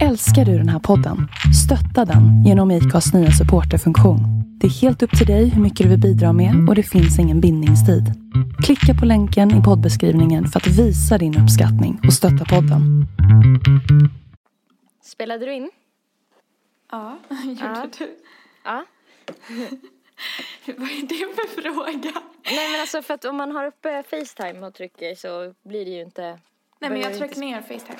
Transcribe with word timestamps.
Älskar 0.00 0.44
du 0.44 0.58
den 0.58 0.68
här 0.68 0.78
podden? 0.78 1.28
Stötta 1.64 2.04
den 2.04 2.44
genom 2.44 2.70
IKAs 2.70 3.14
nya 3.14 3.30
supporterfunktion. 3.30 4.18
Det 4.60 4.66
är 4.66 4.70
helt 4.70 5.02
upp 5.02 5.18
till 5.18 5.26
dig 5.26 5.48
hur 5.48 5.62
mycket 5.62 5.84
du 5.84 5.88
vill 5.90 6.00
bidra 6.00 6.32
med 6.32 6.68
och 6.68 6.74
det 6.74 6.82
finns 6.82 7.18
ingen 7.18 7.40
bindningstid. 7.40 8.04
Klicka 8.64 8.94
på 9.00 9.06
länken 9.06 9.50
i 9.60 9.62
poddbeskrivningen 9.62 10.46
för 10.48 10.60
att 10.60 10.66
visa 10.66 11.18
din 11.18 11.38
uppskattning 11.42 12.00
och 12.06 12.12
stötta 12.12 12.44
podden. 12.44 13.06
Spelade 15.04 15.46
du 15.46 15.54
in? 15.54 15.70
Ja, 16.90 17.18
gjorde 17.44 17.88
du? 17.98 18.08
Ja. 18.64 18.84
Vad 20.66 20.88
är 20.88 21.08
det 21.08 21.34
för 21.36 21.62
fråga? 21.62 22.12
Nej 22.44 22.72
men 22.72 22.80
alltså 22.80 23.02
för 23.02 23.14
att 23.14 23.24
om 23.24 23.36
man 23.36 23.52
har 23.56 23.66
uppe 23.66 24.02
Facetime 24.10 24.66
och 24.66 24.74
trycker 24.74 25.14
så 25.14 25.54
blir 25.68 25.84
det 25.84 25.90
ju 25.90 26.02
inte... 26.02 26.38
Nej 26.80 26.90
men 26.90 27.00
jag 27.00 27.10
trycker 27.18 27.24
inte- 27.24 27.40
ner 27.40 27.60
Facetime. 27.60 27.98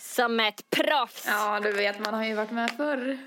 Som 0.00 0.40
ett 0.40 0.70
proffs! 0.70 1.24
Ja, 1.26 1.60
du 1.62 1.72
vet, 1.72 2.04
man 2.04 2.14
har 2.14 2.24
ju 2.24 2.34
varit 2.34 2.50
med 2.50 2.70
förr. 2.70 3.18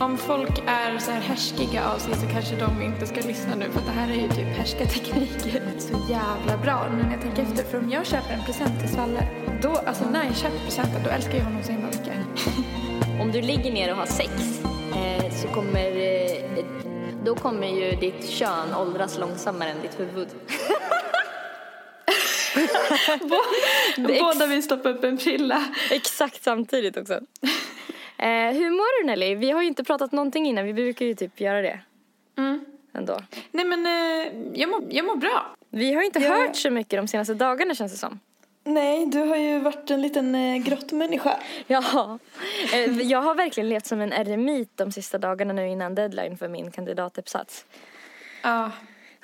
Om 0.00 0.18
folk 0.18 0.58
är 0.66 0.98
så 0.98 1.10
här 1.10 1.20
härskiga 1.20 1.88
av 1.88 1.98
sig 1.98 2.14
så 2.14 2.26
kanske 2.26 2.56
de 2.56 2.82
inte 2.82 3.06
ska 3.06 3.20
lyssna 3.20 3.54
nu 3.54 3.70
för 3.70 3.80
det 3.80 3.90
här 3.90 4.10
är 4.10 4.14
ju 4.14 4.28
typ 4.28 4.56
härskartekniker. 4.56 5.62
Så 5.78 6.06
jävla 6.10 6.56
bra 6.62 6.88
nu 6.90 7.02
när 7.02 7.12
jag 7.12 7.22
tänker 7.22 7.42
efter. 7.42 7.64
För 7.64 7.78
om 7.78 7.90
jag 7.90 8.06
köper 8.06 8.34
en 8.34 8.44
present 8.44 8.80
till 8.80 8.88
Svalle, 8.88 9.28
då, 9.62 9.70
alltså 9.86 10.04
när 10.04 10.24
jag 10.24 10.36
köper 10.36 10.58
presenten 10.58 11.02
då 11.04 11.10
älskar 11.10 11.34
jag 11.34 11.44
honom 11.44 11.62
så 11.62 11.72
himla 11.72 11.86
mycket. 11.86 12.14
Om 13.20 13.32
du 13.32 13.40
ligger 13.40 13.72
ner 13.72 13.90
och 13.90 13.96
har 13.96 14.06
sex 14.06 14.32
eh, 14.96 15.32
så 15.32 15.48
kommer... 15.48 15.96
Eh, 15.96 16.64
då 17.24 17.34
kommer 17.34 17.66
ju 17.66 17.96
ditt 17.96 18.28
kön 18.28 18.74
åldras 18.74 19.18
långsammare 19.18 19.68
än 19.68 19.82
ditt 19.82 20.00
huvud. 20.00 20.28
Båda 23.96 24.46
vill 24.46 24.62
stoppa 24.62 24.88
upp 24.88 25.04
en 25.04 25.18
frilla. 25.18 25.64
Exakt 25.90 26.42
samtidigt 26.44 26.96
också. 26.96 27.12
Eh, 28.18 28.28
hur 28.52 28.70
mår 28.70 29.00
du 29.02 29.06
Nelly? 29.06 29.34
Vi 29.34 29.50
har 29.50 29.62
ju 29.62 29.68
inte 29.68 29.84
pratat 29.84 30.12
någonting 30.12 30.46
innan, 30.46 30.64
vi 30.64 30.72
brukar 30.74 31.06
ju 31.06 31.14
typ 31.14 31.40
göra 31.40 31.62
det 31.62 31.80
Mm. 32.38 32.64
ändå. 32.94 33.20
Nej 33.50 33.64
men 33.64 33.86
eh, 33.86 34.32
jag, 34.60 34.70
mår, 34.70 34.82
jag 34.90 35.04
mår 35.06 35.16
bra. 35.16 35.54
Vi 35.70 35.92
har 35.94 36.00
ju 36.02 36.06
inte 36.06 36.18
Ja. 36.18 36.34
hört 36.34 36.56
så 36.56 36.70
mycket 36.70 36.98
de 36.98 37.08
senaste 37.08 37.34
dagarna 37.34 37.74
känns 37.74 37.92
det 37.92 37.98
som. 37.98 38.20
Nej, 38.64 39.06
du 39.06 39.18
har 39.18 39.36
ju 39.36 39.58
varit 39.58 39.90
en 39.90 40.02
liten 40.02 40.34
eh, 40.34 40.56
grottmänniska. 40.56 41.36
Ja, 41.66 42.18
eh, 42.74 43.00
jag 43.02 43.22
har 43.22 43.34
verkligen 43.34 43.68
levt 43.68 43.86
som 43.86 44.00
en 44.00 44.12
eremit 44.12 44.70
de 44.76 44.92
sista 44.92 45.18
dagarna 45.18 45.52
nu 45.52 45.68
innan 45.68 45.94
deadline 45.94 46.36
för 46.38 46.48
min 46.48 46.70
kandidatuppsats. 46.70 47.64
Ja. 48.42 48.70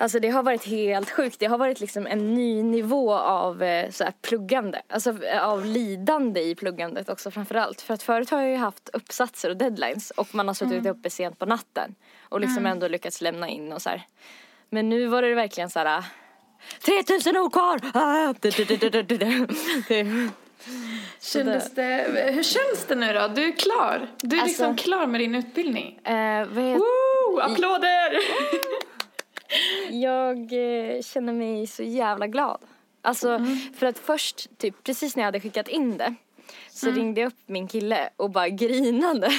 Alltså 0.00 0.20
det 0.20 0.28
har 0.28 0.42
varit 0.42 0.64
helt 0.64 1.10
sjukt. 1.10 1.38
Det 1.38 1.46
har 1.46 1.58
varit 1.58 1.80
liksom 1.80 2.06
en 2.06 2.34
ny 2.34 2.62
nivå 2.62 3.12
av 3.14 3.62
eh, 3.62 3.90
så 3.90 4.04
här, 4.04 4.12
pluggande. 4.22 4.82
Alltså 4.88 5.24
eh, 5.24 5.44
av 5.48 5.64
lidande 5.64 6.40
i 6.40 6.54
pluggandet 6.54 7.08
också 7.08 7.30
framförallt. 7.30 7.80
För 7.80 7.94
att 7.94 8.02
förut 8.02 8.30
har 8.30 8.40
jag 8.40 8.50
ju 8.50 8.56
haft 8.56 8.88
uppsatser 8.92 9.50
och 9.50 9.56
deadlines 9.56 10.10
och 10.10 10.34
man 10.34 10.46
har 10.48 10.54
suttit 10.54 10.86
uppe 10.86 11.10
sent 11.10 11.38
på 11.38 11.46
natten. 11.46 11.94
Och 12.22 12.40
liksom 12.40 12.66
ändå 12.66 12.88
lyckats 12.88 13.20
lämna 13.20 13.48
in 13.48 13.72
och 13.72 13.82
så 13.82 13.88
här. 13.90 14.02
Men 14.70 14.88
nu 14.88 15.06
var 15.06 15.22
det 15.22 15.34
verkligen 15.34 15.70
så 15.70 15.78
här. 15.78 16.04
3000 16.84 17.36
ord 17.36 17.52
kvar! 17.52 17.80
Ah, 17.94 18.34
Kändes 21.20 21.74
det, 21.74 22.30
hur 22.34 22.42
känns 22.42 22.84
det 22.88 22.94
nu 22.94 23.12
då? 23.12 23.28
Du 23.28 23.44
är 23.44 23.52
klar. 23.52 24.08
Du 24.20 24.36
är 24.36 24.42
Alltså- 24.42 24.46
liksom 24.70 24.76
klar 24.76 25.06
med 25.06 25.20
din 25.20 25.34
utbildning. 25.34 25.98
Eh, 26.04 26.44
Woo! 26.48 27.38
Applåder! 27.40 28.18
Jag 29.90 30.38
eh, 30.38 31.02
känner 31.02 31.32
mig 31.32 31.66
så 31.66 31.82
jävla 31.82 32.26
glad. 32.26 32.60
Alltså 33.02 33.46
för 33.78 33.86
att 33.86 33.98
först, 33.98 34.58
typ 34.58 34.84
precis 34.84 35.16
när 35.16 35.22
jag 35.22 35.26
hade 35.26 35.40
skickat 35.40 35.68
in 35.68 35.96
det 35.96 36.14
så 36.70 36.90
ringde 36.90 37.20
jag 37.20 37.28
upp 37.28 37.38
min 37.46 37.68
kille 37.68 38.10
och 38.16 38.30
bara 38.30 38.48
grinade. 38.48 39.30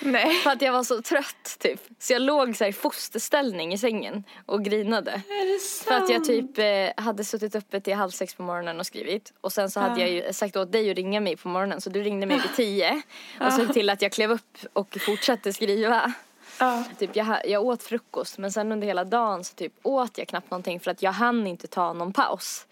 Nej. 0.00 0.34
För 0.42 0.50
att 0.50 0.62
jag 0.62 0.72
var 0.72 0.82
så 0.82 1.02
trött 1.02 1.56
typ. 1.58 1.80
Så 1.98 2.12
jag 2.12 2.22
låg 2.22 2.56
så 2.56 2.64
i 2.64 2.72
fosterställning 2.72 3.72
i 3.72 3.78
sängen 3.78 4.24
och 4.46 4.64
grinade. 4.64 5.10
Är 5.10 5.52
det 5.52 5.60
sant? 5.60 5.88
För 5.88 5.94
att 6.04 6.10
jag 6.10 6.24
typ 6.24 6.58
eh, 6.58 7.04
hade 7.04 7.24
suttit 7.24 7.54
uppe 7.54 7.80
till 7.80 7.94
halv 7.94 8.10
sex 8.10 8.34
på 8.34 8.42
morgonen 8.42 8.80
och 8.80 8.86
skrivit. 8.86 9.32
Och 9.40 9.52
sen 9.52 9.70
så 9.70 9.80
hade 9.80 10.00
jag 10.00 10.10
ju 10.10 10.32
sagt 10.32 10.56
åt 10.56 10.72
dig 10.72 10.90
att 10.90 10.96
ringa 10.96 11.20
mig 11.20 11.36
på 11.36 11.48
morgonen 11.48 11.80
så 11.80 11.90
du 11.90 12.02
ringde 12.02 12.26
mig 12.26 12.36
vid 12.36 12.52
tio. 12.56 13.02
Och 13.40 13.52
såg 13.52 13.72
till 13.72 13.90
att 13.90 14.02
jag 14.02 14.12
klev 14.12 14.30
upp 14.30 14.58
och 14.72 14.96
fortsatte 15.00 15.52
skriva. 15.52 16.12
Ja. 16.60 16.84
Typ 16.98 17.16
jag, 17.16 17.26
jag 17.44 17.62
åt 17.64 17.82
frukost 17.82 18.38
men 18.38 18.52
sen 18.52 18.72
under 18.72 18.86
hela 18.86 19.04
dagen 19.04 19.44
så 19.44 19.54
typ 19.54 19.72
åt 19.82 20.18
jag 20.18 20.28
knappt 20.28 20.50
någonting 20.50 20.80
för 20.80 20.90
att 20.90 21.02
jag 21.02 21.12
hann 21.12 21.46
inte 21.46 21.66
ta 21.66 21.92
någon 21.92 22.12
paus. 22.12 22.66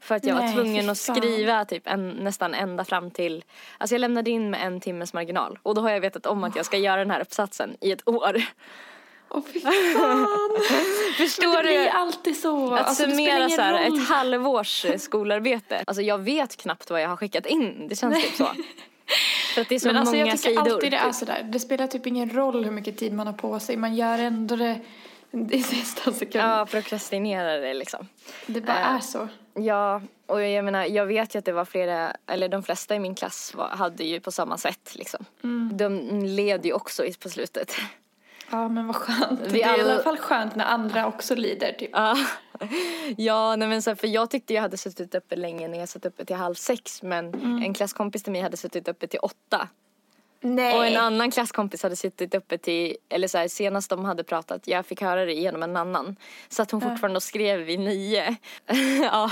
För 0.00 0.14
att 0.14 0.24
jag 0.24 0.36
Nej, 0.36 0.46
var 0.46 0.54
tvungen 0.54 0.90
att 0.90 0.98
skriva 0.98 1.64
typ 1.64 1.82
en, 1.86 2.10
nästan 2.10 2.54
ända 2.54 2.84
fram 2.84 3.10
till, 3.10 3.44
alltså 3.78 3.94
jag 3.94 4.00
lämnade 4.00 4.30
in 4.30 4.50
med 4.50 4.66
en 4.66 4.80
timmes 4.80 5.12
marginal. 5.12 5.58
Och 5.62 5.74
då 5.74 5.80
har 5.80 5.90
jag 5.90 6.00
vetat 6.00 6.26
om 6.26 6.44
att 6.44 6.56
jag 6.56 6.66
ska 6.66 6.76
göra 6.76 6.96
den 6.96 7.10
här 7.10 7.20
uppsatsen 7.20 7.76
i 7.80 7.92
ett 7.92 8.08
år. 8.08 8.42
Åh 9.30 9.42
fy 9.52 9.60
fan. 9.60 10.26
Förstår 11.16 11.56
det 11.56 11.62
blir 11.62 11.78
du? 11.82 11.88
alltid 11.88 12.40
så. 12.40 12.74
Att 12.74 12.86
Alltså, 12.86 13.02
summera 13.04 13.48
så 13.48 13.60
här, 13.62 13.86
ett 13.88 14.08
halvårs 14.08 14.86
skolarbete. 14.98 15.84
Alltså 15.86 16.02
jag 16.02 16.18
vet 16.18 16.56
knappt 16.56 16.90
vad 16.90 17.02
jag 17.02 17.08
har 17.08 17.16
skickat 17.16 17.46
in. 17.46 17.88
Det 17.88 17.96
känns 17.96 18.24
typ 18.24 18.34
så. 18.34 18.48
För 19.54 19.60
att 19.60 19.68
det 19.68 19.74
är 19.74 19.78
så 19.78 19.86
Men 19.86 19.96
alltså 19.96 20.14
många 20.14 20.26
jag 20.26 20.38
tycker 20.42 20.48
sidor. 20.62 20.72
alltid 20.74 20.90
det 20.92 20.96
är 20.96 21.06
typ. 21.06 21.14
sådär. 21.14 21.42
Det 21.52 21.60
spelar 21.60 21.86
typ 21.86 22.06
ingen 22.06 22.30
roll 22.30 22.64
hur 22.64 22.70
mycket 22.72 22.98
tid 22.98 23.12
man 23.12 23.26
har 23.26 23.34
på 23.34 23.60
sig. 23.60 23.76
Man 23.76 23.94
gör 23.94 24.18
ändå 24.18 24.56
det 24.56 24.80
i 25.50 25.62
sista 25.62 26.12
sekund. 26.12 26.44
Ja, 26.44 26.66
prokrastinerar 26.70 27.58
det 27.60 27.74
liksom. 27.74 28.08
Det 28.46 28.60
bara 28.60 28.78
Äh. 28.78 28.94
är 28.94 29.00
så. 29.00 29.28
Ja, 29.54 30.02
och 30.26 30.42
jag 30.42 30.64
menar, 30.64 30.84
jag 30.84 31.06
vet 31.06 31.34
ju 31.34 31.38
att 31.38 31.44
det 31.44 31.52
var 31.52 31.64
flera, 31.64 32.16
eller 32.26 32.48
de 32.48 32.62
flesta 32.62 32.94
i 32.94 32.98
min 32.98 33.14
klass 33.14 33.54
var, 33.54 33.68
hade 33.68 34.04
ju 34.04 34.20
på 34.20 34.32
samma 34.32 34.58
sätt 34.58 34.92
liksom. 34.94 35.24
Mm. 35.44 35.76
De 35.76 35.98
led 36.26 36.66
ju 36.66 36.72
också 36.72 37.02
på 37.22 37.28
slutet. 37.28 37.74
Ja 38.50 38.68
men 38.68 38.86
vad 38.86 38.96
skönt. 38.96 39.40
Vi 39.40 39.48
det 39.52 39.62
är 39.62 39.78
i 39.78 39.80
alla- 39.80 39.92
alla 39.94 40.02
fall 40.02 40.16
skönt 40.16 40.56
när 40.56 40.64
andra 40.64 41.06
också 41.06 41.34
lider 41.34 41.72
typ. 41.72 41.90
Ja, 41.92 42.16
ja 43.16 43.56
nej 43.56 43.68
men 43.68 43.82
så 43.82 43.96
för 43.96 44.06
jag 44.06 44.30
tyckte 44.30 44.54
jag 44.54 44.62
hade 44.62 44.76
suttit 44.76 45.14
uppe 45.14 45.36
länge 45.36 45.68
när 45.68 45.78
jag 45.78 45.88
satt 45.88 46.06
uppe 46.06 46.24
till 46.24 46.36
halv 46.36 46.54
sex 46.54 47.02
men 47.02 47.34
Mm. 47.34 47.62
en 47.62 47.74
klasskompis 47.74 48.22
till 48.22 48.32
mig 48.32 48.40
hade 48.40 48.56
suttit 48.56 48.88
uppe 48.88 49.06
till 49.06 49.20
åtta. 49.22 49.68
Nej. 50.42 50.78
Och 50.78 50.86
en 50.86 50.96
annan 50.96 51.30
klasskompis 51.30 51.82
hade 51.82 51.96
suttit 51.96 52.34
uppe 52.34 52.58
till, 52.58 52.96
eller 53.08 53.28
så 53.28 53.38
här, 53.38 53.48
senast 53.48 53.90
de 53.90 54.04
hade 54.04 54.24
pratat, 54.24 54.68
jag 54.68 54.86
fick 54.86 55.00
höra 55.02 55.24
det 55.24 55.32
genom 55.32 55.62
en 55.62 55.76
annan. 55.76 56.16
Så 56.48 56.62
att 56.62 56.70
hon 56.70 56.80
fortfarande 56.80 57.16
och 57.16 57.22
skrev 57.22 57.60
vid 57.60 57.80
nio. 57.80 58.36
ja, 59.02 59.30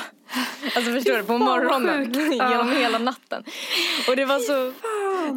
alltså 0.76 0.92
förstår 0.92 1.16
du, 1.16 1.24
på 1.24 1.38
morgonen. 1.38 2.12
genom 2.32 2.70
hela 2.72 2.98
natten. 2.98 3.44
Och 4.08 4.16
det 4.16 4.24
var 4.24 4.38
så, 4.38 4.72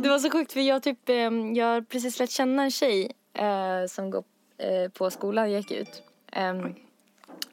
det 0.04 0.10
var 0.10 0.20
så 0.20 0.30
sjukt 0.30 0.54
för 0.54 0.60
jag 0.60 0.84
typ, 0.84 1.10
eh, 1.10 1.16
jag 1.56 1.66
har 1.66 1.82
precis 1.82 2.20
lärt 2.20 2.30
känna 2.30 2.64
en 2.64 2.72
tjej 2.72 3.12
eh, 3.34 3.86
som 3.88 4.10
går 4.10 4.24
eh, 4.58 4.90
på 4.92 5.10
skolan, 5.12 5.52
gick 5.52 5.72
ut. 5.72 6.04
Ehm, 6.32 6.76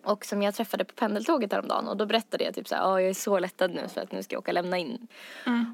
och 0.02 0.24
som 0.24 0.42
jag 0.42 0.54
träffade 0.54 0.84
på 0.84 0.94
pendeltåget 0.94 1.52
häromdagen 1.52 1.88
och 1.88 1.96
då 1.96 2.06
berättade 2.06 2.44
jag 2.44 2.54
typ 2.54 2.68
så 2.68 2.74
här, 2.74 2.82
"Ja, 2.82 3.00
jag 3.00 3.10
är 3.10 3.14
så 3.14 3.38
lättad 3.38 3.70
nu 3.74 3.88
för 3.88 4.00
att 4.00 4.12
nu 4.12 4.22
ska 4.22 4.34
jag 4.34 4.40
åka 4.40 4.50
och 4.50 4.54
lämna 4.54 4.78
in. 4.78 5.06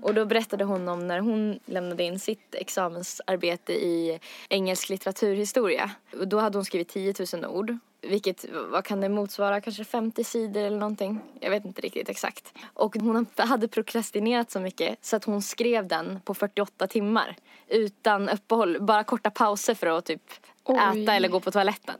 Och 0.02 0.14
då 0.14 0.24
berättade 0.24 0.64
hon 0.64 0.88
om 0.88 1.06
när 1.06 1.18
hon 1.18 1.58
lämnade 1.66 2.02
in 2.04 2.18
sitt 2.18 2.54
examensarbete 2.54 3.72
i 3.72 4.20
engelsk 4.48 4.88
litteraturhistoria. 4.88 5.90
Och 6.18 6.28
då 6.28 6.38
hade 6.38 6.58
hon 6.58 6.64
skrivit 6.64 6.88
10 6.88 7.14
000 7.34 7.44
ord. 7.44 7.78
Vilket, 8.08 8.44
vad 8.52 8.84
kan 8.84 9.00
det 9.00 9.08
motsvara, 9.08 9.60
kanske 9.60 9.84
50 9.84 10.24
sidor 10.24 10.62
eller 10.62 10.78
någonting? 10.78 11.20
Jag 11.40 11.50
vet 11.50 11.64
inte 11.64 11.82
riktigt 11.82 12.08
exakt. 12.08 12.52
Och 12.74 12.96
hon 12.96 13.26
hade 13.36 13.68
prokrastinerat 13.68 14.50
så 14.50 14.60
mycket 14.60 14.98
så 15.00 15.16
att 15.16 15.24
hon 15.24 15.42
skrev 15.42 15.88
den 15.88 16.20
på 16.24 16.34
48 16.34 16.86
timmar. 16.86 17.36
Utan 17.68 18.28
uppehåll, 18.28 18.76
bara 18.80 19.04
korta 19.04 19.30
pauser 19.30 19.74
för 19.74 19.86
att 19.86 20.04
typ 20.04 20.22
Oj. 20.64 21.02
äta 21.02 21.14
eller 21.14 21.28
gå 21.28 21.40
på 21.40 21.50
toaletten. 21.50 21.94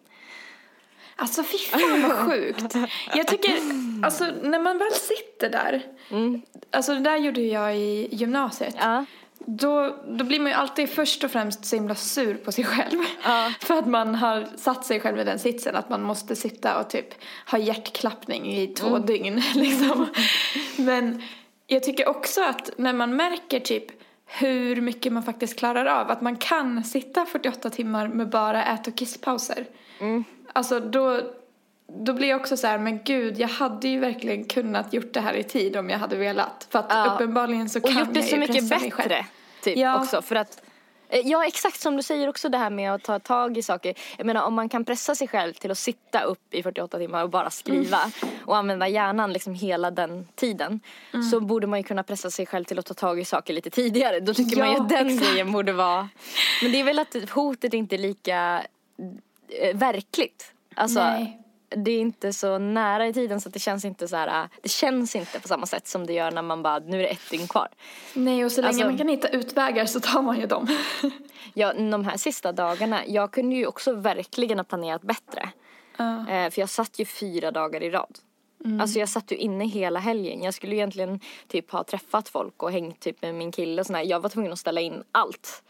Alltså 1.16 1.42
fy 1.42 1.58
fan 1.58 2.02
vad 2.02 2.12
sjukt. 2.12 2.74
Jag 3.14 3.26
tycker, 3.28 3.58
alltså 4.02 4.24
när 4.42 4.58
man 4.58 4.78
väl 4.78 4.92
sitter 4.92 5.50
där. 5.50 5.82
Alltså 6.70 6.94
det 6.94 7.00
där 7.00 7.16
gjorde 7.16 7.40
jag 7.40 7.76
i 7.76 8.08
gymnasiet. 8.12 8.74
Ja. 8.78 9.04
Då, 9.46 9.96
då 10.06 10.24
blir 10.24 10.40
man 10.40 10.48
ju 10.48 10.54
alltid 10.54 10.90
först 10.90 11.24
och 11.24 11.30
främst 11.30 11.64
så 11.64 11.76
himla 11.76 11.94
sur 11.94 12.34
på 12.34 12.52
sig 12.52 12.64
själv. 12.64 12.98
Ja. 13.24 13.52
För 13.60 13.74
att 13.74 13.86
man 13.86 14.14
har 14.14 14.48
satt 14.56 14.84
sig 14.84 15.00
själv 15.00 15.18
i 15.18 15.24
den 15.24 15.38
sitsen 15.38 15.76
att 15.76 15.88
man 15.88 16.02
måste 16.02 16.36
sitta 16.36 16.80
och 16.80 16.90
typ 16.90 17.14
ha 17.50 17.58
hjärtklappning 17.58 18.52
i 18.52 18.66
två 18.66 18.98
dygn 18.98 19.42
liksom. 19.54 20.06
Men 20.76 21.22
jag 21.66 21.82
tycker 21.82 22.08
också 22.08 22.42
att 22.42 22.70
när 22.76 22.92
man 22.92 23.16
märker 23.16 23.60
typ 23.60 23.84
hur 24.26 24.80
mycket 24.80 25.12
man 25.12 25.22
faktiskt 25.22 25.58
klarar 25.58 25.86
av, 25.86 26.10
att 26.10 26.20
man 26.20 26.36
kan 26.36 26.84
sitta 26.84 27.26
48 27.26 27.70
timmar 27.70 28.08
med 28.08 28.28
bara 28.28 28.64
ät 28.64 28.86
och 28.86 28.94
kisspauser. 28.96 29.66
Alltså 30.52 30.80
då, 30.80 31.20
då 31.86 32.12
blir 32.12 32.28
jag 32.28 32.40
också 32.40 32.56
så 32.56 32.66
här, 32.66 32.78
men 32.78 33.00
gud, 33.04 33.38
jag 33.38 33.48
hade 33.48 33.88
ju 33.88 34.00
verkligen 34.00 34.44
kunnat 34.44 34.92
gjort 34.92 35.12
det 35.12 35.20
här 35.20 35.34
i 35.34 35.42
tid 35.44 35.76
om 35.76 35.90
jag 35.90 35.98
hade 35.98 36.16
velat. 36.16 36.66
För 36.70 36.78
att 36.78 36.86
Ja. 36.88 37.14
uppenbarligen 37.14 37.68
så 37.68 37.78
Och 37.78 37.84
kan 37.88 37.98
gjort 37.98 38.14
det 38.14 38.22
så 38.22 38.36
mycket 38.36 38.68
bättre. 38.68 39.26
Typ 39.62 39.76
Ja. 39.78 39.98
också 40.00 40.22
för 40.22 40.36
att 40.36 40.62
Eh, 41.08 41.20
Ja, 41.24 41.46
exakt 41.46 41.80
som 41.80 41.96
du 41.96 42.02
säger 42.02 42.28
också 42.28 42.48
det 42.48 42.58
här 42.58 42.70
med 42.70 42.94
att 42.94 43.02
ta 43.02 43.18
tag 43.18 43.58
i 43.58 43.62
saker. 43.62 43.94
Jag 44.18 44.26
menar 44.26 44.42
om 44.42 44.54
man 44.54 44.68
kan 44.68 44.84
pressa 44.84 45.14
sig 45.14 45.28
själv 45.28 45.52
till 45.52 45.70
att 45.70 45.78
sitta 45.78 46.20
upp 46.22 46.54
i 46.54 46.62
48 46.62 46.98
timmar 46.98 47.22
och 47.22 47.30
bara 47.30 47.50
skriva 47.50 47.98
och 48.44 48.56
använda 48.56 48.88
hjärnan 48.88 49.32
liksom 49.32 49.54
hela 49.54 49.90
den 49.90 50.28
tiden. 50.34 50.80
Så 51.30 51.40
borde 51.40 51.66
man 51.66 51.78
ju 51.78 51.82
kunna 51.82 52.02
pressa 52.02 52.30
sig 52.30 52.46
själv 52.46 52.64
till 52.64 52.78
att 52.78 52.86
ta 52.86 52.94
tag 52.94 53.20
i 53.20 53.24
saker 53.24 53.54
lite 53.54 53.70
tidigare. 53.70 54.20
Då 54.20 54.34
tycker 54.34 54.56
man 54.58 54.68
ju 54.68 54.74
Ja, 54.74 54.82
att 54.82 54.88
den 54.88 55.06
exakt. 55.06 55.30
grejen 55.30 55.52
borde 55.52 55.72
vara... 55.72 56.08
Men 56.62 56.72
det 56.72 56.80
är 56.80 56.84
väl 56.84 56.98
att 56.98 57.16
hotet 57.30 57.74
inte 57.74 57.96
är 57.96 57.98
lika 57.98 58.62
eh, 59.60 59.76
verkligt. 59.76 60.52
Alltså, 60.74 61.00
Nej. 61.00 61.40
Det 61.76 61.90
är 61.90 62.00
inte 62.00 62.32
så 62.32 62.58
nära 62.58 63.06
i 63.06 63.12
tiden 63.12 63.40
så 63.40 63.48
det 63.48 63.58
känns 63.58 63.84
inte 63.84 64.08
så 64.08 64.16
här, 64.16 64.48
det 64.62 64.68
känns 64.68 65.16
inte 65.16 65.40
på 65.40 65.48
samma 65.48 65.66
sätt 65.66 65.86
som 65.88 66.06
det 66.06 66.12
gör 66.12 66.30
när 66.30 66.42
man 66.42 66.62
bara, 66.62 66.78
nu 66.78 66.98
är 66.98 67.02
det 67.02 67.08
ett 67.08 67.30
dygn 67.30 67.48
kvar. 67.48 67.68
Nej, 68.14 68.44
och 68.44 68.52
så 68.52 68.60
länge 68.60 68.68
Alltså- 68.68 68.84
man 68.86 68.98
kan 68.98 69.08
hitta 69.08 69.28
utvägar 69.28 69.86
så 69.86 70.00
tar 70.00 70.22
man 70.22 70.40
ju 70.40 70.46
dem. 70.46 70.66
Ja, 71.56 71.72
de 71.72 72.04
här 72.04 72.16
sista 72.16 72.52
dagarna, 72.52 73.06
jag 73.06 73.30
kunde 73.30 73.56
ju 73.56 73.66
också 73.66 73.92
verkligen 73.92 74.58
ha 74.58 74.64
planerat 74.64 75.02
bättre. 75.02 75.48
Eh, 75.98 76.50
för 76.50 76.60
jag 76.60 76.68
satt 76.70 76.98
ju 76.98 77.04
fyra 77.04 77.50
dagar 77.50 77.82
i 77.82 77.90
rad. 77.90 78.18
Alltså 78.80 78.98
jag 78.98 79.08
satt 79.08 79.32
ju 79.32 79.36
inne 79.36 79.66
hela 79.66 80.00
helgen. 80.00 80.42
Jag 80.42 80.54
skulle 80.54 80.76
egentligen 80.76 81.20
typ 81.48 81.70
ha 81.70 81.84
träffat 81.84 82.28
folk 82.28 82.62
och 82.62 82.72
hängt 82.72 83.00
typ 83.00 83.22
med 83.22 83.34
min 83.34 83.52
kille 83.52 83.80
och 83.80 83.86
sådär. 83.86 84.00
Jag 84.00 84.20
var 84.20 84.28
tvungen 84.28 84.52
att 84.52 84.58
ställa 84.58 84.80
in 84.80 85.02
allt. 85.12 85.62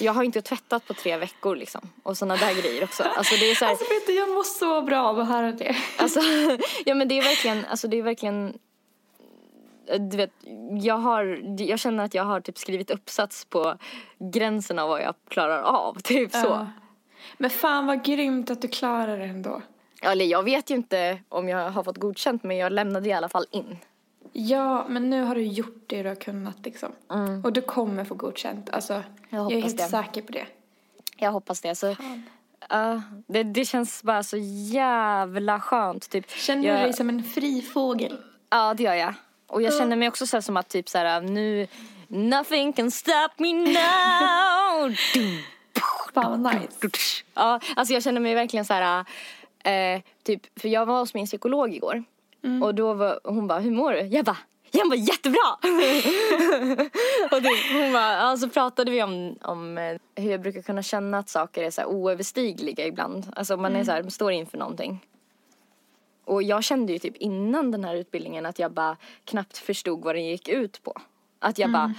Jag 0.00 0.12
har 0.12 0.22
inte 0.22 0.42
tvättat 0.42 0.86
på 0.86 0.94
tre 0.94 1.16
veckor 1.16 1.56
liksom. 1.56 1.80
Och 2.02 2.18
sådana 2.18 2.36
där 2.36 2.62
grejer 2.62 2.84
också. 2.84 3.02
Alltså 3.02 3.34
det 3.36 3.50
är 3.50 3.54
så 3.54 3.64
här, 3.64 3.72
Alltså 3.72 3.94
vet 3.94 4.06
du, 4.06 4.12
jag 4.12 4.28
mår 4.28 4.42
så 4.42 4.82
bra 4.82 5.08
av 5.08 5.20
att 5.20 5.28
höra 5.28 5.52
det. 5.52 5.76
Alltså, 5.98 6.20
ja 6.84 6.94
men 6.94 7.08
det 7.08 7.18
är 7.18 7.22
verkligen, 7.22 7.64
alltså 7.64 7.88
det 7.88 7.98
är 7.98 8.02
verkligen 8.02 8.58
du 9.98 10.16
vet, 10.16 10.32
jag, 10.82 10.98
har, 10.98 11.24
jag 11.58 11.78
känner 11.78 12.04
att 12.04 12.14
jag 12.14 12.24
har 12.24 12.40
typ 12.40 12.58
skrivit 12.58 12.90
uppsats 12.90 13.44
på 13.44 13.76
gränsen 14.18 14.78
av 14.78 14.88
vad 14.88 15.02
jag 15.02 15.14
klarar 15.28 15.62
av. 15.62 15.94
Typ 16.00 16.32
så. 16.32 16.46
Ja. 16.46 16.66
Men 17.38 17.50
fan 17.50 17.86
vad 17.86 18.04
grymt 18.04 18.50
att 18.50 18.62
du 18.62 18.68
klarar 18.68 19.18
det 19.18 19.24
ändå. 19.24 19.62
Eller 20.02 20.24
jag 20.24 20.42
vet 20.42 20.70
ju 20.70 20.74
inte 20.74 21.18
om 21.28 21.48
jag 21.48 21.70
har 21.70 21.82
fått 21.84 21.96
godkänt 21.96 22.42
men 22.42 22.56
jag 22.56 22.72
lämnade 22.72 23.08
i 23.08 23.12
alla 23.12 23.28
fall 23.28 23.46
in. 23.50 23.78
Ja, 24.32 24.86
men 24.88 25.10
nu 25.10 25.22
har 25.22 25.34
du 25.34 25.42
gjort 25.42 25.84
det 25.86 26.02
du 26.02 26.08
har 26.08 26.16
kunnat 26.16 26.56
liksom. 26.64 26.92
Och 27.44 27.52
du 27.52 27.60
kommer 27.60 28.04
få 28.04 28.14
godkänt. 28.14 28.70
Alltså, 28.70 28.92
jag, 29.30 29.38
är 29.38 29.44
hoppas 29.44 29.62
helt 29.62 29.78
det. 29.78 29.84
säker 29.84 30.22
på 30.22 30.32
det. 30.32 30.46
Jag 31.16 31.32
hoppas 31.32 31.60
det. 31.60 31.74
Så, 31.74 31.96
ja, 32.68 33.02
det. 33.26 33.42
Det 33.42 33.64
känns 33.64 34.02
bara 34.02 34.22
så 34.22 34.36
jävla 34.70 35.60
skönt. 35.60 36.10
Typ, 36.10 36.30
Känner 36.30 36.68
jag, 36.68 36.78
du 36.78 36.82
dig 36.82 36.92
som 36.92 37.08
en 37.08 37.24
fri 37.24 37.62
fågel? 37.62 38.18
Ja, 38.50 38.74
det 38.74 38.82
gör 38.82 38.94
jag. 38.94 39.14
Och 39.46 39.62
jag 39.62 39.74
känner 39.78 39.96
mig 39.96 40.08
också 40.08 40.26
så 40.26 40.42
som 40.42 40.56
att 40.56 40.68
typ 40.68 40.88
så 40.88 40.98
här 40.98 41.20
nu 41.20 41.66
Nothing 42.08 42.72
can 42.72 42.90
stop 42.90 43.32
me 43.36 43.52
now. 43.52 44.94
Fan 46.14 46.42
vad 46.42 46.54
nice. 46.54 47.22
Ja, 47.34 47.60
alltså 47.76 47.94
jag 47.94 48.02
känner 48.02 48.20
mig 48.20 48.34
verkligen 48.34 48.64
så 48.64 48.74
här, 48.74 49.04
eh, 49.66 50.02
typ, 50.22 50.60
för 50.60 50.68
jag 50.68 50.86
var 50.86 50.98
hos 50.98 51.14
min 51.14 51.26
psykolog 51.26 51.74
igår. 51.74 52.04
Och 52.62 52.74
då 52.74 52.94
var 52.94 53.20
hon 53.24 53.46
bara, 53.46 53.58
hur 53.58 53.70
mår 53.70 53.92
du? 53.92 54.00
Jag 54.00 54.24
bara, 54.24 54.36
jag 54.70 54.86
mår 54.88 54.96
jättebra! 54.96 55.52
och 57.30 57.42
det, 57.42 57.48
hon 57.72 57.92
bara, 57.92 58.12
ja, 58.12 58.36
så 58.36 58.48
pratade 58.48 58.90
vi 58.90 59.02
om, 59.02 59.36
om 59.42 59.78
eh, 59.78 59.96
hur 60.14 60.30
jag 60.30 60.40
brukar 60.40 60.62
kunna 60.62 60.82
känna 60.82 61.18
att 61.18 61.28
saker 61.28 61.62
är 61.62 61.70
så 61.70 61.80
här 61.80 61.88
oöverstigliga 61.88 62.86
ibland. 62.86 63.32
Alltså 63.36 63.56
man 63.56 63.76
är 63.76 63.84
så 63.84 63.92
här, 63.92 64.10
står 64.10 64.32
inför 64.32 64.58
någonting. 64.58 65.06
Och 66.24 66.42
jag 66.42 66.64
kände 66.64 66.92
ju 66.92 66.98
typ 66.98 67.16
innan 67.16 67.70
den 67.70 67.84
här 67.84 67.94
utbildningen 67.94 68.46
att 68.46 68.58
jag 68.58 68.72
bara 68.72 68.96
knappt 69.24 69.58
förstod 69.58 70.04
vad 70.04 70.14
den 70.14 70.24
gick 70.24 70.48
ut 70.48 70.82
på. 70.82 70.92
Att 71.38 71.58
jag 71.58 71.72
bara, 71.72 71.94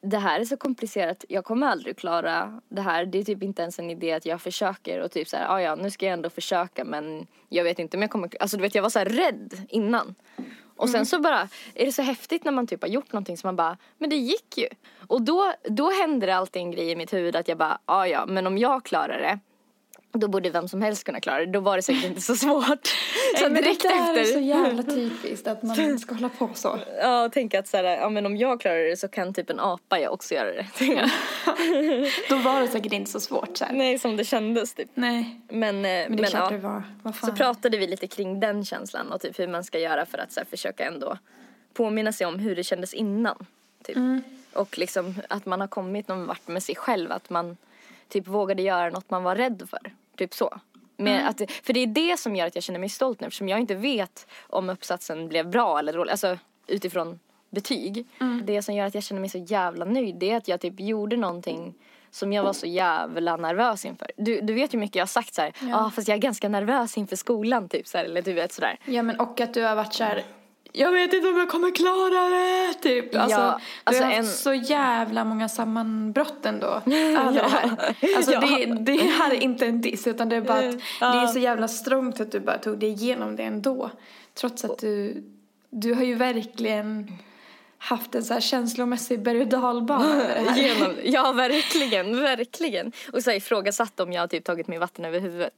det 0.00 0.18
här 0.18 0.40
är 0.40 0.44
så 0.44 0.56
komplicerat, 0.56 1.24
jag 1.28 1.44
kommer 1.44 1.66
aldrig 1.66 1.96
klara 1.96 2.60
det 2.68 2.80
här. 2.80 3.06
Det 3.06 3.18
är 3.18 3.24
typ 3.24 3.42
inte 3.42 3.62
ens 3.62 3.78
en 3.78 3.90
idé 3.90 4.12
att 4.12 4.26
jag 4.26 4.40
försöker 4.40 5.00
och 5.00 5.10
typ 5.10 5.28
så 5.28 5.36
här, 5.36 5.48
"Ah, 5.48 5.60
ja 5.60 5.74
nu 5.74 5.90
ska 5.90 6.06
jag 6.06 6.12
ändå 6.12 6.30
försöka 6.30 6.84
men 6.84 7.26
jag 7.48 7.64
vet 7.64 7.78
inte 7.78 7.96
om 7.96 8.02
jag 8.02 8.10
kommer, 8.10 8.30
alltså 8.40 8.56
du 8.56 8.62
vet 8.62 8.74
jag 8.74 8.82
var 8.82 8.90
så 8.90 8.98
här 8.98 9.06
rädd 9.06 9.66
innan. 9.68 10.14
Och 10.76 10.88
sen 10.88 11.06
så 11.06 11.20
bara, 11.20 11.48
är 11.74 11.86
det 11.86 11.92
så 11.92 12.02
häftigt 12.02 12.44
när 12.44 12.52
man 12.52 12.66
typ 12.66 12.82
har 12.82 12.88
gjort 12.88 13.12
någonting 13.12 13.36
som 13.36 13.48
man 13.48 13.56
bara, 13.56 13.76
men 13.98 14.10
det 14.10 14.16
gick 14.16 14.58
ju. 14.58 14.68
Och 15.06 15.22
då, 15.22 15.52
då 15.64 15.90
hände 15.90 16.26
det 16.26 16.36
alltid 16.36 16.62
en 16.62 16.70
grej 16.70 16.90
i 16.90 16.96
mitt 16.96 17.12
huvud 17.12 17.36
att 17.36 17.48
jag 17.48 17.58
bara, 17.58 17.78
ja 17.86 18.06
ja 18.06 18.26
men 18.26 18.46
om 18.46 18.58
jag 18.58 18.84
klarar 18.84 19.18
det 19.18 19.38
då 20.18 20.28
borde 20.28 20.50
vem 20.50 20.68
som 20.68 20.82
helst 20.82 21.04
kunna 21.04 21.20
klara 21.20 21.38
det. 21.38 21.52
Då 21.52 21.60
var 21.60 21.76
det 21.76 21.82
säkert 21.82 22.04
inte 22.04 22.20
så 22.20 22.36
svårt. 22.36 22.88
Så 23.38 23.42
men 23.42 23.54
direkt 23.54 23.82
det 23.82 23.88
där 23.88 24.00
efter. 24.00 24.20
är 24.20 24.24
så 24.24 24.38
jävla 24.38 24.82
typiskt 24.94 25.46
att 25.46 25.62
man 25.62 25.98
ska 25.98 26.14
hålla 26.14 26.28
på 26.28 26.50
så. 26.54 26.78
Ja, 27.00 27.24
och 27.24 27.32
tänka 27.32 27.58
att 27.58 27.68
så 27.68 27.76
här, 27.76 27.84
ja 27.84 28.08
men 28.08 28.26
om 28.26 28.36
jag 28.36 28.60
klarar 28.60 28.90
det 28.90 28.96
så 28.96 29.08
kan 29.08 29.34
typ 29.34 29.50
en 29.50 29.60
apa 29.60 29.98
jag 29.98 30.12
också 30.12 30.34
göra 30.34 30.52
det. 30.52 30.66
Då 32.28 32.36
var 32.36 32.60
det 32.60 32.68
säkert 32.68 32.92
inte 32.92 33.10
så 33.10 33.20
svårt 33.20 33.56
så 33.56 33.64
här. 33.64 33.72
Nej, 33.72 33.98
som 33.98 34.16
det 34.16 34.24
kändes 34.24 34.74
typ. 34.74 34.90
Nej. 34.94 35.40
Men, 35.48 35.76
eh, 35.76 35.82
Men 35.82 36.06
men, 36.08 36.16
det 36.16 36.26
klart 36.26 36.50
ja. 36.50 36.56
det 36.56 36.62
var. 36.62 36.82
Vad 37.02 37.16
fan. 37.16 37.30
Så 37.30 37.36
pratade 37.36 37.78
vi 37.78 37.86
lite 37.86 38.06
kring 38.06 38.40
den 38.40 38.64
känslan 38.64 39.12
och 39.12 39.20
typ 39.20 39.38
hur 39.38 39.48
man 39.48 39.64
ska 39.64 39.78
göra 39.78 40.06
för 40.06 40.18
att 40.18 40.32
så 40.32 40.40
här, 40.40 40.46
försöka 40.50 40.84
ändå 40.86 41.18
påminna 41.74 42.12
sig 42.12 42.26
om 42.26 42.38
hur 42.38 42.56
det 42.56 42.64
kändes 42.64 42.94
innan. 42.94 43.46
Typ. 43.84 43.96
Mm. 43.96 44.22
Och 44.52 44.78
liksom 44.78 45.14
att 45.28 45.46
man 45.46 45.60
har 45.60 45.68
kommit 45.68 46.08
någon 46.08 46.26
vart 46.26 46.48
med 46.48 46.62
sig 46.62 46.74
själv. 46.74 47.12
Att 47.12 47.30
man 47.30 47.56
typ 48.08 48.26
vågade 48.26 48.62
göra 48.62 48.90
något 48.90 49.10
man 49.10 49.22
var 49.22 49.36
rädd 49.36 49.62
för. 49.70 49.92
Typ 50.16 50.34
så. 50.34 50.58
Med 50.96 51.20
Mm. 51.20 51.28
att, 51.28 51.50
för 51.62 51.72
det 51.72 51.80
är 51.80 51.86
det 51.86 52.16
som 52.16 52.36
gör 52.36 52.46
att 52.46 52.54
jag 52.54 52.64
känner 52.64 52.80
mig 52.80 52.88
stolt 52.88 53.20
nu 53.20 53.26
eftersom 53.26 53.48
jag 53.48 53.60
inte 53.60 53.74
vet 53.74 54.26
om 54.46 54.70
uppsatsen 54.70 55.28
blev 55.28 55.50
bra 55.50 55.78
eller 55.78 55.92
dålig. 55.92 56.10
Alltså 56.10 56.38
utifrån 56.66 57.18
betyg. 57.50 58.06
Mm. 58.20 58.42
Det 58.46 58.62
som 58.62 58.74
gör 58.74 58.86
att 58.86 58.94
jag 58.94 59.02
känner 59.04 59.20
mig 59.20 59.30
så 59.30 59.38
jävla 59.38 59.84
nöjd 59.84 60.16
det 60.16 60.30
är 60.30 60.36
att 60.36 60.48
jag 60.48 60.60
typ 60.60 60.80
gjorde 60.80 61.16
någonting 61.16 61.74
som 62.10 62.32
jag 62.32 62.42
var 62.42 62.52
så 62.52 62.66
jävla 62.66 63.36
nervös 63.36 63.84
inför. 63.84 64.10
Du, 64.16 64.40
du 64.40 64.54
vet 64.54 64.74
ju 64.74 64.78
mycket 64.78 64.96
jag 64.96 65.02
har 65.02 65.06
sagt 65.06 65.34
så 65.34 65.42
här, 65.42 65.52
ja 65.60 65.86
ah, 65.86 65.90
fast 65.90 66.08
jag 66.08 66.16
är 66.16 66.20
ganska 66.20 66.48
nervös 66.48 66.96
inför 66.98 67.16
skolan 67.16 67.68
typ 67.68 67.86
så 67.86 67.98
här, 67.98 68.04
eller 68.04 68.22
du 68.22 68.32
vet 68.32 68.52
sådär. 68.52 68.78
Ja 68.84 69.02
men 69.02 69.20
och 69.20 69.40
att 69.40 69.54
du 69.54 69.62
har 69.62 69.76
varit 69.76 69.94
så 69.94 70.04
här. 70.04 70.22
Jag 70.78 70.92
vet 70.92 71.12
inte 71.12 71.28
om 71.28 71.36
jag 71.36 71.48
kommer 71.48 71.70
klara 71.70 72.28
det, 72.28 72.74
typ. 72.74 73.16
Alltså, 73.16 73.38
Ja, 73.40 73.58
du 73.58 73.62
alltså 73.84 74.02
har 74.04 74.10
haft 74.10 74.18
en- 74.18 74.26
så 74.26 74.54
jävla 74.54 75.24
många 75.24 75.48
sammanbrott 75.48 76.46
ändå 76.46 76.82
det 76.84 76.94
här. 76.94 77.94
Alltså 78.16 78.32
Ja. 78.32 78.40
det, 78.40 78.64
det 78.66 78.96
här 79.02 79.30
är 79.34 79.42
inte 79.42 79.66
en 79.66 79.80
diss 79.80 80.06
utan 80.06 80.28
det 80.28 80.36
är 80.36 80.40
bara 80.40 80.58
att 80.68 80.74
Ja. 81.00 81.12
det 81.12 81.18
är 81.18 81.26
så 81.26 81.38
jävla 81.38 81.68
strångt 81.68 82.20
att 82.20 82.32
du 82.32 82.40
bara 82.40 82.58
tog 82.58 82.78
dig 82.78 82.88
igenom 82.88 83.36
det 83.36 83.42
ändå. 83.42 83.90
Trots 84.34 84.64
att 84.64 84.78
du, 84.78 85.24
du 85.70 85.94
har 85.94 86.02
ju 86.02 86.14
verkligen 86.14 87.12
haft 87.78 88.14
en 88.14 88.24
så 88.24 88.34
här 88.34 88.40
känslomässig 88.40 89.22
berg 89.22 89.40
och 89.40 89.48
dalbana. 89.48 90.56
Genom, 90.56 90.94
ja 91.04 91.32
verkligen, 91.32 92.20
verkligen. 92.20 92.92
Och 93.12 93.22
så 93.22 93.30
här, 93.30 93.36
ifrågasatt 93.36 94.00
om 94.00 94.12
jag 94.12 94.22
har 94.22 94.26
typ 94.26 94.44
tagit 94.44 94.68
mig 94.68 94.78
vatten 94.78 95.04
över 95.04 95.20
huvudet 95.20 95.54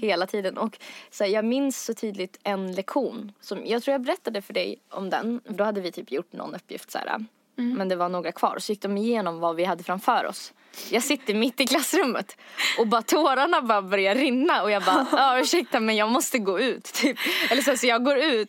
hela 0.00 0.26
tiden. 0.26 0.58
Och 0.58 0.78
så 1.10 1.24
här, 1.24 1.30
jag 1.30 1.44
minns 1.44 1.84
så 1.84 1.94
tydligt 1.94 2.38
en 2.42 2.72
lektion. 2.72 3.32
Som, 3.40 3.66
jag 3.66 3.82
tror 3.82 3.92
jag 3.92 4.00
berättade 4.02 4.42
för 4.42 4.54
dig 4.54 4.80
om 4.88 5.10
den. 5.10 5.40
Då 5.48 5.64
hade 5.64 5.80
vi 5.80 5.92
typ 5.92 6.12
gjort 6.12 6.32
någon 6.32 6.54
uppgift 6.54 6.90
så 6.90 6.98
här. 6.98 7.24
Men 7.60 7.88
det 7.88 7.96
var 7.96 8.08
några 8.08 8.32
kvar. 8.32 8.58
Så 8.58 8.72
gick 8.72 8.82
de 8.82 8.96
igenom 8.98 9.40
vad 9.40 9.56
vi 9.56 9.64
hade 9.64 9.84
framför 9.84 10.26
oss. 10.26 10.52
Jag 10.90 11.02
sitter 11.02 11.34
mitt 11.34 11.60
i 11.60 11.66
klassrummet 11.66 12.36
och 12.78 12.86
bara 12.86 13.02
tårarna 13.02 13.62
bara 13.62 13.82
börjar 13.82 14.14
rinna 14.14 14.62
och 14.62 14.70
jag 14.70 14.82
bara, 14.82 15.06
ja 15.12 15.40
ursäkta 15.40 15.80
men 15.80 15.96
jag 15.96 16.08
måste 16.08 16.38
gå 16.38 16.60
ut 16.60 16.84
typ. 16.94 17.16
Eller 17.50 17.62
så, 17.62 17.76
så 17.76 17.86
jag 17.86 18.04
går 18.04 18.18
ut 18.18 18.48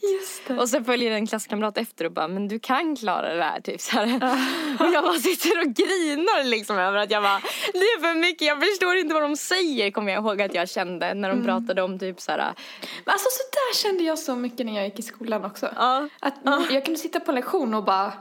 och 0.59 0.69
så 0.69 0.83
följer 0.83 1.11
en 1.11 1.27
klasskamrat 1.27 1.77
efter 1.77 2.05
och 2.05 2.11
bara, 2.11 2.27
men 2.27 2.47
du 2.47 2.59
kan 2.59 2.95
klara 2.95 3.35
det 3.35 3.43
här 3.43 3.61
typ 3.61 3.81
så 3.81 3.91
här. 3.91 4.15
Och 4.79 4.85
jag 4.93 5.03
bara 5.03 5.19
sitter 5.19 5.59
och 5.59 5.73
grinar 5.73 6.43
liksom 6.43 6.77
över 6.77 6.97
att 6.97 7.11
jag 7.11 7.23
bara, 7.23 7.41
det 7.73 7.79
är 7.79 8.01
för 8.01 8.19
mycket, 8.19 8.47
jag 8.47 8.59
förstår 8.59 8.95
inte 8.95 9.13
vad 9.13 9.23
de 9.23 9.37
säger 9.37 9.91
kommer 9.91 10.11
jag 10.11 10.23
ihåg 10.23 10.41
att 10.41 10.53
jag 10.53 10.69
kände 10.69 11.13
när 11.13 11.29
de 11.29 11.43
pratade 11.43 11.81
om 11.81 11.99
typ 11.99 12.21
så 12.21 12.31
här. 12.31 12.39
Alltså 12.39 13.29
så 13.29 13.43
där 13.51 13.75
kände 13.83 14.03
jag 14.03 14.19
så 14.19 14.35
mycket 14.35 14.65
när 14.65 14.75
jag 14.75 14.85
gick 14.85 14.99
i 14.99 15.01
skolan 15.01 15.45
också. 15.45 15.69
Ja. 15.75 16.09
Att 16.19 16.35
jag 16.71 16.85
kunde 16.85 16.99
sitta 16.99 17.19
på 17.19 17.31
en 17.31 17.35
lektion 17.35 17.73
och 17.73 17.83
bara 17.83 18.13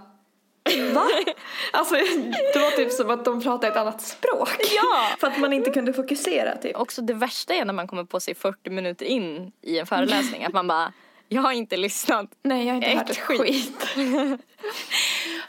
Va? 0.95 1.07
Alltså 1.73 1.95
det 2.53 2.59
var 2.59 2.77
typ 2.77 2.93
som 2.93 3.11
att 3.11 3.25
de 3.25 3.43
pratade 3.43 3.73
ett 3.73 3.77
annat 3.79 4.03
språk. 4.03 4.57
Ja! 4.77 5.09
För 5.19 5.27
att 5.27 5.39
man 5.39 5.53
inte 5.53 5.71
kunde 5.71 5.93
fokusera 5.93 6.57
typ. 6.57 6.77
Också 6.77 7.03
det 7.03 7.15
värsta 7.15 7.55
är 7.55 7.65
när 7.65 7.73
man 7.73 7.87
kommer 7.87 8.05
på 8.05 8.21
sig 8.21 8.35
40 8.35 8.71
minuter 8.71 9.07
in 9.07 9.53
i 9.63 9.79
en 9.79 9.87
föreläsning 9.87 10.45
att 10.45 10.53
man 10.53 10.67
bara, 10.69 10.93
jag 11.29 11.43
har 11.43 11.53
inte 11.53 11.77
lyssnat. 11.77 12.27
Nej 12.43 12.67
jag 12.67 12.75
har 12.75 12.77
inte 12.77 12.99
hört 12.99 13.11
ett 13.11 13.19
skit. 13.19 13.87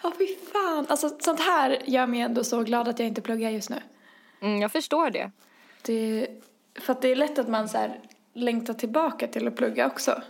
Ja 0.04 0.12
fy 0.18 0.28
fan. 0.54 0.86
Alltså 0.90 1.10
sånt 1.20 1.40
här 1.40 1.82
gör 1.86 2.08
mig 2.08 2.20
ändå 2.22 2.44
så 2.44 2.64
glad 2.64 2.88
att 2.88 3.00
jag 3.00 3.08
inte 3.08 3.22
pluggar 3.22 3.50
just 3.50 3.70
nu. 3.70 3.82
Mm, 4.42 4.62
jag 4.62 4.72
förstår 4.72 5.10
det. 5.10 5.32
Det, 5.82 6.28
för 6.80 6.94
att 6.94 7.02
det 7.02 7.12
är 7.12 7.16
lätt 7.16 7.40
att 7.40 7.50
man 7.50 7.70
så 7.70 7.92
längtar 8.34 8.74
tillbaka 8.74 9.28
till 9.28 9.48
att 9.48 9.56
plugga 9.56 9.88
också. 9.88 10.22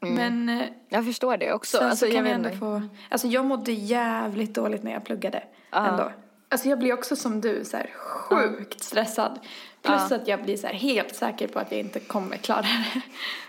Men 0.00 0.48
eh, 0.48 0.66
Jag 0.88 1.04
förstår 1.04 1.36
det 1.36 1.52
också. 1.52 1.78
sen 1.78 1.86
alltså, 1.86 2.06
så 2.06 2.12
kan 2.12 2.26
jag 2.26 2.34
ändå 2.34 2.50
få... 2.50 2.82
Alltså 3.08 3.26
jag 3.26 3.44
mådde 3.44 3.72
jävligt 3.72 4.54
dåligt 4.54 4.82
när 4.82 4.92
jag 4.92 5.04
pluggade 5.04 5.42
ändå. 5.72 6.12
Alltså 6.48 6.68
jag 6.68 6.78
blir 6.78 6.92
också 6.92 7.16
som 7.16 7.40
du 7.40 7.64
så 7.64 7.76
här 7.76 7.90
sjukt 7.96 8.82
stressad. 8.82 9.38
Plus 9.82 10.12
att 10.12 10.28
jag 10.28 10.42
blir 10.42 10.56
så 10.56 10.66
här 10.66 10.74
helt 10.74 11.14
säker 11.14 11.48
på 11.48 11.58
att 11.58 11.70
jag 11.70 11.80
inte 11.80 12.00
kommer 12.00 12.36
klara 12.36 12.62
det. 12.62 13.00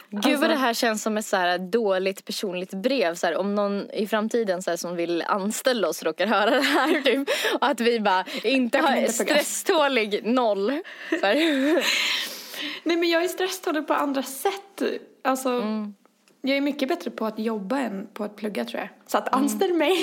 Gud 0.09 0.39
vad 0.39 0.49
det 0.49 0.55
här 0.55 0.73
känns 0.73 1.03
som 1.03 1.17
ett 1.17 1.25
så 1.25 1.37
här 1.37 1.57
dåligt 1.57 2.25
personligt 2.25 2.73
brev. 2.73 3.15
Så 3.15 3.27
här, 3.27 3.37
om 3.37 3.55
någon 3.55 3.91
i 3.91 4.07
framtiden 4.07 4.61
så 4.61 4.69
här, 4.69 4.77
som 4.77 4.95
vill 4.95 5.21
anställa 5.21 5.87
oss 5.87 6.03
råkar 6.03 6.27
höra 6.27 6.49
det 6.51 6.61
här. 6.61 7.01
Typ, 7.05 7.29
och 7.59 7.67
att 7.67 7.79
vi 7.79 7.99
bara 7.99 8.25
inte 8.43 8.77
har 8.77 8.95
inte 8.95 9.13
stresstålig 9.13 10.25
noll. 10.25 10.69
Nej 12.83 12.97
men 12.97 13.09
jag 13.09 13.23
är 13.23 13.27
stresstålig 13.27 13.87
på 13.87 13.93
andra 13.93 14.23
sätt. 14.23 14.81
Alltså, 15.23 15.63
jag 16.47 16.57
är 16.57 16.61
mycket 16.61 16.89
bättre 16.89 17.11
på 17.11 17.25
att 17.25 17.39
jobba 17.39 17.79
än 17.79 18.07
på 18.13 18.23
att 18.23 18.35
plugga 18.35 18.65
tror 18.65 18.79
jag. 18.79 18.89
Så 19.07 19.17
att 19.17 19.33
anställ 19.33 19.73
mig. 19.73 19.97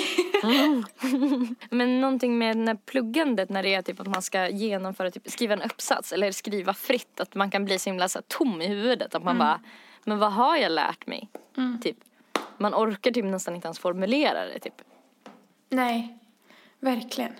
Men 1.69 2.01
någonting 2.01 2.37
med 2.37 2.57
när 2.57 2.75
pluggandet 2.75 3.49
när 3.49 3.63
det 3.63 3.73
är 3.73 3.81
typ 3.81 3.99
att 3.99 4.07
man 4.07 4.21
ska 4.21 4.49
genomföra, 4.49 5.11
typ, 5.11 5.31
skriva 5.31 5.53
en 5.53 5.61
uppsats 5.61 6.13
eller 6.13 6.31
skriva 6.31 6.73
fritt. 6.73 7.19
Att 7.19 7.35
man 7.35 7.51
kan 7.51 7.65
bli 7.65 7.79
så 7.79 7.89
himla 7.89 8.09
så 8.09 8.19
här, 8.19 8.23
tom 8.27 8.61
i 8.61 8.67
huvudet. 8.67 9.15
Att 9.15 9.23
man 9.23 9.37
bara, 9.37 9.59
men 10.03 10.19
vad 10.19 10.33
har 10.33 10.57
jag 10.57 10.71
lärt 10.71 11.07
mig? 11.07 11.29
Typ. 11.81 11.97
Man 12.57 12.73
orkar 12.73 13.11
typ 13.11 13.25
nästan 13.25 13.55
inte 13.55 13.67
ens 13.67 13.79
formulera 13.79 14.45
det 14.45 14.59
typ. 14.59 14.81
Nej, 15.69 16.17
verkligen. 16.79 17.33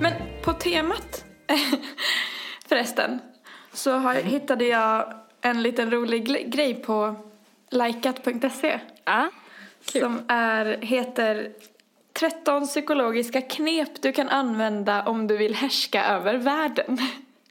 Men 0.00 0.12
på 0.42 0.52
temat 0.52 1.24
förresten 2.68 3.20
så 3.74 3.92
har, 3.92 4.14
hittade 4.14 4.64
jag 4.64 5.14
en 5.40 5.62
liten 5.62 5.90
rolig 5.90 6.52
grej 6.52 6.74
på 6.74 7.14
likat.se 7.70 8.80
Ja. 9.04 9.28
som 9.84 10.22
är, 10.28 10.78
heter 10.82 11.50
13 12.12 12.66
psykologiska 12.66 13.40
knep 13.40 14.02
du 14.02 14.12
kan 14.12 14.28
använda 14.28 15.02
om 15.02 15.26
du 15.26 15.36
vill 15.36 15.54
härska 15.54 16.04
över 16.04 16.34
världen. 16.34 16.98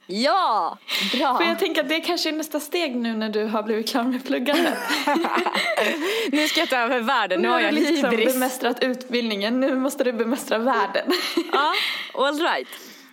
Ja, 0.08 0.78
bra. 1.18 1.38
För 1.38 1.44
jag 1.44 1.60
tänker 1.60 1.82
att 1.82 1.90
det 1.90 2.00
kanske 2.00 2.30
är 2.30 2.34
nästa 2.34 2.60
steg 2.60 2.96
nu 2.96 3.14
när 3.14 3.30
du 3.30 3.44
har 3.46 3.64
blivit 3.64 3.90
klar 3.90 4.04
med 4.04 4.26
pluggandet. 4.26 4.78
Nu 6.32 6.48
ska 6.48 6.60
jag 6.60 6.70
ta 6.70 6.76
över 6.78 7.00
världen, 7.00 7.42
nu 7.42 7.48
har 7.48 7.60
jag 7.60 7.74
du 7.74 7.80
liksom 7.80 8.10
hybris. 8.10 8.34
bemästrat 8.34 8.84
utbildningen, 8.84 9.60
nu 9.60 9.76
måste 9.76 10.04
du 10.04 10.14
bemästra 10.14 10.58
världen. 10.58 11.12
Ja, 11.52 11.74
all 12.14 12.40
right. 12.40 12.68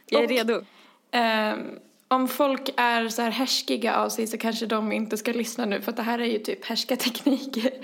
Jag 0.06 0.20
är 0.20 0.24
Och- 0.24 0.30
redo. 0.30 0.62
Ehm, 1.12 1.58
om 2.10 2.28
folk 2.28 2.70
är 2.76 3.08
så 3.08 3.22
här 3.22 3.30
härskiga 3.30 3.96
av 3.96 4.08
sig 4.08 4.26
så 4.26 4.38
kanske 4.38 4.66
de 4.66 4.92
inte 4.92 5.16
ska 5.16 5.32
lyssna 5.32 5.64
nu 5.64 5.80
för 5.80 5.90
att 5.90 5.96
det 5.96 6.02
här 6.02 6.18
är 6.18 6.24
ju 6.24 6.38
typ 6.38 6.64
härskartekniker. 6.64 7.70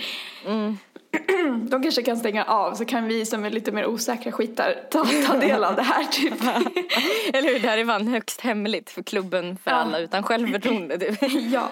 Mm. 0.46 0.78
De 1.70 1.82
kanske 1.82 2.02
kan 2.02 2.16
stänga 2.16 2.44
av 2.44 2.74
så 2.74 2.84
kan 2.84 3.06
vi 3.06 3.26
som 3.26 3.44
är 3.44 3.50
lite 3.50 3.72
mer 3.72 3.86
osäkra 3.86 4.32
skitar 4.32 4.74
ta, 4.90 5.04
ta 5.26 5.36
del 5.38 5.64
av 5.64 5.76
det 5.76 5.82
här 5.82 6.04
typ. 6.04 6.34
Eller 7.34 7.52
hur, 7.52 7.58
det 7.60 7.68
här 7.68 7.78
är 7.78 7.84
fan 7.84 8.08
högst 8.08 8.40
hemligt 8.40 8.90
för 8.90 9.02
klubben 9.02 9.56
för 9.64 9.70
Ja. 9.70 9.76
alla 9.76 9.98
utan 9.98 10.22
självförtroende. 10.22 10.98
Typ. 10.98 11.18
ja. 11.52 11.70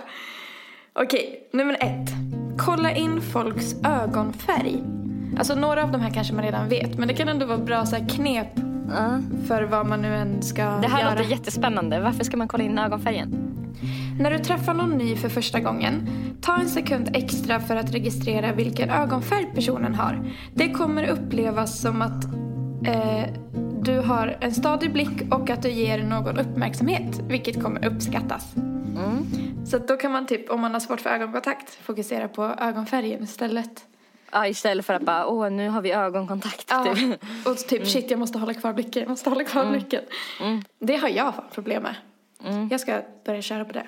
Okej, 0.93 1.49
nummer 1.53 1.75
ett. 1.81 2.11
Kolla 2.67 2.95
in 2.95 3.21
folks 3.23 3.75
ögonfärg. 3.85 4.83
Alltså 5.39 5.55
några 5.55 5.83
av 5.83 5.93
de 5.93 6.01
här 6.01 6.15
kanske 6.15 6.35
man 6.35 6.45
redan 6.45 6.69
vet 6.69 6.99
men 6.99 7.09
det 7.09 7.15
kan 7.15 7.29
ändå 7.29 7.47
vara 7.47 7.59
bra 7.59 7.87
så 7.87 7.97
här 7.97 8.09
för 9.47 9.63
vad 9.63 9.87
man 9.87 10.03
nu 10.03 10.15
än 10.15 10.43
ska 10.43 10.65
Det 10.65 10.89
här 10.89 11.01
göra. 11.01 11.11
låter 11.15 11.31
jättespännande. 11.31 12.01
Varför 12.01 12.25
ska 12.25 12.37
man 12.37 12.49
kolla 12.49 12.65
in 12.65 12.79
ögonfärgen? 12.79 13.51
När 14.21 14.31
du 14.31 14.39
träffar 14.39 14.75
någon 14.75 14.91
ny 14.91 15.17
för 15.17 15.29
första 15.29 15.61
gången, 15.61 16.09
ta 16.41 16.57
en 16.57 16.69
sekund 16.69 17.11
extra 17.15 17.61
för 17.61 17.77
att 17.77 17.95
registrera 17.95 18.53
vilken 18.53 18.91
ögonfärg 18.91 19.47
personen 19.55 19.95
har. 19.95 20.33
Det 20.55 20.71
kommer 20.71 21.09
upplevas 21.09 21.81
som 21.81 22.03
att 22.03 22.25
eh, 22.87 23.25
du 23.83 23.99
har 23.99 24.37
en 24.41 24.53
stadig 24.55 24.93
blick 24.93 25.33
och 25.35 25.51
att 25.51 25.63
du 25.63 25.71
ger 25.71 26.03
någon 26.03 26.39
uppmärksamhet, 26.39 27.21
vilket 27.29 27.63
kommer 27.63 27.87
uppskattas. 27.87 28.55
Så 29.67 29.77
att 29.77 29.89
då 29.89 29.97
kan 29.97 30.13
man 30.13 30.27
typ, 30.27 30.51
om 30.51 30.61
man 30.61 30.73
har 30.73 30.81
svårt 30.81 31.01
för 31.01 31.11
ögonkontakt, 31.11 31.75
fokusera 31.75 32.29
på 32.29 32.45
ögonfärgen 32.45 33.23
istället. 33.23 33.85
Ja, 34.35 34.47
istället 34.47 34.87
för 34.87 34.95
att 34.95 35.03
bara, 35.03 35.27
åh 35.27 35.51
nu 35.51 35.69
har 35.69 35.83
vi 35.83 35.93
ögonkontakt. 35.93 36.67
Ja, 36.71 36.95
Typ. 36.95 37.21
och 37.47 37.57
typ 37.57 37.87
shit 37.87 38.11
jag 38.11 38.21
måste 38.21 38.39
hålla 38.39 38.55
kvar 38.55 38.73
blicken, 38.73 39.03
jag 39.03 39.11
måste 39.11 39.31
hålla 39.31 39.45
kvar 39.45 39.71
blicken. 39.71 40.03
Det 40.79 40.97
har 40.97 41.09
jag 41.09 41.35
fan 41.35 41.45
problem 41.55 41.83
med. 41.83 41.95
Jag 42.71 42.81
ska 42.81 43.03
börja 43.27 43.43
köra 43.43 43.65
på 43.65 43.73
det. 43.73 43.87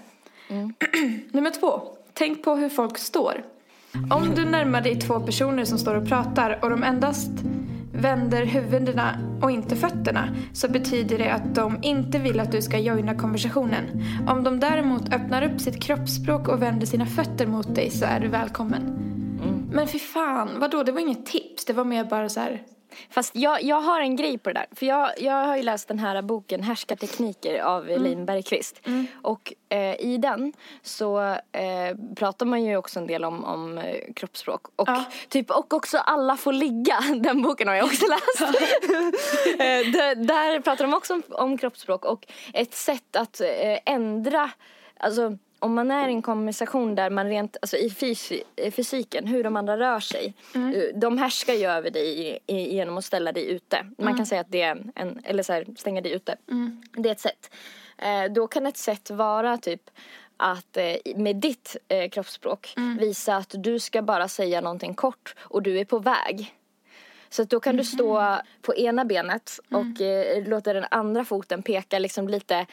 Nummer 1.30 1.50
två, 1.50 1.82
tänk 2.12 2.44
på 2.44 2.54
hur 2.54 2.68
folk 2.68 2.98
står. 2.98 3.44
Om 4.10 4.34
du 4.34 4.44
närmar 4.44 4.80
dig 4.80 5.00
två 5.00 5.20
personer 5.20 5.64
som 5.64 5.78
står 5.78 5.94
och 5.94 6.08
pratar 6.08 6.58
och 6.62 6.70
de 6.70 6.82
endast 6.82 7.30
vänder 7.92 8.44
huvudena 8.44 9.18
och 9.42 9.50
inte 9.50 9.76
fötterna 9.76 10.28
så 10.52 10.68
betyder 10.68 11.18
det 11.18 11.32
att 11.32 11.54
de 11.54 11.78
inte 11.82 12.18
vill 12.18 12.40
att 12.40 12.52
du 12.52 12.62
ska 12.62 12.78
joina 12.78 13.14
konversationen. 13.14 13.84
Om 14.28 14.44
de 14.44 14.60
däremot 14.60 15.14
öppnar 15.14 15.42
upp 15.42 15.60
sitt 15.60 15.82
kroppsspråk 15.82 16.48
och 16.48 16.62
vänder 16.62 16.86
sina 16.86 17.06
fötter 17.06 17.46
mot 17.46 17.74
dig 17.74 17.90
så 17.90 18.04
är 18.04 18.20
du 18.20 18.28
välkommen. 18.28 19.02
Men 19.72 19.88
fy 19.88 19.98
fan, 19.98 20.60
vadå? 20.60 20.82
Det 20.82 20.92
var 20.92 21.00
inget 21.00 21.26
tips. 21.26 21.64
Det 21.64 21.72
var 21.72 21.84
mer 21.84 22.04
bara 22.04 22.28
så 22.28 22.40
här. 22.40 22.62
Fast 23.10 23.36
jag, 23.36 23.62
jag 23.62 23.80
har 23.80 24.00
en 24.00 24.16
grej 24.16 24.38
på 24.38 24.48
det 24.50 24.54
där. 24.54 24.66
För 24.76 24.86
jag, 24.86 25.10
jag 25.18 25.46
har 25.46 25.56
ju 25.56 25.62
läst 25.62 25.88
den 25.88 25.98
här 25.98 26.22
boken 26.22 26.62
Härskartekniker 26.62 27.62
av 27.62 27.86
Lin 27.86 28.26
Bergqvist. 28.26 28.80
Och 29.22 29.52
eh, 29.68 30.00
i 30.00 30.18
den 30.18 30.52
så 30.82 31.20
eh, 31.52 31.96
pratar 32.16 32.46
man 32.46 32.64
ju 32.64 32.76
också 32.76 32.98
en 33.00 33.06
del 33.06 33.24
om, 33.24 33.44
om 33.44 33.78
eh, 33.78 34.12
kroppsspråk. 34.16 34.66
Och, 34.76 34.88
Ja. 34.88 35.04
typ, 35.28 35.50
och 35.50 35.74
också 35.74 35.98
Alla 35.98 36.36
får 36.36 36.52
ligga. 36.52 37.00
Den 37.22 37.42
boken 37.42 37.68
har 37.68 37.74
jag 37.74 37.84
också 37.84 38.06
läst. 38.06 38.40
eh, 39.52 39.92
där, 39.92 40.14
där 40.26 40.60
pratar 40.60 40.84
de 40.84 40.94
också 40.94 41.14
om, 41.14 41.22
om 41.30 41.58
kroppsspråk 41.58 42.04
och 42.04 42.26
ett 42.54 42.74
sätt 42.74 43.16
att 43.16 43.40
eh, 43.40 43.78
ändra, 43.94 44.50
alltså 45.00 45.38
om 45.66 45.74
man 45.74 45.90
är 45.90 46.08
i 46.08 46.12
en 46.12 46.22
konversation 46.22 46.94
där 46.94 47.10
man 47.10 47.28
rent, 47.28 47.56
alltså 47.62 47.76
i 47.76 47.90
fysi, 47.90 48.42
i 48.56 48.70
fysiken, 48.70 49.26
hur 49.26 49.44
de 49.44 49.56
andra 49.56 49.78
rör 49.78 50.00
sig. 50.00 50.34
eh, 50.54 50.82
De 50.94 51.18
härskar 51.18 51.54
ju 51.54 51.66
över 51.66 51.90
dig 51.90 52.38
genom 52.46 52.98
att 52.98 53.04
ställa 53.04 53.32
dig 53.32 53.50
ute. 53.50 53.86
Man 53.98 54.16
kan 54.16 54.26
säga 54.26 54.40
att 54.40 54.50
det 54.52 54.62
är 54.62 54.82
en, 54.94 55.20
eller 55.24 55.42
så 55.42 55.52
här, 55.52 55.66
stänga 55.76 56.00
dig 56.00 56.12
ute. 56.12 56.36
Det 56.96 57.08
är 57.08 57.12
ett 57.12 57.20
sätt. 57.20 57.50
Eh, 57.98 58.32
då 58.32 58.46
kan 58.46 58.66
ett 58.66 58.76
sätt 58.76 59.10
vara 59.10 59.58
typ 59.58 59.90
att 60.36 60.76
eh, 60.76 61.16
med 61.16 61.36
ditt 61.36 61.76
kroppsspråk 62.10 62.74
visa 63.00 63.36
att 63.36 63.54
du 63.58 63.78
ska 63.78 64.02
bara 64.02 64.28
säga 64.28 64.60
någonting 64.60 64.94
kort 64.94 65.34
och 65.38 65.62
du 65.62 65.78
är 65.78 65.84
på 65.84 65.98
väg. 65.98 66.54
Så 67.28 67.44
då 67.44 67.60
kan 67.60 67.76
du 67.76 67.84
stå 67.84 68.36
på 68.62 68.74
ena 68.76 69.04
benet 69.04 69.58
och 69.70 70.00
eh, 70.00 70.46
låta 70.48 70.72
den 70.72 70.84
andra 70.90 71.24
foten 71.24 71.62
peka 71.62 71.98
liksom 71.98 72.28
lite 72.28 72.66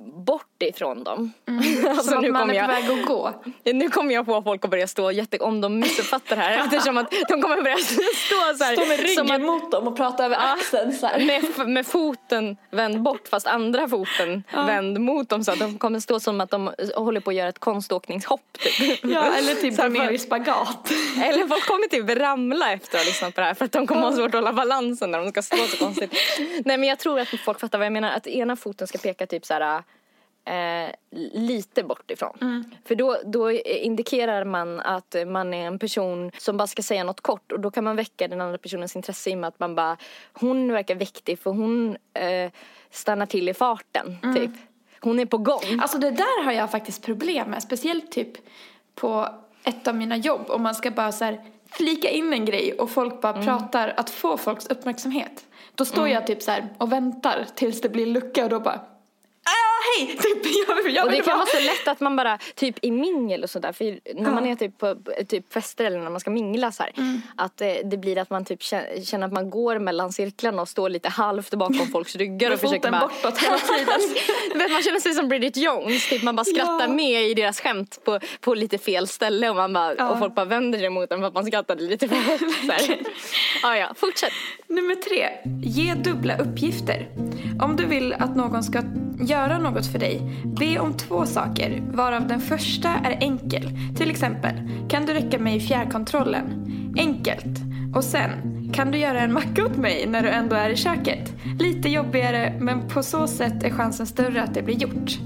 bort 0.00 0.62
ifrån 0.62 1.04
dem. 1.04 1.32
alltså, 1.88 2.10
som 2.10 2.24
att 2.24 2.30
man 2.30 2.50
är 2.50 2.54
på 2.54 2.54
jag, 2.54 2.68
väg 2.68 2.90
att 2.90 3.06
gå. 3.06 3.32
nu 3.64 3.88
kommer 3.88 4.14
jag 4.14 4.26
på 4.26 4.42
folk 4.42 4.64
att 4.64 4.70
börja 4.70 4.86
stå 4.86 5.10
jätte, 5.10 5.38
om 5.38 5.60
de 5.60 5.78
missuppfattar 5.78 6.36
det 6.36 6.42
här 6.42 6.58
eftersom 6.64 6.98
att 6.98 7.10
de 7.28 7.42
kommer 7.42 7.62
börja 7.62 7.76
stå 7.78 8.58
så 8.58 8.64
här. 8.64 8.76
Stå 8.76 8.86
med 8.86 9.00
ryggen 9.00 9.30
att, 9.30 9.40
mot 9.40 9.72
dem 9.72 9.88
och 9.88 9.96
prata 9.96 10.24
över 10.24 10.36
axeln 10.52 10.92
så 10.92 11.08
med, 11.18 11.68
med 11.68 11.86
foten 11.86 12.56
vänd 12.70 13.02
bort 13.02 13.28
fast 13.28 13.46
andra 13.46 13.88
foten 13.88 14.44
vänd 14.52 15.00
mot 15.00 15.28
dem 15.28 15.44
så 15.44 15.52
att 15.52 15.58
de 15.58 15.78
kommer 15.78 16.00
stå 16.00 16.20
som 16.20 16.40
att 16.40 16.50
de 16.50 16.70
håller 16.94 17.20
på 17.20 17.30
att 17.30 17.36
göra 17.36 17.48
ett 17.48 17.58
konståkningshopp 17.58 18.40
typ. 18.52 19.04
Ja, 19.04 19.34
eller 19.34 19.54
typ 19.54 19.76
gå 19.76 19.88
ner 19.88 20.10
i 20.10 20.18
spagat. 20.18 20.90
Eller 21.22 21.46
folk 21.48 21.66
kommer 21.66 21.88
typ 21.88 22.18
ramla 22.18 22.72
efter 22.72 22.98
att 22.98 23.04
ha 23.04 23.08
lyssnat 23.08 23.34
på 23.34 23.40
det 23.40 23.46
här 23.46 23.54
för 23.54 23.64
att 23.64 23.72
de 23.72 23.86
kommer 23.86 24.02
ha 24.02 24.12
svårt 24.12 24.26
att 24.26 24.34
hålla 24.34 24.52
balansen 24.52 25.10
när 25.10 25.18
de 25.18 25.30
ska 25.30 25.42
stå 25.42 25.56
så 25.56 25.76
konstigt. 25.76 26.14
Nej 26.64 26.78
men 26.78 26.88
jag 26.88 26.98
tror 26.98 27.20
att 27.20 27.28
folk 27.28 27.60
fattar 27.60 27.78
vad 27.78 27.86
jag 27.86 27.92
menar. 27.92 28.10
Att 28.10 28.26
ena 28.26 28.56
foten 28.56 28.86
ska 28.86 28.98
peka 28.98 29.26
typ 29.26 29.46
så 29.46 29.54
här 29.54 29.82
eh, 30.50 30.90
lite 31.32 31.82
bort 31.82 32.10
ifrån. 32.10 32.64
För 32.84 32.94
då, 32.94 33.16
då 33.24 33.50
indikerar 33.50 34.44
man 34.44 34.80
att 34.80 35.16
man 35.26 35.54
är 35.54 35.66
en 35.66 35.78
person 35.78 36.30
som 36.38 36.56
bara 36.56 36.66
ska 36.66 36.82
säga 36.82 37.04
något 37.04 37.20
kort 37.20 37.52
och 37.52 37.60
då 37.60 37.70
kan 37.70 37.84
man 37.84 37.96
väcka 37.96 38.28
den 38.28 38.40
andra 38.40 38.58
personens 38.58 38.96
intresse 38.96 39.30
i 39.30 39.34
och 39.34 39.38
med 39.38 39.48
att 39.48 39.60
man 39.60 39.74
bara 39.74 39.96
hon 40.32 40.72
verkar 40.72 40.94
viktig 40.94 41.38
för 41.38 41.50
hon 41.50 41.96
eh, 42.14 42.50
stannar 42.90 43.26
till 43.26 43.48
i 43.48 43.54
farten 43.54 44.18
typ. 44.34 44.50
Hon 45.00 45.20
är 45.20 45.26
på 45.26 45.38
gång. 45.38 45.80
Alltså 45.82 45.98
det 45.98 46.10
där 46.10 46.44
har 46.44 46.52
jag 46.52 46.70
faktiskt 46.70 47.04
problem 47.04 47.50
med. 47.50 47.62
Speciellt 47.62 48.12
typ 48.12 48.32
på 48.94 49.28
ett 49.64 49.88
av 49.88 49.94
mina 49.94 50.16
jobb. 50.16 50.50
Om 50.50 50.62
man 50.62 50.74
ska 50.74 50.90
bara 50.90 51.12
så 51.12 51.24
här 51.24 51.40
flika 51.66 52.10
in 52.10 52.32
en 52.32 52.44
grej 52.44 52.72
och 52.72 52.90
folk 52.90 53.20
bara 53.20 53.42
pratar. 53.42 53.94
Att 53.96 54.10
få 54.10 54.36
folks 54.36 54.66
uppmärksamhet. 54.66 55.46
Då 55.74 55.84
står 55.84 56.08
jag 56.08 56.26
typ 56.26 56.42
så 56.42 56.52
och 56.78 56.92
väntar 56.92 57.46
tills 57.54 57.80
det 57.80 57.88
blir 57.88 58.06
lucka 58.06 58.44
och 58.44 58.50
då 58.50 58.60
bara 58.60 58.80
hej! 59.98 60.16
Typ, 60.22 60.52
jag, 60.68 60.90
jag 60.90 61.04
Och 61.04 61.10
det 61.10 61.16
vill 61.16 61.24
kan 61.24 61.38
vara 61.38 61.46
så 61.46 61.60
lätt 61.60 61.88
att 61.88 62.00
man 62.00 62.16
bara, 62.16 62.38
typ 62.54 62.76
i 62.82 62.90
mingel 62.90 63.42
och 63.42 63.50
sådär, 63.50 63.72
för 63.72 64.00
när 64.22 64.30
man 64.30 64.46
är 64.46 64.54
typ 64.56 64.78
på 64.78 64.96
typ 65.28 65.52
fester 65.52 65.84
eller 65.84 65.98
när 65.98 66.10
man 66.10 66.20
ska 66.20 66.30
mingla 66.30 66.72
så 66.72 66.82
här, 66.82 66.92
att 67.36 67.60
eh, 67.60 67.68
det 67.84 67.96
blir 67.96 68.18
att 68.18 68.30
man 68.30 68.44
typ 68.44 68.60
kä- 68.60 69.04
känner 69.04 69.26
att 69.26 69.32
man 69.32 69.50
går 69.50 69.78
mellan 69.78 70.12
cirklarna 70.12 70.62
och 70.62 70.68
står 70.68 70.88
lite 70.88 71.08
halvt 71.08 71.54
bakom 71.54 71.86
folks 71.92 72.16
ryggar 72.16 72.50
och 72.50 72.60
försöker 72.60 72.90
bara... 72.90 73.00
bortåt 73.00 73.38
hela 73.38 73.58
tiden. 73.58 74.00
Vet, 74.58 74.72
man 74.72 74.82
känner 74.82 75.00
sig 75.00 75.14
som 75.14 75.28
Bridget 75.28 75.56
Jones, 75.56 76.08
typ 76.08 76.22
man 76.22 76.36
bara 76.36 76.44
skrattar 76.44 76.80
Ja. 76.88 76.92
med 76.94 77.22
i 77.22 77.34
deras 77.34 77.60
skämt 77.60 77.98
på, 78.04 78.20
på 78.40 78.54
lite 78.54 78.78
fel 78.78 79.08
ställe 79.08 79.50
och, 79.50 79.56
man 79.56 79.72
bara, 79.72 79.94
Ja. 79.98 80.10
och 80.10 80.18
folk 80.18 80.34
bara 80.34 80.44
vänder 80.46 80.78
sig 80.78 80.90
mot 80.90 81.12
en 81.12 81.20
för 81.20 81.26
att 81.26 81.34
man 81.34 81.44
skrattade 81.46 81.82
lite 81.82 82.08
för 82.08 82.14
här. 82.16 82.98
Ja, 83.62 83.76
ja, 83.76 83.88
fortsätt. 83.96 84.32
Nummer 84.66 84.94
tre. 84.94 85.28
Ge 85.62 85.94
dubbla 85.94 86.36
uppgifter. 86.38 87.08
Om 87.62 87.76
du 87.76 87.86
vill 87.86 88.12
att 88.12 88.36
någon 88.36 88.62
ska 88.62 88.78
göra 89.26 89.58
något 89.58 89.86
för 89.86 89.98
dig, 89.98 90.20
be 90.44 90.78
om 90.78 90.94
två 90.94 91.26
saker, 91.26 91.82
varav 91.92 92.26
den 92.26 92.40
första 92.40 92.88
är 92.88 93.18
enkel. 93.20 93.70
Till 93.96 94.10
exempel, 94.10 94.52
kan 94.88 95.06
du 95.06 95.12
räcka 95.14 95.38
mig 95.38 95.60
fjärrkontrollen? 95.60 96.66
Enkelt. 96.98 97.60
Och 97.94 98.04
sen, 98.04 98.30
kan 98.74 98.90
du 98.90 98.98
göra 98.98 99.20
en 99.20 99.32
macka 99.32 99.64
åt 99.64 99.76
mig 99.76 100.06
när 100.06 100.22
du 100.22 100.28
ändå 100.28 100.56
är 100.56 100.70
i 100.70 100.76
köket? 100.76 101.32
Lite 101.58 101.88
jobbigare, 101.88 102.54
men 102.60 102.88
på 102.88 103.02
så 103.02 103.26
sätt 103.26 103.62
är 103.62 103.70
chansen 103.70 104.06
större 104.06 104.42
att 104.42 104.54
det 104.54 104.62
blir 104.62 104.76
gjort. 104.76 105.18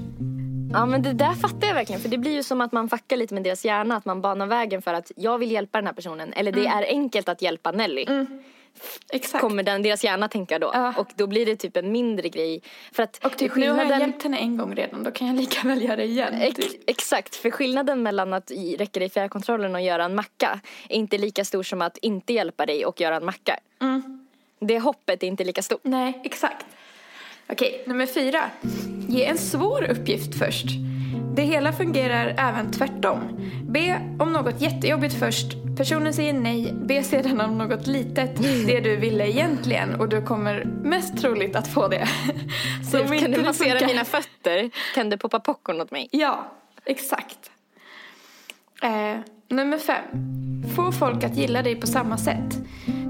Ja 0.73 0.85
men 0.85 1.01
det 1.01 1.13
där 1.13 1.33
fattar 1.33 1.67
jag 1.67 1.73
verkligen 1.73 2.01
för 2.01 2.09
det 2.09 2.17
blir 2.17 2.31
ju 2.31 2.43
som 2.43 2.61
att 2.61 2.71
man 2.71 2.89
fuckar 2.89 3.17
lite 3.17 3.33
med 3.33 3.43
deras 3.43 3.65
hjärna 3.65 3.95
att 3.95 4.05
man 4.05 4.21
banar 4.21 4.45
vägen 4.47 4.81
för 4.81 4.93
att 4.93 5.11
jag 5.15 5.37
vill 5.37 5.51
hjälpa 5.51 5.77
den 5.77 5.87
här 5.87 5.93
personen 5.93 6.33
eller 6.33 6.51
det 6.51 6.65
är 6.65 6.85
enkelt 6.87 7.29
att 7.29 7.41
hjälpa 7.41 7.71
Nelly. 7.71 8.05
Exakt. 9.09 9.41
Kommer 9.41 9.63
den, 9.63 9.81
deras 9.83 10.03
hjärna 10.03 10.27
tänka 10.27 10.59
då 10.59 10.71
Ja. 10.73 10.93
och 10.97 11.07
då 11.15 11.27
blir 11.27 11.45
det 11.45 11.55
typ 11.55 11.77
en 11.77 11.91
mindre 11.91 12.29
grej. 12.29 12.61
För 12.91 13.03
att 13.03 13.25
Och 13.25 13.37
typ, 13.37 13.55
nu 13.55 13.61
har 13.61 13.75
jag 13.75 13.77
skillnaden- 13.79 13.99
hjälpt 14.01 14.23
henne 14.23 14.37
en 14.37 14.57
gång 14.57 14.75
redan, 14.75 15.03
då 15.03 15.11
kan 15.11 15.27
jag 15.27 15.35
lika 15.35 15.67
väl 15.67 15.81
göra 15.83 15.95
det 15.95 16.03
igen. 16.05 16.33
Ex- 16.41 16.55
Typ. 16.55 16.81
exakt, 16.87 17.35
för 17.35 17.51
skillnaden 17.51 18.03
mellan 18.03 18.33
att 18.33 18.51
räcka 18.77 18.99
dig 18.99 19.09
fjärrkontrollen 19.09 19.75
och 19.75 19.81
göra 19.81 20.05
en 20.05 20.15
macka 20.15 20.59
är 20.89 20.95
inte 20.95 21.17
lika 21.17 21.45
stor 21.45 21.63
som 21.63 21.81
att 21.81 21.97
inte 21.97 22.33
hjälpa 22.33 22.65
dig 22.65 22.85
och 22.85 23.01
göra 23.01 23.15
en 23.15 23.25
macka. 23.25 23.59
Det 24.59 24.79
hoppet 24.79 25.23
är 25.23 25.27
inte 25.27 25.43
lika 25.43 25.61
stort. 25.61 25.79
Nej, 25.83 26.21
exakt. 26.23 26.65
Okej, 27.49 27.83
nummer 27.87 28.05
fyra. 28.05 28.49
Ge 29.07 29.25
en 29.25 29.37
svår 29.37 29.83
uppgift 29.91 30.39
först. 30.39 30.65
Det 31.35 31.41
hela 31.41 31.73
fungerar 31.73 32.35
även 32.37 32.71
tvärtom. 32.71 33.19
Be 33.69 34.01
om 34.19 34.33
något 34.33 34.61
jättejobbigt 34.61 35.13
först. 35.19 35.47
Personen 35.77 36.13
säger 36.13 36.33
nej. 36.33 36.73
Be 36.73 37.03
sedan 37.03 37.41
om 37.41 37.57
något 37.57 37.87
litet, 37.87 38.35
det 38.67 38.79
du 38.79 38.95
ville 38.95 39.29
egentligen. 39.29 39.95
Och 39.95 40.09
du 40.09 40.21
kommer 40.21 40.63
mest 40.83 41.17
troligt 41.17 41.55
att 41.55 41.67
få 41.67 41.87
det. 41.87 42.07
Så 42.91 43.01
om 43.01 43.07
kan 43.19 43.31
du 43.31 43.41
massera 43.43 43.69
funkar- 43.79 43.87
mina 43.87 44.05
fötter? 44.05 44.69
Kan 44.95 45.09
du 45.09 45.17
poppa 45.17 45.39
popcorn 45.39 45.81
åt 45.81 45.91
mig? 45.91 46.07
Ja, 46.11 46.51
exakt. 46.85 47.51
Eh, 48.83 49.15
nummer 49.49 49.77
fem. 49.77 50.05
Få 50.75 50.91
folk 50.91 51.23
att 51.23 51.35
gilla 51.37 51.61
dig 51.61 51.75
på 51.75 51.87
samma 51.87 52.17
sätt. 52.17 52.57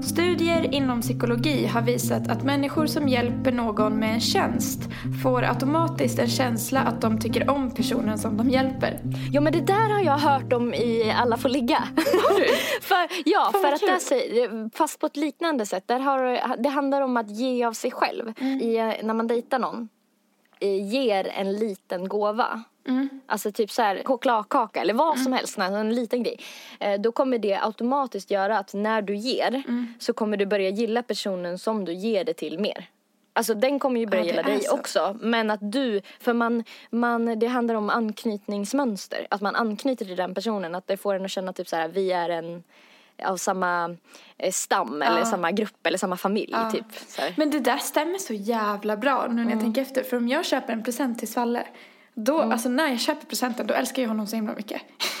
Studier 0.02 0.74
inom 0.74 1.00
psykologi 1.00 1.66
har 1.66 1.82
visat 1.82 2.28
att 2.28 2.44
människor 2.44 2.86
som 2.86 3.08
hjälper 3.08 3.52
någon 3.52 3.96
med 3.96 4.14
en 4.14 4.20
tjänst 4.20 4.80
får 5.22 5.42
automatiskt 5.42 6.18
en 6.18 6.28
känsla 6.28 6.80
att 6.80 7.00
de 7.00 7.18
tycker 7.20 7.50
om 7.50 7.74
personen 7.74 8.18
som 8.18 8.36
de 8.36 8.50
hjälper. 8.50 9.00
Ja 9.32 9.40
men 9.40 9.52
det 9.52 9.60
där 9.60 9.90
har 9.94 10.02
jag 10.02 10.18
hört 10.18 10.52
om 10.52 10.74
i 10.74 11.14
Alla 11.16 11.36
får 11.36 11.48
ligga. 11.48 11.82
För, 12.82 12.96
ja, 13.24 13.50
Fan, 13.52 13.60
för 13.62 13.72
att 13.72 13.80
där 13.80 14.76
fast 14.76 15.00
på 15.00 15.06
ett 15.06 15.16
liknande 15.16 15.66
sätt. 15.66 15.88
Där 15.88 15.98
har, 15.98 16.56
det 16.62 16.68
handlar 16.68 17.00
om 17.00 17.16
att 17.16 17.30
ge 17.30 17.64
av 17.64 17.72
sig 17.72 17.90
själv. 17.90 18.32
Mm. 18.40 18.60
I, 18.60 19.00
när 19.02 19.14
man 19.14 19.26
dejtar 19.26 19.58
någon. 19.58 19.88
eh, 20.60 20.88
Ger 20.92 21.28
en 21.34 21.52
liten 21.52 22.08
gåva. 22.08 22.62
Mm. 22.88 23.08
Alltså 23.26 23.52
typ 23.52 23.70
så 23.70 23.82
här 23.82 24.02
chokladkaka 24.04 24.80
eller 24.80 24.94
vad 24.94 25.18
som 25.18 25.32
helst, 25.32 25.58
alltså 25.58 25.78
en 25.78 25.94
liten 25.94 26.22
grej. 26.22 26.40
Eh, 26.80 27.00
Då 27.00 27.12
kommer 27.12 27.38
det 27.38 27.54
automatiskt 27.62 28.30
göra 28.30 28.58
att 28.58 28.74
när 28.74 29.02
du 29.02 29.16
ger 29.16 29.62
Mm. 29.68 29.94
så 29.98 30.12
kommer 30.12 30.36
du 30.36 30.46
börja 30.46 30.68
gilla 30.68 31.02
personen 31.02 31.58
som 31.58 31.84
du 31.84 31.92
ger 31.92 32.24
det 32.24 32.34
till 32.34 32.58
mer. 32.58 32.86
Alltså 33.32 33.54
den 33.54 33.78
kommer 33.78 34.00
ju 34.00 34.06
börja 34.06 34.22
Ja, 34.24 34.30
gilla 34.30 34.42
dig 34.42 34.60
så. 34.60 34.74
också. 34.74 35.16
Men 35.20 35.50
att 35.50 35.72
du, 35.72 36.00
för 36.20 36.32
man, 36.32 36.64
man, 36.90 37.38
det 37.38 37.46
handlar 37.46 37.74
om 37.74 37.90
anknytningsmönster. 37.90 39.26
Att 39.30 39.40
man 39.40 39.56
anknyter 39.56 40.04
till 40.04 40.16
den 40.16 40.34
personen. 40.34 40.74
Att 40.74 40.86
det 40.86 40.96
får 40.96 41.14
en 41.14 41.24
att 41.24 41.30
känna 41.30 41.52
typ 41.52 41.68
så 41.68 41.76
här, 41.76 41.88
vi 41.88 42.12
är 42.12 42.28
en 42.30 42.62
av 43.24 43.36
samma 43.36 43.96
eh, 44.38 44.52
stam 44.52 45.02
eller 45.02 45.24
samma 45.24 45.50
grupp 45.50 45.86
eller 45.86 45.98
samma 45.98 46.16
familj 46.16 46.50
Ja. 46.52 46.70
typ. 46.70 46.84
Men 47.36 47.50
det 47.50 47.60
där 47.60 47.76
stämmer 47.78 48.18
så 48.18 48.34
jävla 48.34 48.96
bra 48.96 49.26
nu 49.30 49.44
när 49.44 49.50
jag 49.50 49.60
tänker 49.60 49.82
efter. 49.82 50.02
För 50.02 50.16
om 50.16 50.28
jag 50.28 50.44
köper 50.46 50.72
en 50.72 50.82
present 50.84 51.18
till 51.18 51.28
Svalle, 51.32 51.66
då, 52.16 52.40
alltså 52.40 52.68
när 52.68 52.88
jag 52.88 53.00
köper 53.00 53.26
presenten, 53.26 53.66
då 53.66 53.74
älskar 53.74 54.02
jag 54.02 54.08
honom 54.08 54.26
så 54.26 54.36
himla 54.36 54.54
mycket. 54.54 54.82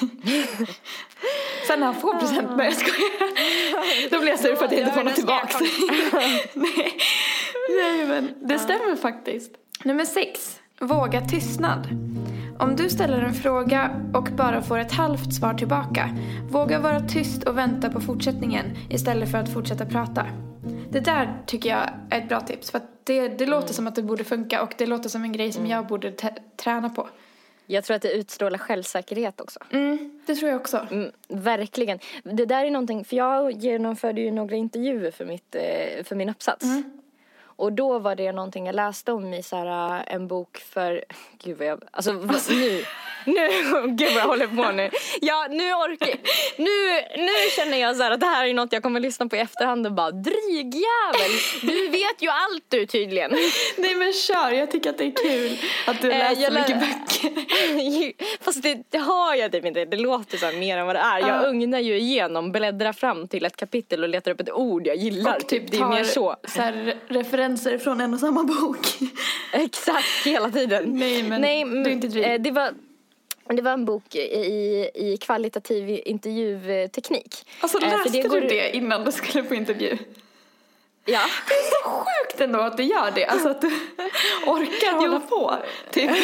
Sen 1.66 1.80
när 1.80 1.86
han 1.86 1.94
får 1.94 2.18
present, 2.18 2.48
nej 2.56 2.66
jag 2.66 2.76
skojar. 2.76 4.10
Då 4.10 4.20
blir 4.20 4.28
jag 4.28 4.40
sur 4.40 4.56
för 4.56 4.64
att 4.64 4.72
jag 4.72 4.80
inte 4.80 4.92
får 4.92 5.04
något 5.04 5.14
tillbaks. 5.14 5.56
nej. 6.54 6.98
nej 7.68 8.06
men 8.06 8.34
det 8.48 8.58
stämmer 8.58 8.96
faktiskt. 8.96 9.50
Nummer 9.84 10.04
sex, 10.04 10.60
våga 10.80 11.20
tystnad. 11.20 11.88
Om 12.58 12.76
du 12.76 12.88
ställer 12.88 13.22
en 13.22 13.34
fråga 13.34 13.90
och 14.14 14.28
bara 14.36 14.62
får 14.62 14.78
ett 14.78 14.92
halvt 14.92 15.34
svar 15.34 15.54
tillbaka, 15.54 16.10
våga 16.50 16.78
vara 16.78 17.00
tyst 17.00 17.42
och 17.42 17.58
vänta 17.58 17.90
på 17.90 18.00
fortsättningen 18.00 18.66
istället 18.90 19.30
för 19.30 19.38
att 19.38 19.52
fortsätta 19.52 19.86
prata. 19.86 20.26
Det 20.90 21.00
där 21.00 21.42
tycker 21.46 21.68
jag 21.68 21.90
är 22.10 22.18
ett 22.22 22.28
bra 22.28 22.40
tips 22.40 22.70
för 22.70 22.80
det, 23.04 23.28
det 23.28 23.46
låter 23.46 23.74
som 23.74 23.86
att 23.86 23.94
det 23.94 24.02
borde 24.02 24.24
funka 24.24 24.62
och 24.62 24.74
det 24.78 24.86
låter 24.86 25.08
som 25.08 25.24
en 25.24 25.32
grej 25.32 25.52
som 25.52 25.66
jag 25.66 25.86
borde 25.86 26.12
träna 26.56 26.90
på. 26.90 27.08
Jag 27.66 27.84
tror 27.84 27.94
att 27.94 28.02
det 28.02 28.12
utstrålar 28.12 28.58
självsäkerhet 28.58 29.40
också. 29.40 29.60
Mm, 29.70 30.20
det 30.26 30.34
tror 30.34 30.50
jag 30.50 30.60
också. 30.60 30.86
Mm, 30.90 31.10
verkligen. 31.28 31.98
Det 32.22 32.46
där 32.46 32.64
är 32.64 32.70
någonting, 32.70 33.04
för 33.04 33.16
jag 33.16 33.52
genomförde 33.52 34.20
ju 34.20 34.30
några 34.30 34.56
intervjuer 34.56 35.10
för, 35.10 35.24
mitt, 35.24 35.54
eh, 35.54 36.04
för 36.04 36.14
min 36.14 36.28
uppsats. 36.28 36.64
Och 37.56 37.72
då 37.72 37.98
var 37.98 38.14
det 38.14 38.32
någonting 38.32 38.66
jag 38.66 38.74
läste 38.74 39.12
om 39.12 39.34
i 39.34 39.42
så 39.42 39.56
här, 39.56 39.96
eh, 39.98 40.14
en 40.14 40.28
bok 40.28 40.58
för, 40.58 41.04
gud 41.44 41.58
vad 41.58 41.66
jag, 41.68 41.82
alltså 41.90 42.12
vad, 42.12 42.36
nu, 42.50 42.84
nu, 43.24 43.48
gud 43.86 44.12
vad 44.12 44.22
jag 44.22 44.26
håller 44.28 44.46
på 44.46 44.72
nu. 44.72 44.90
Ja, 45.20 45.46
nu 45.50 45.72
orkar 45.74 46.08
nu, 46.56 47.22
nu 47.24 47.32
känner 47.56 47.78
jag 47.78 47.96
så 47.96 48.02
här 48.02 48.10
att 48.10 48.20
det 48.20 48.26
här 48.26 48.46
är 48.46 48.54
något 48.54 48.72
jag 48.72 48.82
kommer 48.82 49.00
lyssna 49.00 49.26
på 49.28 49.36
i 49.36 49.38
efterhand 49.38 49.86
och 49.86 49.92
bara 49.92 50.10
drygjävel, 50.10 51.30
du 51.62 51.88
vet 51.88 52.22
ju 52.22 52.28
allt 52.28 52.64
du 52.68 52.86
tydligen. 52.86 53.30
Nej 53.76 53.94
men 53.94 54.12
kör, 54.12 54.50
jag 54.50 54.70
tycker 54.70 54.90
att 54.90 54.98
det 54.98 55.04
är 55.04 55.12
kul 55.28 55.58
att 55.86 56.00
du 56.02 56.12
Eh, 56.12 56.18
läser 56.18 56.50
lä- 56.50 56.60
mycket 56.60 56.80
böcker. 56.80 58.12
Fast 58.44 58.62
det, 58.62 58.82
det 58.90 58.98
har 58.98 59.34
jag 59.34 59.52
typ 59.52 59.64
inte. 59.64 59.84
Det 59.84 59.96
låter 59.96 60.38
så 60.38 60.46
mer 60.56 60.78
än 60.78 60.86
vad 60.86 60.96
det 60.96 61.00
är. 61.00 61.18
Jag 61.18 61.28
Ja. 61.28 61.46
ugnar 61.48 61.78
ju 61.78 61.98
igenom, 61.98 62.52
bläddrar 62.52 62.92
fram 62.92 63.28
till 63.28 63.44
ett 63.44 63.56
kapitel 63.56 64.02
och 64.02 64.08
letar 64.08 64.30
upp 64.30 64.40
ett 64.40 64.50
ord 64.52 64.86
jag 64.86 64.96
gillar. 64.96 65.36
Och 65.36 65.46
typ 65.48 65.70
det 65.70 65.76
är 65.76 65.88
mer 65.88 66.04
så. 66.04 66.36
så 66.44 66.60
här, 66.62 66.94
referenser 67.46 67.78
från 67.78 68.00
en 68.00 68.14
och 68.14 68.20
samma 68.20 68.44
bok. 68.44 68.86
Exakt, 69.52 70.06
hela 70.24 70.50
tiden. 70.50 70.84
Nej, 70.98 71.22
men 71.22 71.40
Nej, 71.40 71.64
du 71.64 71.82
är 71.82 71.88
inte 71.88 72.08
dryg. 72.08 72.24
eh, 72.24 72.34
det 72.40 72.50
var 72.50 72.70
det 73.48 73.62
var 73.62 73.72
en 73.72 73.84
bok 73.84 74.14
i, 74.14 74.90
i 74.94 75.16
kvalitativ 75.20 76.00
intervjuteknik. 76.04 77.46
Alltså 77.60 77.78
Eh, 77.82 77.88
läste 77.90 78.08
det 78.08 78.22
du 78.22 78.28
går- 78.28 78.40
det 78.40 78.76
innan 78.76 79.04
du 79.04 79.12
skulle 79.12 79.42
på 79.44 79.54
intervju? 79.54 79.98
Ja. 81.04 81.20
Det 81.48 81.54
är 81.54 81.70
så 81.82 81.88
sjukt 81.90 82.40
ändå 82.40 82.60
att 82.60 82.76
du 82.76 82.82
gör 82.82 83.10
det, 83.14 83.24
alltså 83.26 83.48
att 83.48 83.60
du 83.60 83.66
orkar 84.46 84.92
hålla 84.92 85.20
på. 85.20 85.54
Typ. 85.92 86.10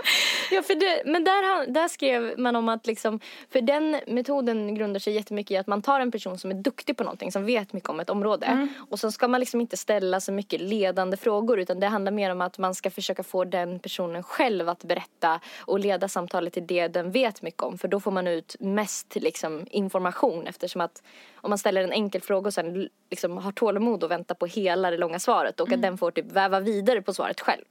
Ja, 0.50 0.62
för 0.62 0.74
det, 0.74 1.02
men 1.04 1.24
där, 1.24 1.66
där 1.66 1.88
skrev 1.88 2.38
man 2.38 2.56
om 2.56 2.68
att 2.68 2.86
liksom, 2.86 3.20
för 3.50 3.60
den 3.60 4.00
metoden 4.06 4.74
grundar 4.74 5.00
sig 5.00 5.12
jättemycket 5.12 5.50
i 5.50 5.56
att 5.56 5.66
man 5.66 5.82
tar 5.82 6.00
en 6.00 6.10
person 6.10 6.38
som 6.38 6.50
är 6.50 6.54
duktig 6.54 6.96
på 6.96 7.04
någonting, 7.04 7.32
som 7.32 7.44
vet 7.44 7.72
mycket 7.72 7.88
om 7.88 8.00
ett 8.00 8.10
område. 8.10 8.68
Och 8.90 8.98
så 8.98 9.12
ska 9.12 9.28
man 9.28 9.40
liksom 9.40 9.60
inte 9.60 9.76
ställa 9.76 10.20
så 10.20 10.32
mycket 10.32 10.60
ledande 10.60 11.16
frågor 11.16 11.60
utan 11.60 11.80
det 11.80 11.86
handlar 11.86 12.12
mer 12.12 12.30
om 12.32 12.40
att 12.40 12.58
man 12.58 12.74
ska 12.74 12.90
försöka 12.90 13.22
få 13.22 13.44
den 13.44 13.78
personen 13.78 14.22
själv 14.22 14.68
att 14.68 14.84
berätta 14.84 15.40
och 15.58 15.80
leda 15.80 16.08
samtalet 16.08 16.52
till 16.52 16.66
det 16.66 16.88
den 16.88 17.10
vet 17.10 17.42
mycket 17.42 17.62
om. 17.62 17.78
För 17.78 17.88
då 17.88 18.00
får 18.00 18.10
man 18.10 18.26
ut 18.26 18.56
mest 18.60 19.14
liksom, 19.14 19.66
information 19.70 20.46
eftersom 20.46 20.80
att 20.80 21.02
om 21.34 21.50
man 21.50 21.58
ställer 21.58 21.84
en 21.84 21.92
enkel 21.92 22.20
fråga 22.22 22.46
och 22.46 22.54
sen 22.54 22.88
liksom, 23.10 23.36
har 23.36 23.52
tålamod 23.52 24.04
och 24.04 24.10
vänta 24.10 24.34
på 24.34 24.46
hela 24.46 24.90
det 24.90 24.96
långa 24.96 25.18
svaret 25.18 25.60
och 25.60 25.72
att 25.72 25.82
den 25.82 25.98
får 25.98 26.10
typ 26.10 26.32
väva 26.32 26.60
vidare 26.60 27.02
på 27.02 27.12
svaret 27.14 27.40
själv. 27.40 27.64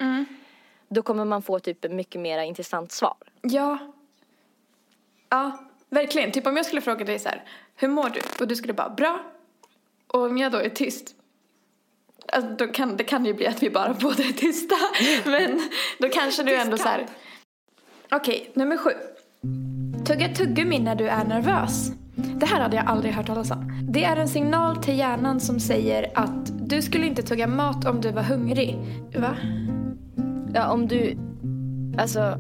Då 0.90 1.02
kommer 1.02 1.26
man 1.26 1.42
få 1.42 1.60
typ 1.60 1.92
mycket 1.92 2.22
mer 2.22 2.40
intressant 2.40 2.92
svar. 2.92 3.16
Ja. 3.42 3.78
Ja, 5.30 5.60
verkligen. 5.90 6.32
Typ 6.32 6.48
om 6.48 6.58
jag 6.58 6.66
skulle 6.66 6.82
fråga 6.82 7.06
dig 7.06 7.20
så 7.20 7.30
här, 7.30 7.44
hur 7.76 7.88
mår 7.88 8.10
du? 8.10 8.22
Och 8.40 8.48
du 8.48 8.56
skulle 8.56 8.74
bara, 8.74 8.90
bra. 8.90 9.20
Och 10.08 10.22
om 10.22 10.38
jag 10.38 10.52
då 10.52 10.58
är 10.58 10.70
tyst, 10.70 11.16
alltså 12.28 12.52
då 12.52 12.68
kan, 12.68 12.98
det 12.98 13.04
kan 13.04 13.26
ju 13.26 13.34
bli 13.34 13.48
att 13.48 13.64
vi 13.64 13.70
bara 13.70 13.94
båda 14.02 14.24
är 14.24 14.34
tysta. 14.34 14.76
Men 15.30 15.70
då 16.00 16.10
kanske 16.10 16.44
du 16.44 16.56
ändå 16.56 16.78
så 16.78 16.88
här. 16.88 17.08
Okej, 18.12 18.52
nummer 18.54 18.78
sju. 18.78 18.92
Tugga 20.06 20.30
tuggummi 20.34 20.80
när 20.80 20.96
du 20.96 21.08
är 21.08 21.24
nervös. 21.24 21.92
Det 22.16 22.46
här 22.46 22.62
hade 22.62 22.76
jag 22.76 22.86
aldrig 22.86 23.14
hört 23.14 23.28
talas 23.28 23.52
om. 23.52 23.88
Det 23.90 24.04
är 24.04 24.18
en 24.18 24.28
signal 24.28 24.84
till 24.84 24.98
hjärnan 24.98 25.40
som 25.40 25.60
säger 25.60 26.12
att 26.16 26.70
du 26.70 26.82
skulle 26.82 27.06
inte 27.06 27.24
tugga 27.24 27.48
mat 27.48 27.86
om 27.86 28.02
du 28.02 28.12
var 28.12 28.24
hungrig. 28.24 28.78
Va? 29.16 29.38
Ja, 30.56 30.72
om 30.72 30.88
du... 30.88 31.18
Alltså, 31.98 32.40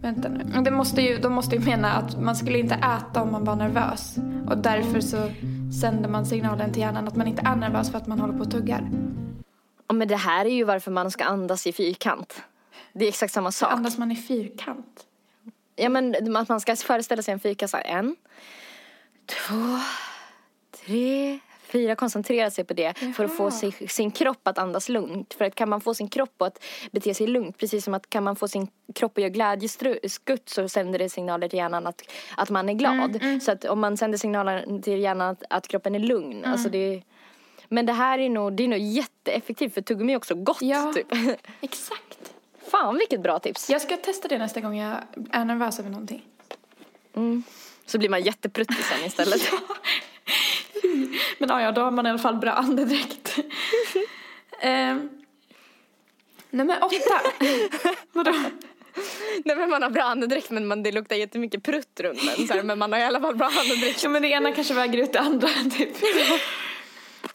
Vänta 0.00 0.28
nu. 0.28 0.62
Det 0.62 0.70
måste 0.70 1.02
ju, 1.02 1.18
de 1.18 1.32
måste 1.32 1.56
ju 1.56 1.64
mena 1.64 1.92
att 1.92 2.20
man 2.20 2.36
skulle 2.36 2.58
inte 2.58 2.74
äta 2.74 3.22
om 3.22 3.32
man 3.32 3.44
var 3.44 3.56
nervös. 3.56 4.16
Och 4.48 4.58
därför 4.58 5.00
så 5.00 5.30
sänder 5.80 6.08
man 6.08 6.26
signalen 6.26 6.72
till 6.72 6.82
hjärnan 6.82 7.08
att 7.08 7.16
man 7.16 7.26
inte 7.26 7.42
är 7.46 7.56
nervös 7.56 7.90
för 7.90 7.98
att 7.98 8.06
man 8.06 8.18
håller 8.18 8.34
på 8.34 8.40
och 8.40 8.50
tuggar. 8.50 8.90
ja, 9.88 9.94
men 9.94 10.08
det 10.08 10.16
här 10.16 10.44
är 10.44 10.50
ju 10.50 10.64
varför 10.64 10.90
man 10.90 11.10
ska 11.10 11.24
andas 11.24 11.66
i 11.66 11.72
fyrkant. 11.72 12.42
Det 12.92 13.04
är 13.04 13.08
exakt 13.08 13.32
samma 13.32 13.52
sak. 13.52 13.72
Andas 13.72 13.98
man 13.98 14.12
i 14.12 14.16
fyrkant? 14.16 15.06
Ja, 15.76 15.88
men 15.88 16.36
att 16.36 16.48
man 16.48 16.60
ska 16.60 16.76
föreställa 16.76 17.22
sig 17.22 17.32
en 17.32 17.40
fyrkant 17.40 17.70
så 17.70 17.76
här. 17.76 17.84
En, 17.84 18.16
två, 19.26 19.78
tre, 20.84 21.38
fyra 21.74 21.96
koncentrera 21.96 22.50
sig 22.50 22.64
på 22.64 22.74
det 22.74 22.94
för 23.16 23.24
att 23.24 23.36
få 23.36 23.42
Jaha. 23.42 23.50
sig, 23.50 23.72
sin 23.88 24.10
kropp 24.10 24.48
att 24.48 24.58
andas 24.58 24.88
lugnt. 24.88 25.34
För 25.34 25.44
att 25.44 25.54
kan 25.54 25.68
man 25.68 25.80
få 25.80 25.94
sin 25.94 26.08
kropp 26.08 26.42
att 26.42 26.64
bete 26.92 27.14
sig 27.14 27.26
lugnt, 27.26 27.58
precis 27.58 27.84
som 27.84 27.94
att 27.94 28.10
kan 28.10 28.24
man 28.24 28.36
få 28.36 28.48
sin 28.48 28.68
kropp 28.94 29.18
att 29.18 29.22
göra 29.22 29.30
glädjeskutt 29.30 30.48
så 30.48 30.68
sänder 30.68 30.98
det 30.98 31.08
signaler 31.08 31.48
till 31.48 31.58
hjärnan 31.58 31.86
att, 31.86 32.02
att 32.36 32.50
man 32.50 32.68
är 32.68 32.74
glad. 32.74 33.16
Mm, 33.22 33.40
Så 33.40 33.52
att 33.52 33.64
om 33.64 33.80
man 33.80 33.96
sänder 33.96 34.18
signaler 34.18 34.82
till 34.82 35.00
hjärnan 35.00 35.28
att, 35.28 35.42
att 35.50 35.68
kroppen 35.68 35.94
är 35.94 35.98
lugn, 35.98 36.38
Mm. 36.38 36.52
alltså 36.52 36.68
det 36.68 37.02
men 37.68 37.86
det 37.86 37.92
här 37.92 38.18
är 38.18 38.28
nog, 38.28 38.52
det 38.52 38.64
är 38.64 38.68
nog 38.68 38.78
jätteeffektivt 38.78 39.74
för 39.74 39.80
tuggummi 39.82 40.12
är 40.12 40.16
också 40.16 40.34
gott 40.34 40.58
Ja. 40.62 40.92
typ. 40.94 41.06
Exakt. 41.60 42.32
Fan 42.70 42.98
vilket 42.98 43.20
bra 43.20 43.38
tips. 43.38 43.70
Jag 43.70 43.82
ska 43.82 43.96
testa 43.96 44.28
det 44.28 44.38
nästa 44.38 44.60
gång 44.60 44.76
jag 44.78 44.96
är 45.32 45.44
nervös 45.44 45.78
över 45.78 45.90
någonting. 45.90 46.22
Så 47.86 47.98
blir 47.98 48.08
man 48.08 48.22
jättepruttig 48.22 48.76
sen 48.76 49.06
istället. 49.06 49.40
Men 51.38 51.62
ja, 51.62 51.72
då 51.72 51.80
har 51.80 51.90
man 51.90 52.06
i 52.06 52.10
alla 52.10 52.18
fall 52.18 52.36
bra 52.36 52.50
andedräkt. 52.50 53.38
um, 54.64 55.10
nummer 56.50 56.84
åtta. 56.84 57.20
Vadå? 58.12 58.34
Nej 59.44 59.56
men 59.56 59.70
man 59.70 59.82
har 59.82 59.90
bra 59.90 60.02
andedräkt 60.02 60.50
men 60.50 60.66
man, 60.66 60.82
det 60.82 60.92
luktar 60.92 61.16
jättemycket 61.16 61.62
prutt 61.62 62.00
runt 62.00 62.20
den. 62.36 62.46
Så 62.46 62.54
här, 62.54 62.62
men 62.62 62.78
man 62.78 62.92
har 62.92 63.00
i 63.00 63.04
alla 63.04 63.20
fall 63.20 63.36
bra 63.36 63.46
andedräkt. 63.46 64.02
Ja, 64.02 64.08
men 64.08 64.22
det 64.22 64.28
ena 64.28 64.52
kanske 64.52 64.74
väger 64.74 64.98
ut 64.98 65.12
det 65.12 65.20
andra, 65.20 65.48
typ. 65.78 65.96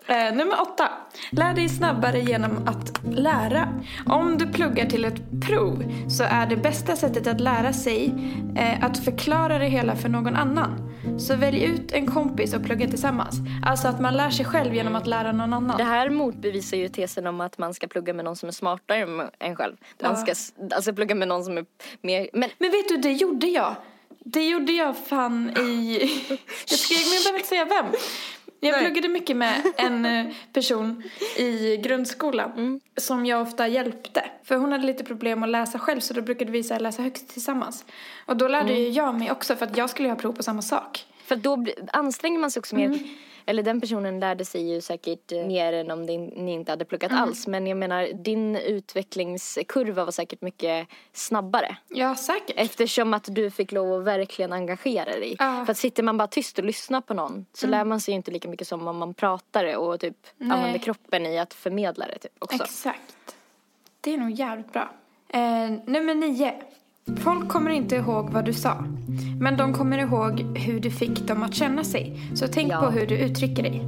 Eh, 0.07 0.35
nummer 0.35 0.61
åtta. 0.61 0.89
Lär 1.31 1.53
dig 1.53 1.69
snabbare 1.69 2.19
genom 2.19 2.67
att 2.67 3.01
lära. 3.13 3.81
Om 4.05 4.37
du 4.37 4.47
pluggar 4.47 4.85
till 4.85 5.05
ett 5.05 5.21
prov 5.47 5.83
så 6.09 6.23
är 6.23 6.45
det 6.45 6.55
bästa 6.55 6.95
sättet 6.95 7.27
att 7.27 7.41
lära 7.41 7.73
sig 7.73 8.13
eh, 8.57 8.83
att 8.83 9.05
förklara 9.05 9.57
det 9.59 9.65
hela 9.65 9.95
för 9.95 10.09
någon 10.09 10.35
annan. 10.35 10.89
Så 11.19 11.35
välj 11.35 11.63
ut 11.63 11.91
en 11.91 12.07
kompis 12.07 12.53
och 12.53 12.63
plugga 12.63 12.87
tillsammans. 12.87 13.35
Alltså 13.65 13.87
att 13.87 13.99
man 13.99 14.17
lär 14.17 14.29
sig 14.29 14.45
själv 14.45 14.75
genom 14.75 14.95
att 14.95 15.07
lära 15.07 15.31
någon 15.31 15.53
annan. 15.53 15.77
Det 15.77 15.83
här 15.83 16.09
motbevisar 16.09 16.77
ju 16.77 16.89
tesen 16.89 17.27
om 17.27 17.41
att 17.41 17.57
man 17.57 17.73
ska 17.73 17.87
plugga 17.87 18.13
med 18.13 18.25
någon 18.25 18.35
som 18.35 18.49
är 18.49 18.53
smartare 18.53 19.29
än 19.39 19.55
själv. 19.55 19.75
Man 20.01 20.17
ska 20.17 20.33
alltså 20.75 20.93
plugga 20.93 21.15
med 21.15 21.27
någon 21.27 21.43
som 21.43 21.57
är 21.57 21.65
mer, 22.01 22.29
men 22.33 22.49
Men 22.57 22.71
vet 22.71 22.87
du, 22.89 22.97
det 22.97 23.11
gjorde 23.11 23.47
jag. 23.47 23.75
Det 24.25 24.45
gjorde 24.49 24.71
jag 24.71 24.97
fan 24.97 25.49
i... 25.57 25.99
Jag 26.69 26.79
skrek, 26.79 26.99
men 27.05 27.13
jag 27.13 27.23
behöver 27.23 27.39
inte 27.39 27.49
säga 27.49 27.65
vem. 27.65 27.85
Jag 28.59 28.71
Nej. 28.71 28.81
pluggade 28.85 29.07
mycket 29.09 29.37
med 29.37 29.61
en 29.77 30.05
eh, 30.05 30.25
person 30.53 31.03
i 31.37 31.77
grundskolan 31.77 32.51
Mm. 32.51 32.79
som 32.97 33.25
jag 33.25 33.41
ofta 33.41 33.67
hjälpte. 33.67 34.25
För 34.43 34.55
hon 34.55 34.71
hade 34.71 34.85
lite 34.85 35.03
problem 35.03 35.43
att 35.43 35.49
läsa 35.49 35.79
själv 35.79 35.99
så 35.99 36.13
då 36.13 36.21
brukade 36.21 36.51
vi 36.51 36.63
så 36.63 36.79
läsa 36.79 37.01
högst 37.01 37.29
tillsammans. 37.29 37.85
Och 38.25 38.37
då 38.37 38.47
lärde 38.47 38.73
Mm. 38.73 38.93
jag 38.93 39.15
mig 39.19 39.31
också 39.31 39.55
för 39.55 39.65
att 39.65 39.77
jag 39.77 39.89
skulle 39.89 40.09
ha 40.09 40.15
prov 40.15 40.33
på 40.33 40.43
samma 40.43 40.61
sak. 40.61 41.05
för 41.25 41.35
då 41.35 41.65
anstränger 41.93 42.39
man 42.39 42.51
sig 42.51 42.59
också 42.59 42.75
mer. 42.75 42.99
Eller 43.49 43.63
den 43.63 43.81
personen 43.81 44.19
lärde 44.19 44.45
sig 44.45 44.73
ju 44.73 44.81
säkert 44.81 45.31
eh, 45.31 45.45
mer 45.45 45.73
än 45.73 45.91
om 45.91 46.05
din, 46.05 46.25
ni 46.25 46.53
inte 46.53 46.71
hade 46.71 46.85
pluggat 46.85 47.11
alls. 47.11 47.47
Men 47.47 47.67
jag 47.67 47.77
menar 47.77 48.07
din 48.13 48.55
utvecklingskurva 48.55 50.05
var 50.05 50.11
säkert 50.11 50.41
mycket 50.41 50.87
snabbare. 51.13 51.77
Ja, 51.87 52.15
säkert. 52.15 52.55
Eftersom 52.57 53.13
att 53.13 53.35
du 53.35 53.51
fick 53.51 53.71
lov 53.71 53.99
att 53.99 54.05
verkligen 54.05 54.53
engagera 54.53 55.05
dig. 55.05 55.35
Ja. 55.39 55.65
För 55.65 55.71
att 55.71 55.77
sitter 55.77 56.03
man 56.03 56.17
bara 56.17 56.27
tyst 56.27 56.59
och 56.59 56.65
lyssnar 56.65 57.01
på 57.01 57.13
någon 57.13 57.45
så 57.53 57.67
lär 57.67 57.85
man 57.85 58.01
sig 58.01 58.11
ju 58.11 58.15
inte 58.15 58.31
lika 58.31 58.49
mycket 58.49 58.67
som 58.67 58.87
om 58.87 58.97
man 58.97 59.13
pratar 59.13 59.63
det 59.63 59.77
och 59.77 59.99
typ 59.99 60.27
Nej. 60.37 60.57
använder 60.57 60.79
kroppen 60.79 61.25
i 61.25 61.39
att 61.39 61.53
förmedla 61.53 62.05
det 62.07 62.19
typ 62.19 62.31
också. 62.39 62.63
Exakt. 62.63 63.35
Det 64.01 64.13
är 64.13 64.17
nog 64.17 64.31
jävligt 64.31 64.73
bra. 64.73 64.89
Eh, 65.29 65.71
nummer 65.85 66.15
nio. 66.15 66.53
Folk 67.17 67.49
kommer 67.49 67.71
inte 67.71 67.95
ihåg 67.95 68.29
vad 68.29 68.45
du 68.45 68.53
sa. 68.53 68.83
Men 69.39 69.57
de 69.57 69.73
kommer 69.73 69.97
ihåg 69.97 70.57
hur 70.57 70.79
du 70.79 70.91
fick 70.91 71.27
dem 71.27 71.43
att 71.43 71.53
känna 71.55 71.83
sig. 71.83 72.19
Så 72.35 72.47
tänk 72.47 72.71
Ja. 72.71 72.79
på 72.81 72.89
hur 72.89 73.07
du 73.07 73.17
uttrycker 73.17 73.63
dig. 73.63 73.81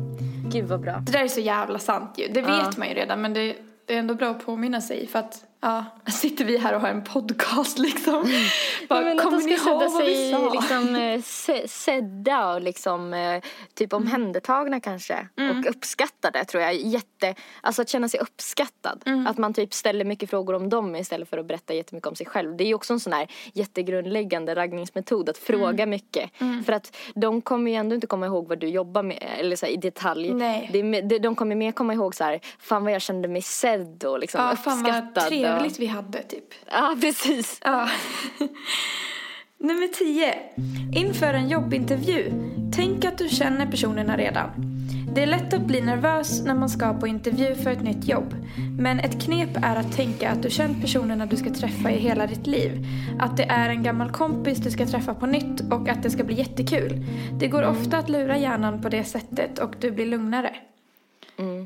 Gud 0.51 0.65
vad 0.65 0.81
bra. 0.81 0.93
Det 1.05 1.11
där 1.11 1.23
är 1.23 1.27
så 1.27 1.39
jävla 1.39 1.79
sant 1.79 2.13
ju. 2.17 2.27
Det 2.33 2.39
Ja. 2.39 2.47
vet 2.65 2.77
man 2.77 2.87
ju 2.87 2.93
redan 2.93 3.21
men 3.21 3.33
det, 3.33 3.55
det 3.85 3.95
är 3.95 3.99
ändå 3.99 4.15
bra 4.15 4.29
att 4.29 4.45
påminna 4.45 4.81
sig 4.81 5.07
för 5.07 5.19
att 5.19 5.43
ja, 5.61 5.85
sitter 6.11 6.45
vi 6.45 6.57
här 6.57 6.73
och 6.75 6.81
har 6.81 6.89
en 6.89 7.03
podcast 7.03 7.79
liksom. 7.79 8.31
Bara, 8.89 9.01
men 9.01 9.17
kommer 9.17 9.37
ni 9.41 9.51
ihåg 9.53 9.91
vad 9.91 10.05
vi 10.05 10.31
sa? 10.31 10.49
liksom, 10.53 10.95
eh, 10.95 11.21
se, 11.21 11.67
sedda 11.67 12.53
och 12.53 12.61
liksom, 12.61 13.13
eh, 13.13 13.41
typ 13.73 13.93
Mm. 13.93 14.03
omhändertagna 14.03 14.79
kanske. 14.79 15.27
Och 15.37 15.69
uppskattade 15.69 16.45
tror 16.45 16.63
jag. 16.63 16.75
Jätte, 16.75 17.35
alltså 17.61 17.81
att 17.81 17.89
känna 17.89 18.07
sig 18.09 18.19
uppskattad. 18.19 19.03
Mm. 19.05 19.27
Att 19.27 19.37
man 19.37 19.53
typ 19.53 19.73
ställer 19.73 20.05
mycket 20.05 20.29
frågor 20.29 20.53
om 20.53 20.69
dem 20.69 20.95
istället 20.95 21.29
för 21.29 21.37
att 21.37 21.45
berätta 21.45 21.73
jättemycket 21.73 22.07
om 22.07 22.15
sig 22.15 22.25
själv. 22.25 22.57
Det 22.57 22.63
är 22.63 22.65
ju 22.67 22.73
också 22.73 22.93
en 22.93 22.99
sån 22.99 23.13
här 23.13 23.27
jättegrundläggande 23.53 24.55
raggningsmetod. 24.55 25.29
Att 25.29 25.49
Mm. 25.49 25.59
fråga 25.61 25.85
mycket. 25.85 26.29
För 26.65 26.73
att 26.73 26.97
de 27.15 27.41
kommer 27.41 27.71
ju 27.71 27.77
ändå 27.77 27.95
inte 27.95 28.07
komma 28.07 28.25
ihåg 28.25 28.47
vad 28.47 28.59
du 28.59 28.67
jobbar 28.67 29.03
med. 29.03 29.23
Eller 29.39 29.55
så 29.55 29.65
här, 29.65 29.73
i 29.73 29.77
detalj. 29.77 30.33
Nej. 30.33 31.01
Det 31.03 31.19
de 31.19 31.35
kommer 31.35 31.55
mer 31.55 31.71
komma 31.71 31.93
ihåg 31.93 32.15
så 32.15 32.23
här, 32.23 32.39
fan 32.59 32.83
vad 32.83 32.93
jag 32.93 33.01
kände 33.01 33.27
mig 33.27 33.41
sedd 33.41 34.03
och 34.03 34.19
liksom 34.19 34.41
Ja, 34.41 34.51
uppskattad. 34.51 35.23
Trevligt 35.53 35.79
vi 35.79 35.85
hade 35.85 36.23
typ. 36.23 36.53
ja, 36.71 36.95
precis. 37.01 37.59
Ja. 37.63 37.89
Nummer 39.59 39.87
10. 39.87 40.35
Inför 40.93 41.33
en 41.33 41.49
jobbintervju. 41.49 42.31
Tänk 42.75 43.05
att 43.05 43.17
du 43.17 43.29
känner 43.29 43.65
personerna 43.65 44.17
redan. 44.17 44.49
Det 45.15 45.23
är 45.23 45.27
lätt 45.27 45.53
att 45.53 45.61
bli 45.61 45.81
nervös 45.81 46.43
när 46.45 46.55
man 46.55 46.69
ska 46.69 46.93
på 46.93 47.07
intervju 47.07 47.55
för 47.55 47.71
ett 47.71 47.83
nytt 47.83 48.07
jobb. 48.07 48.35
Men 48.79 48.99
ett 48.99 49.21
knep 49.21 49.49
är 49.55 49.75
att 49.75 49.95
tänka 49.95 50.29
att 50.31 50.43
du 50.43 50.49
känt 50.49 50.81
personerna 50.81 51.25
du 51.25 51.37
ska 51.37 51.49
träffa 51.49 51.91
i 51.91 51.99
hela 51.99 52.27
ditt 52.27 52.47
liv. 52.47 52.85
Att 53.19 53.37
det 53.37 53.43
är 53.43 53.69
en 53.69 53.83
gammal 53.83 54.11
kompis 54.11 54.57
du 54.57 54.71
ska 54.71 54.85
träffa 54.85 55.13
på 55.13 55.25
nytt 55.25 55.61
och 55.71 55.89
att 55.89 56.03
det 56.03 56.09
ska 56.09 56.23
bli 56.23 56.35
jättekul. 56.35 57.05
Det 57.39 57.47
går 57.47 57.63
ofta 57.63 57.97
att 57.97 58.09
lura 58.09 58.37
hjärnan 58.37 58.81
på 58.81 58.89
det 58.89 59.03
sättet 59.03 59.59
och 59.59 59.75
du 59.79 59.91
blir 59.91 60.05
lugnare. 60.05 60.55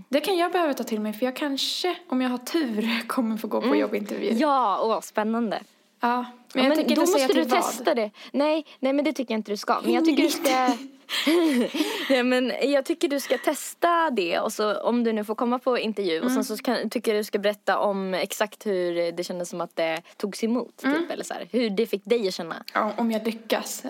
Det 0.09 0.19
kan 0.19 0.37
jag 0.37 0.51
behöva 0.51 0.73
ta 0.73 0.83
till 0.83 1.01
mig 1.01 1.13
för 1.13 1.25
jag 1.25 1.35
kanske, 1.35 1.95
om 2.07 2.21
jag 2.21 2.29
har 2.29 2.37
tur, 2.37 3.07
kommer 3.07 3.37
få 3.37 3.47
gå 3.47 3.61
på 3.61 3.75
jobbintervju. 3.75 4.31
Ja, 4.31 4.79
åh, 4.83 5.01
spännande. 5.01 5.59
Ja, 5.99 6.25
men 6.53 6.63
Ja, 6.63 6.69
jag 6.69 6.75
tänker 6.75 6.95
då 6.95 7.01
inte 7.01 7.11
säga 7.11 7.23
måste 7.27 7.39
du 7.39 7.43
till 7.43 7.51
vad. 7.51 7.63
testa 7.63 7.95
det. 7.95 8.11
Nej, 8.31 8.65
nej 8.79 8.93
men 8.93 9.05
det 9.05 9.13
tycker 9.13 9.33
jag 9.33 9.39
inte 9.39 9.51
du 9.51 9.57
ska. 9.57 9.81
Men 9.83 9.93
jag 9.93 10.05
tycker 10.05 10.23
du 10.23 10.29
ska... 10.29 10.49
nej, 12.09 12.23
men 12.23 12.53
jag 12.61 12.85
tycker 12.85 13.07
du 13.07 13.19
ska 13.19 13.37
testa 13.37 14.09
det 14.11 14.39
och 14.39 14.53
så 14.53 14.81
om 14.81 15.03
du 15.03 15.13
nu 15.13 15.23
får 15.23 15.35
komma 15.35 15.59
på 15.59 15.77
intervju 15.77 16.21
och 16.21 16.31
sen 16.31 16.45
så 16.45 16.57
kan, 16.57 16.89
tycker 16.89 17.11
jag 17.11 17.19
du 17.19 17.23
ska 17.23 17.39
berätta 17.39 17.79
om 17.79 18.13
exakt 18.13 18.65
hur 18.65 19.11
det 19.11 19.23
kändes 19.23 19.49
som 19.49 19.61
att 19.61 19.75
det 19.75 20.01
togs 20.17 20.43
emot 20.43 20.77
typ 20.77 21.11
eller 21.11 21.23
så 21.23 21.33
här, 21.33 21.47
hur 21.51 21.69
det 21.69 21.85
fick 21.85 22.05
dig 22.05 22.27
att 22.27 22.33
känna. 22.33 22.63
Ja, 22.73 22.93
om 22.97 23.11
jag 23.11 23.25
lyckas. 23.25 23.83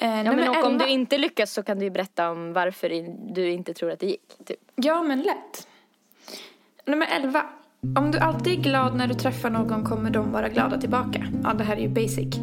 Eh, 0.00 0.08
Ja, 0.08 0.22
nummer 0.22 0.36
men 0.36 0.48
och 0.48 0.64
om 0.64 0.72
11. 0.72 0.84
du 0.84 0.90
inte 0.90 1.18
lyckas 1.18 1.52
så 1.52 1.62
kan 1.62 1.78
du 1.78 1.84
ju 1.84 1.90
berätta 1.90 2.30
om 2.30 2.52
varför 2.52 2.88
du 3.34 3.50
inte 3.50 3.74
tror 3.74 3.90
att 3.90 4.00
det 4.00 4.06
gick. 4.06 4.38
Typ. 4.46 4.60
Ja, 4.74 5.02
men 5.02 5.20
lätt. 5.22 5.68
Nummer 6.86 7.08
11. 7.10 7.42
Om 7.98 8.10
du 8.10 8.18
alltid 8.18 8.58
är 8.58 8.62
glad 8.62 8.96
när 8.96 9.06
du 9.06 9.14
träffar 9.14 9.50
någon 9.50 9.84
kommer 9.84 10.10
de 10.10 10.32
vara 10.32 10.48
glada 10.48 10.78
tillbaka. 10.80 11.26
Ja, 11.44 11.52
det 11.52 11.64
här 11.64 11.76
är 11.76 11.80
ju 11.80 11.88
basic. 11.88 12.34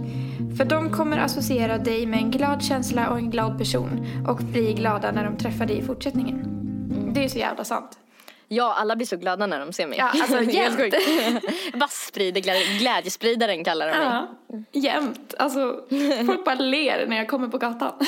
För 0.58 0.66
de 0.66 0.90
kommer 0.92 1.18
associera 1.18 1.78
dig 1.78 2.06
med 2.06 2.20
en 2.20 2.32
glad 2.32 2.64
känsla 2.64 3.10
och 3.10 3.18
en 3.18 3.30
glad 3.30 3.58
person 3.58 4.06
och 4.28 4.38
bli 4.38 4.74
glada 4.74 5.12
när 5.12 5.24
de 5.24 5.38
träffar 5.38 5.66
dig 5.66 5.78
i 5.78 5.82
fortsättningen. 5.82 6.44
Det 7.14 7.24
är 7.24 7.30
så 7.30 7.38
jävla 7.38 7.64
sant. 7.64 8.00
Ja, 8.48 8.74
alla 8.74 8.96
blir 8.96 9.08
så 9.08 9.18
glada 9.18 9.48
när 9.48 9.60
de 9.60 9.74
ser 9.74 9.88
mig. 9.88 9.98
Ja, 9.98 10.10
alltså, 10.10 10.42
jämt. 10.52 10.78
sjukt. 10.78 10.96
Bara 11.74 11.88
sprider 11.88 12.42
glä- 12.42 12.80
glädjespridaren 12.80 13.64
kallar 13.64 13.88
de 13.88 13.98
mig. 13.98 14.08
Ja, 14.08 14.28
jämt. 14.72 15.34
Alltså, 15.40 15.80
folk 16.26 16.46
bara 16.46 16.56
ler 16.56 17.06
när 17.08 17.18
jag 17.18 17.28
kommer 17.28 17.48
på 17.48 17.58
gatan. 17.58 17.94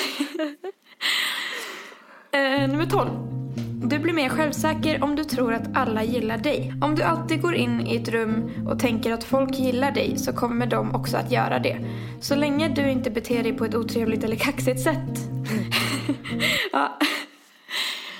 eh, 2.32 2.68
nummer 2.68 2.86
12. 2.86 3.10
Du 3.84 4.00
blir 4.00 4.14
mer 4.14 4.30
självsäker 4.30 5.04
om 5.04 5.16
du 5.16 5.24
tror 5.24 5.54
att 5.54 5.78
alla 5.78 6.04
gillar 6.04 6.38
dig. 6.38 6.74
Om 6.82 6.96
du 6.96 7.04
alltid 7.04 7.42
går 7.42 7.56
in 7.56 7.88
i 7.88 7.96
ett 7.96 8.10
rum 8.10 8.52
och 8.72 8.80
tänker 8.80 9.14
att 9.14 9.24
folk 9.24 9.60
gillar 9.60 9.92
dig 9.92 10.18
så 10.18 10.34
kommer 10.34 10.66
de 10.66 10.96
också 10.96 11.18
att 11.18 11.32
göra 11.32 11.60
det. 11.60 11.78
Så 12.22 12.36
länge 12.36 12.68
du 12.68 12.92
inte 12.92 13.10
beter 13.12 13.44
dig 13.44 13.54
på 13.54 13.66
ett 13.66 13.76
otrevligt 13.76 14.24
eller 14.24 14.36
kaxigt 14.36 14.80
sätt. 14.84 15.30
ja. 16.72 16.98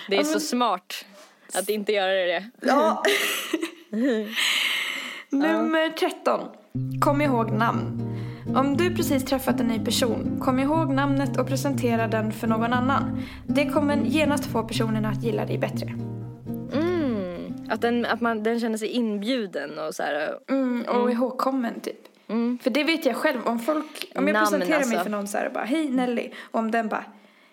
Det 0.08 0.18
är 0.18 0.24
så 0.24 0.40
smart 0.40 1.06
att 1.56 1.70
inte 1.70 1.92
göra 1.92 2.12
det. 2.12 2.50
ja. 2.62 3.04
Nummer 5.32 5.90
13. 5.90 6.48
Kom 7.02 7.22
ihåg 7.22 7.52
namn. 7.52 8.06
Om 8.56 8.78
du 8.78 8.96
precis 8.96 9.26
träffat 9.26 9.60
en 9.60 9.68
ny 9.68 9.86
person, 9.86 10.40
kom 10.42 10.60
ihåg 10.60 10.90
namnet 10.90 11.38
och 11.38 11.48
presentera 11.48 12.08
den 12.08 12.32
för 12.32 12.48
någon 12.48 12.74
annan. 12.74 13.22
Det 13.48 13.66
kommer 13.66 13.98
genast 13.98 14.46
få 14.46 14.64
personerna 14.64 15.10
att 15.10 15.24
gilla 15.24 15.46
dig 15.46 15.58
bättre. 15.58 15.88
Mm. 16.74 17.54
Att, 17.70 17.82
den, 17.82 18.06
att 18.06 18.22
man, 18.22 18.44
den 18.44 18.60
känner 18.60 18.78
sig 18.78 18.88
inbjuden 18.88 19.80
och 19.80 19.96
så 19.96 20.04
här. 20.04 20.38
Mm, 20.50 20.86
och 20.88 21.12
ihågkommen 21.12 21.80
typ. 21.80 22.00
För 22.62 22.70
det 22.70 22.84
vet 22.84 23.06
jag 23.06 23.16
själv, 23.16 23.40
om 23.46 23.60
folk, 23.60 24.12
om 24.16 24.28
jag 24.28 24.34
Namn, 24.34 24.46
presenterar 24.46 24.70
mig 24.70 24.80
alltså. 24.80 25.04
för 25.04 25.10
någon 25.10 25.28
så 25.28 25.38
här 25.38 25.48
och 25.48 25.54
bara 25.54 25.64
hej 25.64 25.90
Nelly, 25.90 26.30
och 26.52 26.60
om 26.60 26.72
den 26.72 26.88
bara 26.88 27.04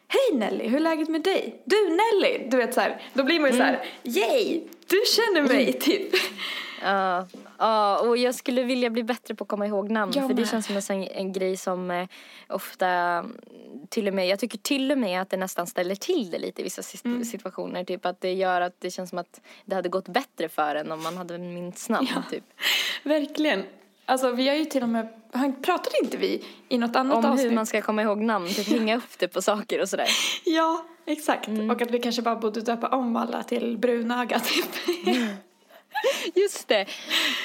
Hej 0.09 0.39
Nelly, 0.39 0.69
hur 0.69 0.77
är 0.77 0.81
läget 0.81 1.09
med 1.09 1.23
dig? 1.23 1.63
Du 1.65 1.77
Nelly! 1.89 2.49
Du 2.51 2.57
vet 2.57 2.75
så 2.75 2.81
här, 2.81 3.03
då 3.15 3.25
blir 3.25 3.41
man 3.41 3.51
ju 3.51 3.57
så 3.57 3.63
här, 3.63 3.85
yay! 4.03 4.61
Du 4.89 5.03
känner 5.17 5.43
mig 5.49 5.73
typ. 5.73 6.09
Ja. 6.83 7.27
Ja, 7.59 7.99
och 8.01 8.17
jag 8.17 8.35
skulle 8.35 8.63
vilja 8.63 8.91
bli 8.91 9.03
bättre 9.03 9.35
på 9.35 9.45
att 9.45 9.49
komma 9.49 9.67
ihåg 9.67 9.91
namn. 9.91 10.13
Jag 10.15 10.23
för 10.29 10.35
det 10.35 10.41
med. 10.43 10.49
känns 10.51 10.67
som 10.67 10.77
en, 10.77 10.83
sån- 10.83 11.09
en 11.09 11.33
grej 11.33 11.57
som 11.57 11.91
eh, 11.91 12.09
ofta, 12.49 12.87
mm, 12.89 13.37
till 13.89 14.09
och 14.09 14.15
med, 14.15 14.27
jag 14.29 14.39
tycker 14.39 14.59
till 14.59 14.93
och 14.93 14.99
med 14.99 15.21
att 15.23 15.31
det 15.31 15.37
nästan 15.37 15.67
ställer 15.67 15.95
till 15.95 16.31
det 16.31 16.39
lite 16.39 16.61
i 16.61 16.65
vissa 16.65 16.83
Mm. 17.05 17.25
situationer. 17.25 17.85
Typ 17.85 18.07
att 18.07 18.21
det 18.21 18.33
gör 18.33 18.61
att 18.61 18.81
det 18.81 18.91
känns 18.91 19.11
som 19.11 19.19
att 19.19 19.41
det 19.65 19.75
hade 19.75 19.89
gått 19.89 20.09
bättre 20.09 20.49
för 20.49 20.75
en 20.75 20.93
om 20.93 21.03
man 21.03 21.17
hade 21.17 21.39
minst 21.39 21.89
namn. 21.89 22.09
Typ. 22.31 22.45
Verkligen. 23.03 23.63
Alltså 24.09 24.31
vi 24.33 24.49
har 24.49 24.55
ju 24.55 24.65
till 24.65 24.83
och 24.83 24.89
med, 24.89 25.09
han- 25.33 25.63
pratade 25.63 25.97
inte 26.05 26.17
vi 26.17 26.45
i 26.69 26.79
något 26.79 26.97
annat 26.97 27.25
Om 27.25 27.31
avsnitt? 27.31 27.51
hur 27.51 27.55
man 27.55 27.67
ska 27.67 27.83
komma 27.83 28.03
ihåg 28.03 28.19
namn, 28.21 28.49
typ 28.49 28.67
hänga 28.69 28.97
upp 28.97 29.19
det 29.19 29.29
på 29.29 29.43
saker 29.43 29.81
och 29.81 29.89
sådär. 29.89 30.09
Ja, 30.45 30.85
exakt. 31.07 31.49
Mm. 31.49 31.71
Och 31.71 31.83
att 31.83 31.91
vi 31.91 31.99
kanske 31.99 32.23
bara 32.23 32.37
borde 32.37 32.61
döpa 32.61 32.89
om 32.89 33.17
alla 33.17 33.43
till 33.43 33.79
brunöga 33.79 34.41
typ. 34.41 34.67
Just 36.35 36.69
det. 36.69 36.87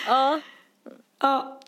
Ja. 0.07 0.39
ja. 1.19 1.59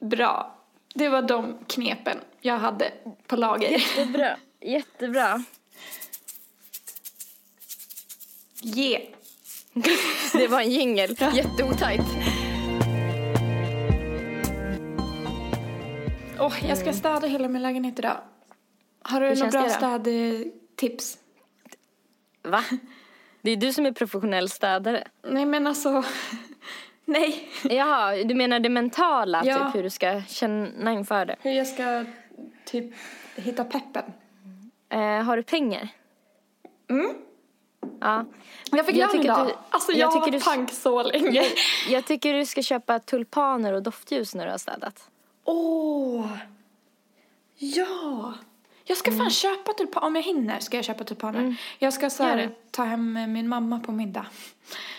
Bra. 0.00 0.54
Det 0.94 1.08
var 1.08 1.22
de 1.22 1.58
knepen 1.66 2.18
jag 2.40 2.58
hade 2.58 2.92
på 3.26 3.36
lager. 3.36 3.70
Jättebra. 3.70 4.36
Jättebra. 4.60 5.44
Ge. 8.60 9.00
Det 10.32 10.48
var 10.48 10.60
en 10.60 10.70
jingel. 10.70 11.16
Jätteotajt. 11.34 12.00
Åh, 16.40 16.68
jag 16.68 16.78
ska 16.78 16.92
städa 16.92 17.26
hela 17.26 17.48
min 17.48 17.62
lägenhet 17.62 17.98
idag. 17.98 18.16
Har 19.02 19.20
du 19.20 19.34
några 19.34 19.50
bra 19.50 19.68
städtips? 19.68 21.18
Va? 22.42 22.64
Det 23.42 23.50
är 23.50 23.56
du 23.56 23.72
som 23.72 23.86
är 23.86 23.92
professionell 23.92 24.48
städare. 24.48 25.04
Nej 25.22 25.44
men 25.46 25.66
alltså, 25.66 26.04
nej. 27.04 27.48
Jaha, 27.64 28.16
du 28.24 28.34
menar 28.34 28.60
det 28.60 28.68
mentala, 28.68 29.42
Ja. 29.44 29.58
typ 29.66 29.74
hur 29.74 29.82
du 29.82 29.90
ska 29.90 30.22
känna 30.28 30.92
inför 30.92 31.26
det. 31.26 31.36
Hur 31.40 31.50
jag 31.52 31.66
ska 31.66 32.04
typ 32.64 32.94
hitta 33.36 33.64
peppen. 33.64 34.04
Eh, 34.88 35.00
har 35.22 35.36
du 35.36 35.42
pengar? 35.42 35.88
Mm. 36.90 37.14
Ja. 38.00 38.24
Jag 38.70 38.86
fick 38.86 38.94
Jag 38.96 39.00
lön 39.00 39.10
tycker 39.10 39.24
idag. 39.24 39.46
du- 39.46 39.52
alltså 39.70 39.92
jag, 39.92 39.98
jag 40.14 40.20
varit 40.20 40.32
du- 40.32 40.40
pank 40.40 40.72
så 40.72 41.02
länge. 41.02 41.30
Jag, 41.30 41.46
jag 41.90 42.04
tycker 42.04 42.32
du 42.34 42.46
ska 42.46 42.62
köpa 42.62 42.98
tulpaner 42.98 43.72
och 43.72 43.82
doftljus 43.82 44.34
när 44.34 44.44
du 44.44 44.50
har 44.50 44.58
städat. 44.58 45.10
Åh! 45.44 46.26
Ja! 47.56 48.34
Jag 48.86 48.96
ska 48.96 49.10
fan 49.12 49.30
köpa 49.30 49.72
tulpaner. 49.72 50.06
Om 50.06 50.16
jag 50.16 50.22
hinner 50.22 50.60
ska 50.60 50.76
jag 50.76 50.84
köpa 50.84 51.04
tulpaner. 51.04 51.56
Jag 51.78 51.92
ska 51.92 52.10
så 52.10 52.22
här, 52.22 52.50
ta 52.70 52.84
hem 52.84 53.32
min 53.32 53.48
mamma 53.48 53.80
på 53.80 53.92
middag. 53.92 54.26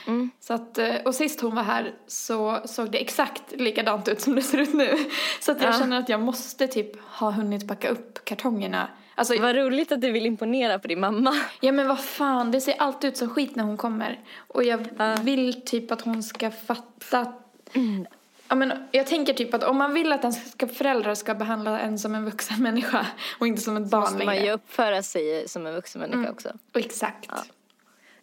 Mm. 0.07 0.29
Så 0.39 0.53
att, 0.53 0.77
eh, 0.77 0.95
och 0.95 1.15
sist 1.15 1.41
hon 1.41 1.55
var 1.55 1.63
här 1.63 1.93
så 2.07 2.61
såg 2.65 2.91
det 2.91 2.97
exakt 2.97 3.43
likadant 3.51 4.07
ut 4.07 4.21
som 4.21 4.35
det 4.35 4.41
ser 4.41 4.57
ut 4.57 4.73
nu. 4.73 4.97
Så 5.39 5.51
att 5.51 5.61
jag 5.61 5.73
Ja. 5.73 5.79
känner 5.79 5.99
att 5.99 6.09
jag 6.09 6.19
måste 6.21 6.67
typ 6.67 7.01
ha 7.01 7.31
hunnit 7.31 7.67
packa 7.67 7.89
upp 7.89 8.25
kartongerna. 8.25 8.87
Alltså, 9.15 9.41
Vad 9.41 9.55
roligt 9.55 9.91
att 9.91 10.01
du 10.01 10.11
vill 10.11 10.25
imponera 10.25 10.79
på 10.79 10.87
din 10.87 10.99
mamma. 10.99 11.33
ja 11.61 11.71
men 11.71 11.87
vad 11.87 11.99
fan, 11.99 12.51
det 12.51 12.61
ser 12.61 12.75
alltid 12.81 13.07
ut 13.07 13.17
som 13.17 13.29
skit 13.29 13.55
när 13.55 13.63
hon 13.63 13.77
kommer. 13.77 14.19
Och 14.37 14.63
jag 14.63 14.87
Ja. 14.97 15.15
vill 15.23 15.61
typ 15.65 15.91
att 15.91 16.01
hon 16.01 16.23
ska 16.23 16.51
fatta 16.51 17.19
att- 17.19 17.41
Ja, 18.47 18.55
men 18.55 18.73
jag 18.91 19.07
tänker 19.07 19.33
typ 19.33 19.53
att 19.53 19.63
om 19.63 19.77
man 19.77 19.93
vill 19.93 20.13
att 20.13 20.21
ens 20.21 20.55
föräldrar 20.77 21.15
ska 21.15 21.35
behandla 21.35 21.79
en 21.79 21.99
som 21.99 22.15
en 22.15 22.25
vuxen 22.25 22.63
människa 22.63 23.07
och 23.39 23.47
inte 23.47 23.61
som 23.61 23.77
ett 23.77 23.89
barn 23.89 24.01
Måste 24.01 24.17
man 24.17 24.25
längre. 24.25 24.45
ju 24.45 24.51
uppföra 24.51 25.03
sig 25.03 25.47
som 25.47 25.65
en 25.67 25.73
vuxen 25.75 26.01
människa 26.01 26.31
också. 26.31 26.49
Och 26.73 26.79
exakt. 26.79 27.29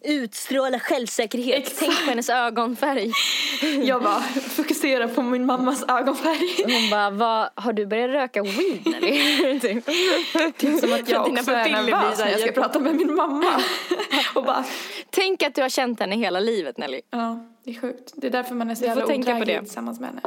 Utstråla 0.03 0.79
självsäkerhet. 0.79 1.57
Exakt. 1.57 1.79
Tänk 1.79 2.03
på 2.03 2.09
hennes 2.09 2.29
ögonfärg. 2.29 3.11
Jag 3.83 4.03
bara 4.03 4.21
fokuserar 4.21 5.07
på 5.07 5.21
min 5.21 5.45
mammas 5.45 5.83
ögonfärg. 5.87 6.73
Hon 6.73 6.89
bara, 6.89 7.09
vad, 7.09 7.49
har 7.55 7.73
du 7.73 7.85
börjat 7.85 8.09
röka 8.09 8.43
weed 8.43 8.85
Nelly? 8.85 9.59
typ. 9.59 9.85
Typ 10.57 10.79
som 10.79 10.93
att 10.93 11.09
jag 11.09 11.27
också 11.27 11.51
är 11.51 11.69
nervös 11.69 12.19
när 12.19 12.29
jag 12.31 12.39
ska 12.39 12.51
prata 12.51 12.79
med 12.79 12.95
min 12.95 13.15
mamma. 13.15 13.61
och 14.35 14.43
bara, 14.43 14.63
Tänk 15.09 15.43
att 15.43 15.55
du 15.55 15.61
har 15.61 15.69
känt 15.69 15.99
henne 15.99 16.15
hela 16.15 16.39
livet 16.39 16.77
Nelly. 16.77 17.01
ja, 17.09 17.45
det 17.63 17.71
är 17.71 17.79
sjukt. 17.79 18.13
Det 18.15 18.27
är 18.27 18.31
därför 18.31 18.55
man 18.55 18.69
är 18.71 18.75
så 18.75 18.83
jävla 18.83 19.05
odräglig 19.05 19.59
tillsammans 19.59 19.99
med 19.99 20.09
henne. 20.09 20.21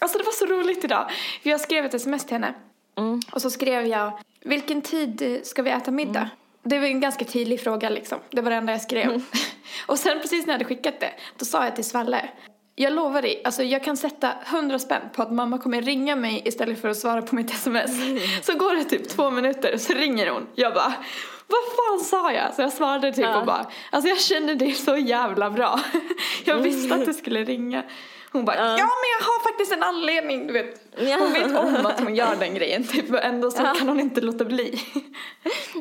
Alltså 0.00 0.18
det 0.18 0.24
var 0.24 0.32
så 0.32 0.46
roligt 0.46 0.84
idag. 0.84 1.10
För 1.42 1.50
jag 1.50 1.60
skrev 1.60 1.84
ett 1.84 1.94
sms 1.94 2.24
till 2.24 2.32
henne. 2.32 2.54
Mm. 2.98 3.20
Och 3.32 3.42
så 3.42 3.50
skrev 3.50 3.86
jag, 3.86 4.18
vilken 4.44 4.82
tid 4.82 5.40
ska 5.42 5.62
vi 5.62 5.70
äta 5.70 5.90
middag? 5.90 6.18
Mm. 6.18 6.28
Det 6.68 6.78
var 6.78 6.86
en 6.86 7.00
ganska 7.00 7.24
tydlig 7.24 7.60
fråga 7.60 7.88
liksom. 7.88 8.18
Det 8.30 8.40
var 8.40 8.50
det 8.50 8.56
enda 8.56 8.72
jag 8.72 8.82
skrev. 8.82 9.06
Mm. 9.08 9.22
och 9.86 9.98
sen 9.98 10.20
precis 10.20 10.46
när 10.46 10.52
jag 10.52 10.58
hade 10.58 10.64
skickat 10.64 11.00
det, 11.00 11.10
då 11.38 11.44
sa 11.44 11.64
jag 11.64 11.74
till 11.74 11.84
Svalle. 11.84 12.28
Jag 12.74 12.92
lovar 12.92 13.22
dig, 13.22 13.42
alltså 13.44 13.62
jag 13.62 13.84
kan 13.84 13.96
sätta 13.96 14.32
hundra 14.46 14.78
spänn 14.78 15.02
på 15.14 15.22
att 15.22 15.32
mamma 15.32 15.58
kommer 15.58 15.82
ringa 15.82 16.16
mig 16.16 16.42
istället 16.44 16.80
för 16.80 16.88
att 16.88 16.96
svara 16.96 17.22
på 17.22 17.34
mitt 17.34 17.50
sms. 17.50 17.90
Så 18.42 18.54
går 18.58 18.74
det 18.74 18.84
typ 18.84 19.08
två 19.08 19.30
minuter 19.30 19.74
och 19.74 19.80
så 19.80 19.92
ringer 19.92 20.30
hon. 20.30 20.46
Jag 20.54 20.74
bara, 20.74 20.94
vad 21.46 21.60
fan 21.76 22.00
sa 22.04 22.32
jag? 22.32 22.54
Så 22.54 22.62
jag 22.62 22.72
svarade 22.72 23.12
typ 23.12 23.24
Ja. 23.24 23.40
och 23.40 23.46
bara, 23.46 23.66
alltså 23.90 24.08
jag 24.08 24.20
känner 24.20 24.54
det 24.54 24.72
så 24.72 24.96
jävla 24.96 25.50
bra. 25.50 25.80
jag 26.44 26.58
visste 26.58 26.94
att 26.94 27.04
du 27.04 27.14
skulle 27.14 27.44
ringa. 27.44 27.82
Hon 28.32 28.44
bara, 28.44 28.56
ja 28.56 28.66
men 28.76 29.08
jag 29.18 29.26
har 29.26 29.42
faktiskt 29.42 29.72
en 29.72 29.82
anledning, 29.82 30.46
du 30.46 30.52
vet. 30.52 30.80
Hon 31.18 31.32
vet 31.32 31.56
om 31.56 31.86
att 31.86 32.00
hon 32.00 32.14
gör 32.14 32.36
den 32.36 32.54
grejen 32.54 32.84
typ 32.84 33.10
och 33.10 33.22
ändå 33.24 33.50
så 33.50 33.62
kan 33.62 33.88
hon 33.88 34.00
inte 34.00 34.20
låta 34.20 34.44
bli. 34.44 34.80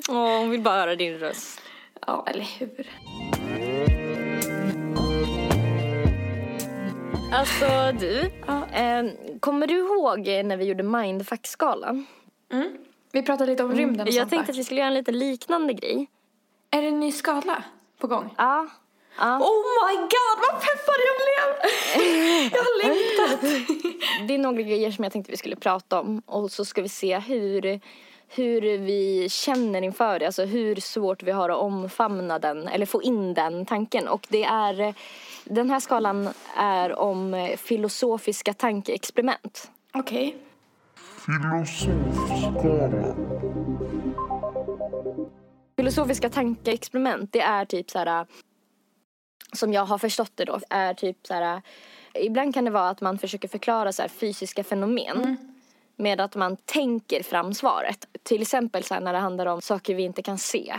Åh, 0.09 0.37
hon 0.37 0.49
vill 0.49 0.61
bara 0.61 0.79
höra 0.79 0.95
din 0.95 1.17
röst. 1.19 1.61
ja, 2.07 2.25
eller 2.29 2.43
hur? 2.59 2.89
Alltså 7.33 7.65
du, 7.99 8.31
Ja. 8.47 8.67
eh, 8.79 9.05
kommer 9.39 9.67
du 9.67 9.73
ihåg 9.77 10.19
när 10.45 10.57
vi 10.57 10.65
gjorde 10.65 10.83
mindfuck-skalan? 10.83 12.05
Mm. 12.53 12.77
Vi 13.11 13.21
pratade 13.23 13.51
lite 13.51 13.63
om 13.63 13.71
rymden 13.73 14.01
och 14.01 14.07
Jag 14.07 14.13
sånt 14.15 14.29
tänkte 14.29 14.45
där. 14.51 14.53
att 14.53 14.59
vi 14.59 14.63
skulle 14.63 14.79
göra 14.79 14.87
en 14.87 14.93
lite 14.93 15.11
liknande 15.11 15.73
grej. 15.73 16.07
Är 16.71 16.81
det 16.81 16.87
en 16.87 16.99
ny 16.99 17.11
skala 17.11 17.63
på 17.99 18.07
gång? 18.07 18.33
Ja. 18.37 18.67
Ja. 19.17 19.39
Oh 19.39 19.63
my 19.87 19.95
god, 19.97 20.37
vad 20.37 20.61
peppad 20.61 20.99
jag 21.07 21.15
blev! 21.25 21.47
jag 22.53 22.59
har 22.59 22.75
längtat. 22.83 23.41
Det 24.27 24.33
är 24.33 24.37
några 24.37 24.61
grejer 24.61 24.91
som 24.91 25.03
jag 25.03 25.13
tänkte 25.13 25.31
vi 25.31 25.37
skulle 25.37 25.55
prata 25.55 25.99
om 25.99 26.21
och 26.25 26.51
så 26.51 26.65
ska 26.65 26.81
vi 26.81 26.89
se 26.89 27.19
hur, 27.19 27.79
hur 28.27 28.77
vi 28.77 29.27
känner 29.29 29.81
inför 29.81 30.19
det, 30.19 30.25
alltså 30.25 30.45
hur 30.45 30.75
svårt 30.75 31.23
vi 31.23 31.31
har 31.31 31.49
att 31.49 31.57
omfamna 31.57 32.39
den 32.39 32.67
eller 32.67 32.85
få 32.85 33.03
in 33.03 33.33
den 33.33 33.65
tanken. 33.65 34.07
Och 34.07 34.27
det 34.29 34.43
är, 34.43 34.93
den 35.43 35.69
här 35.69 35.79
skalan 35.79 36.29
är 36.55 36.99
om 36.99 37.49
filosofiska 37.57 38.53
tankeexperiment. 38.53 39.71
Okej. 39.93 40.37
Filosofskala. 41.25 43.15
Filosofiska 45.77 46.29
tankeexperiment, 46.29 47.33
det 47.33 47.41
är 47.41 47.65
typ 47.65 47.91
så 47.91 47.99
här 47.99 48.25
som 49.55 49.73
jag 49.73 49.85
har 49.85 49.97
förstått 49.97 50.31
det 50.35 50.45
då, 50.45 50.59
är 50.69 50.93
typ 50.93 51.27
så 51.27 51.33
här 51.33 51.61
ibland 52.19 52.53
kan 52.53 52.65
det 52.65 52.71
vara 52.71 52.89
att 52.89 53.01
man 53.01 53.17
försöker 53.17 53.47
förklara 53.47 53.91
så 53.91 54.01
här 54.01 54.09
fysiska 54.09 54.63
fenomen 54.63 55.37
med 55.95 56.21
att 56.21 56.35
man 56.35 56.57
tänker 56.57 57.23
fram 57.23 57.53
svaret. 57.53 58.07
Till 58.23 58.41
exempel 58.41 58.83
så 58.83 58.93
här 58.93 59.01
när 59.01 59.13
det 59.13 59.19
handlar 59.19 59.45
om 59.45 59.61
saker 59.61 59.95
vi 59.95 60.03
inte 60.03 60.21
kan 60.21 60.37
se. 60.37 60.75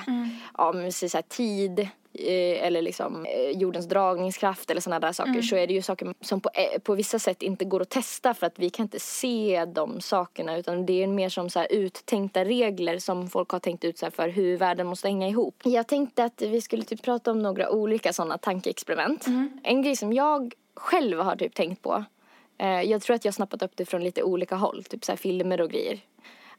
Vi 0.75 0.93
säger 0.93 1.09
så 1.09 1.17
här, 1.17 1.23
tid 1.23 1.89
eller 2.19 2.83
liksom 2.83 3.27
eh, 3.27 3.51
jordens 3.51 3.89
dragningskraft 3.89 4.71
eller 4.71 4.81
sådana 4.81 5.01
där 5.01 5.13
saker 5.13 5.43
så 5.43 5.57
är 5.57 5.67
det 5.67 5.75
ju 5.75 5.83
saker 5.83 6.15
som 6.21 6.41
på, 6.41 6.51
eh, 6.55 6.81
på 6.81 6.95
vissa 6.95 7.19
sätt 7.19 7.43
inte 7.43 7.65
går 7.65 7.83
att 7.83 7.91
testa 7.91 8.35
för 8.35 8.47
att 8.47 8.59
vi 8.59 8.71
kan 8.71 8.85
inte 8.85 9.01
se 9.01 9.65
de 9.65 10.01
sakerna 10.01 10.57
utan 10.57 10.87
det 10.87 11.03
är 11.03 11.07
mer 11.07 11.29
som 11.29 11.51
så 11.51 11.65
uttänkta 11.71 12.45
regler 12.45 12.99
som 12.99 13.29
folk 13.29 13.51
har 13.51 13.59
tänkt 13.59 13.85
ut 13.85 13.99
så 13.99 14.11
för 14.11 14.29
hur 14.29 14.57
världen 14.57 14.87
måste 14.87 15.09
hänga 15.09 15.29
ihop. 15.29 15.63
Jag 15.65 15.87
tänkte 15.87 16.25
att 16.25 16.43
vi 16.43 16.61
skulle 16.61 16.85
typ 16.85 17.03
prata 17.03 17.31
om 17.31 17.43
några 17.43 17.71
olika 17.71 18.13
sådana 18.13 18.39
tankeexperiment. 18.39 19.27
En 19.63 19.83
grej 19.83 19.97
som 19.97 20.13
jag 20.13 20.53
själv 20.75 21.19
har 21.19 21.37
typ 21.37 21.55
tänkt 21.55 21.83
på 21.83 22.05
Eh, 22.59 22.83
jag 22.83 23.03
tror 23.03 23.17
att 23.17 23.25
jag 23.25 23.33
har 23.33 23.35
snappat 23.35 23.63
upp 23.63 23.73
det 23.75 23.85
från 23.85 24.05
lite 24.05 24.23
olika 24.23 24.57
håll, 24.57 24.85
typ 24.85 25.05
så 25.05 25.17
filmer 25.17 25.61
och 25.61 25.71
grejer. 25.71 26.01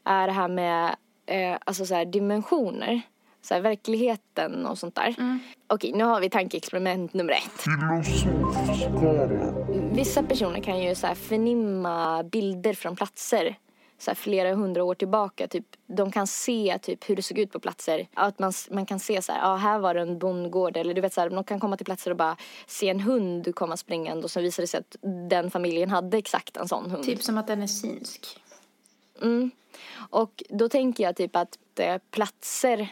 Är 0.04 0.26
det 0.26 0.32
här 0.32 0.48
med 0.48 0.96
eh, 1.26 1.58
alltså 1.64 1.86
så 1.86 1.94
här 1.94 2.04
dimensioner, 2.04 3.00
så 3.42 3.54
här 3.54 3.60
verkligheten 3.60 4.66
och 4.66 4.78
sånt 4.78 4.94
där. 4.94 5.14
Okej, 5.66 5.92
nu 5.92 6.04
har 6.04 6.20
vi 6.20 6.30
tankeexperiment 6.30 7.14
nummer 7.14 7.32
ett. 7.32 7.64
Vissa 9.92 10.22
personer 10.22 10.60
kan 10.60 10.82
ju 10.82 10.94
så 10.94 11.06
här 11.06 11.14
förnimma 11.14 12.22
bilder 12.22 12.74
från 12.74 12.96
platser 12.96 13.56
så 13.98 14.10
här 14.10 14.14
flera 14.14 14.54
hundra 14.54 14.84
år 14.84 14.94
tillbaka. 14.94 15.48
Typ, 15.48 15.64
de 15.86 16.12
kan 16.12 16.26
se 16.26 16.78
typ 16.82 17.10
hur 17.10 17.16
det 17.16 17.22
såg 17.22 17.38
ut 17.38 17.52
på 17.52 17.60
platser. 17.60 18.08
Att 18.14 18.38
man, 18.38 18.52
man 18.70 18.86
kan 18.86 19.00
se 19.00 19.22
så 19.22 19.32
här, 19.32 19.40
ja 19.40 19.56
här 19.56 19.78
var 19.78 19.94
det 19.94 20.00
en 20.00 20.18
bondgård. 20.18 20.76
Eller 20.76 20.94
du 20.94 21.00
vet 21.00 21.14
så 21.14 21.20
här, 21.20 21.30
de 21.30 21.44
kan 21.44 21.60
komma 21.60 21.76
till 21.76 21.86
platser 21.86 22.10
och 22.10 22.16
bara 22.16 22.36
se 22.66 22.88
en 22.88 23.00
hund 23.00 23.54
komma 23.54 23.76
springande 23.76 24.24
och 24.24 24.30
så 24.30 24.40
visar 24.40 24.62
det 24.62 24.66
sig 24.66 24.80
att 24.80 24.96
den 25.30 25.50
familjen 25.50 25.90
hade 25.90 26.18
exakt 26.18 26.56
en 26.56 26.68
sån 26.68 26.90
hund. 26.90 27.04
Typ 27.04 27.22
som 27.22 27.38
att 27.38 27.46
den 27.46 27.62
är 27.62 27.66
synsk. 27.66 28.40
Mm. 29.22 29.50
Och 30.10 30.42
då 30.48 30.68
tänker 30.68 31.04
jag 31.04 31.16
typ 31.16 31.36
att 31.36 31.58
eh, 31.78 31.98
platser 32.10 32.88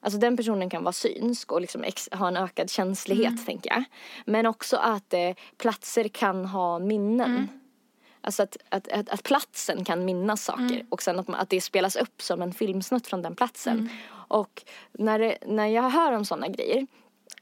Alltså 0.00 0.18
den 0.18 0.36
personen 0.36 0.70
kan 0.70 0.84
vara 0.84 0.92
synsk 0.92 1.52
och 1.52 1.60
liksom 1.60 1.84
ha 2.12 2.28
en 2.28 2.36
ökad 2.36 2.70
känslighet 2.70 3.46
tänker 3.46 3.70
jag. 3.70 3.84
Men 4.24 4.46
också 4.46 4.76
att 4.76 5.14
eh, 5.14 5.30
platser 5.56 6.08
kan 6.08 6.44
ha 6.44 6.78
minnen. 6.78 7.48
Alltså 8.20 8.42
att, 8.42 8.56
att, 8.68 8.88
att, 8.88 9.08
att 9.08 9.22
platsen 9.22 9.84
kan 9.84 10.04
minnas 10.04 10.44
saker 10.44 10.86
och 10.88 11.02
sen 11.02 11.18
att, 11.18 11.28
man, 11.28 11.40
att 11.40 11.50
det 11.50 11.60
spelas 11.60 11.96
upp 11.96 12.22
som 12.22 12.42
en 12.42 12.52
filmsnutt 12.52 13.06
från 13.06 13.22
den 13.22 13.34
platsen. 13.34 13.90
Och 14.10 14.62
när, 14.92 15.18
det, 15.18 15.38
när 15.46 15.66
jag 15.66 15.90
hör 15.90 16.12
om 16.12 16.24
sådana 16.24 16.48
grejer 16.48 16.86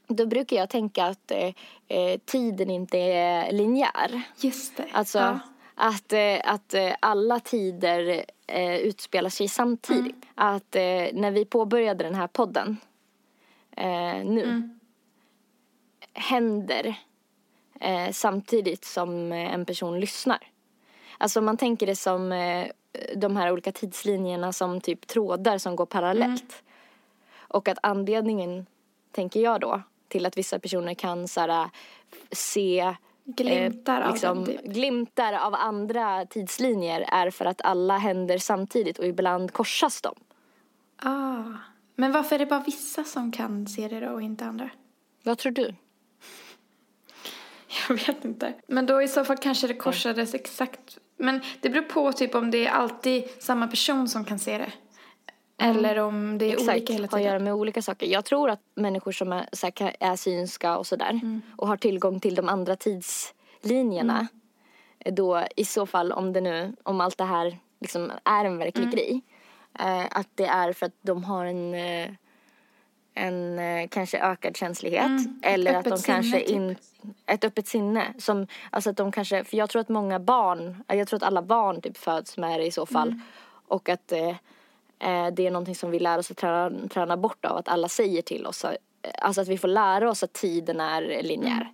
då 0.07 0.25
brukar 0.25 0.57
jag 0.57 0.69
tänka 0.69 1.05
att 1.05 1.31
eh, 1.31 1.53
eh, 1.87 2.19
tiden 2.25 2.69
inte 2.69 2.97
är 2.97 3.51
linjär. 3.51 4.21
Just 4.37 4.77
det. 4.77 4.85
Alltså 4.91 5.17
Ja. 5.17 5.39
Att, 5.79 6.13
eh, 6.13 6.39
att 6.43 6.73
eh, 6.73 6.95
alla 6.99 7.39
tider 7.39 8.25
eh, 8.47 8.75
utspelar 8.75 9.29
sig 9.29 9.47
samtidigt. 9.47 10.25
Mm. 10.25 10.35
Att 10.35 10.75
eh, 10.75 11.13
när 11.13 11.31
vi 11.31 11.45
påbörjade 11.45 12.03
den 12.03 12.15
här 12.15 12.27
podden 12.27 12.77
eh, 13.77 14.25
nu 14.25 14.43
Mm. 14.43 14.79
händer 16.13 16.95
eh, 17.79 18.11
samtidigt 18.11 18.85
som 18.85 19.31
eh, 19.31 19.53
en 19.53 19.65
person 19.65 19.99
lyssnar. 19.99 20.51
Alltså 21.17 21.41
man 21.41 21.57
tänker 21.57 21.85
det 21.85 21.95
som 21.95 22.29
de 23.15 23.37
här 23.37 23.51
olika 23.51 23.71
tidslinjerna 23.71 24.53
som 24.53 24.81
typ 24.81 25.07
trådar 25.07 25.57
som 25.57 25.75
går 25.75 25.85
parallellt. 25.85 26.41
Mm. 26.41 26.63
Och 27.37 27.67
att 27.67 27.77
anledningen, 27.83 28.65
tänker 29.11 29.39
jag 29.39 29.61
då, 29.61 29.81
till 30.07 30.25
att 30.25 30.37
vissa 30.37 30.59
personer 30.59 30.93
kan 30.93 31.27
så 31.27 31.41
här, 31.41 31.69
se 32.31 32.95
Glimtar 33.35 34.01
av 34.01 34.11
liksom, 34.11 34.45
den, 34.45 34.45
typ. 34.45 34.73
glimtar 34.73 35.33
av 35.33 35.55
andra 35.55 36.25
tidslinjer 36.25 37.05
är 37.11 37.29
för 37.29 37.45
att 37.45 37.61
alla 37.61 37.97
händer 37.97 38.37
samtidigt 38.37 38.99
och 38.99 39.05
ibland 39.05 39.53
korsas 39.53 40.01
de. 40.01 40.15
Ah. 40.97 41.43
Men 41.95 42.11
varför 42.11 42.35
är 42.35 42.39
det 42.39 42.45
bara 42.45 42.63
vissa 42.63 43.03
som 43.03 43.31
kan 43.31 43.67
se 43.67 43.87
det 43.87 43.99
då 43.99 44.09
och 44.09 44.21
inte 44.21 44.45
andra? 44.45 44.69
Vad 45.23 45.37
tror 45.37 45.51
du? 45.51 45.75
Jag 47.89 48.07
vet 48.07 48.25
inte. 48.25 48.53
Men 48.67 48.85
då 48.85 49.01
i 49.01 49.07
så 49.07 49.25
fall 49.25 49.37
kanske 49.37 49.67
det 49.67 49.73
korsades 49.73 50.33
exakt. 50.33 50.97
Men 51.17 51.41
det 51.61 51.69
beror 51.69 51.83
på 51.83 52.13
typ 52.13 52.35
om 52.35 52.51
det 52.51 52.67
är 52.67 52.71
alltid 52.71 53.23
samma 53.39 53.67
person 53.67 54.09
som 54.09 54.25
kan 54.25 54.39
se 54.39 54.57
det. 54.57 54.71
Eller 55.57 55.97
om 55.99 56.37
det 56.37 56.45
är 56.45 56.53
Exakt, 56.53 56.69
olika 56.69 56.93
hela 56.93 57.07
har 57.11 57.17
att 57.17 57.23
göra 57.23 57.31
tiden. 57.33 57.43
med 57.43 57.53
olika 57.53 57.81
saker. 57.81 58.05
Jag 58.07 58.25
tror 58.25 58.49
att 58.49 58.59
människor 58.75 59.11
som 59.11 59.31
är, 59.33 59.45
så 59.51 59.69
här, 59.79 59.95
är 59.99 60.15
synska 60.15 60.77
och 60.77 60.87
sådär 60.87 61.09
Mm. 61.09 61.41
och 61.55 61.67
har 61.67 61.77
tillgång 61.77 62.19
till 62.19 62.35
de 62.35 62.49
andra 62.49 62.75
tidslinjerna 62.75 64.27
Mm. 64.99 65.15
då 65.15 65.43
i 65.55 65.65
så 65.65 65.85
fall 65.85 66.11
om 66.11 66.33
det 66.33 66.41
nu, 66.41 66.75
om 66.83 67.01
allt 67.01 67.17
det 67.17 67.23
här 67.23 67.57
liksom 67.79 68.11
är 68.23 68.45
en 68.45 68.57
verklig 68.57 68.83
Mm. 68.83 68.95
grej 68.95 69.21
eh, 69.79 70.05
att 70.11 70.27
det 70.35 70.45
är 70.45 70.73
för 70.73 70.85
att 70.85 70.95
de 71.01 71.23
har 71.23 71.45
en 71.45 71.73
eh, 71.73 72.09
en 73.13 73.59
eh, 73.59 73.87
kanske 73.87 74.19
ökad 74.19 74.57
känslighet 74.57 75.05
Mm, 75.05 75.39
eller 75.43 75.73
att 75.73 75.83
de 75.83 75.89
öppet 75.89 76.01
sinne, 76.05 76.15
kanske 76.17 76.39
typ. 76.39 76.49
in, 76.49 76.75
ett 77.25 77.43
öppet 77.43 77.67
sinne 77.67 78.13
som 78.17 78.47
alltså 78.69 78.89
att 78.89 78.97
de 78.97 79.11
kanske 79.11 79.43
för 79.43 79.57
jag 79.57 79.69
tror 79.69 79.79
att 79.81 79.89
många 79.89 80.19
barn 80.19 80.83
jag 80.87 81.07
tror 81.07 81.17
att 81.17 81.23
alla 81.23 81.41
barn 81.41 81.81
typ 81.81 81.97
föds 81.97 82.37
med 82.37 82.59
det 82.59 82.65
i 82.65 82.71
så 82.71 82.85
fall 82.85 83.07
Mm. 83.07 83.21
och 83.67 83.89
att 83.89 84.11
eh, 84.11 84.35
det 85.33 85.47
är 85.47 85.51
någonting 85.51 85.75
som 85.75 85.91
vi 85.91 85.99
lär 85.99 86.17
oss 86.17 86.31
att 86.31 86.37
träna, 86.37 86.87
träna 86.87 87.17
bort 87.17 87.45
av 87.45 87.57
att 87.57 87.67
alla 87.67 87.89
säger 87.89 88.21
till 88.21 88.45
oss 88.45 88.65
eh, 88.65 88.71
alltså 89.21 89.41
att 89.41 89.47
vi 89.47 89.57
får 89.57 89.67
lära 89.67 90.09
oss 90.09 90.23
att 90.23 90.33
tiden 90.33 90.79
är 90.79 91.23
linjär 91.23 91.71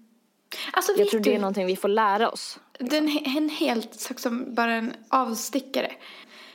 Alltså 0.74 0.92
jag 0.98 1.10
tror 1.10 1.20
det 1.22 1.36
är 1.36 1.40
någonting 1.40 1.66
vi 1.66 1.76
får 1.76 1.88
lära 1.90 2.30
oss 2.30 2.60
det 2.80 2.98
är 2.98 3.38
en, 3.38 3.50
helt 3.50 4.00
sak 4.00 4.20
som 4.20 4.56
bara 4.56 4.72
en 4.74 4.94
avstickare. 5.10 5.92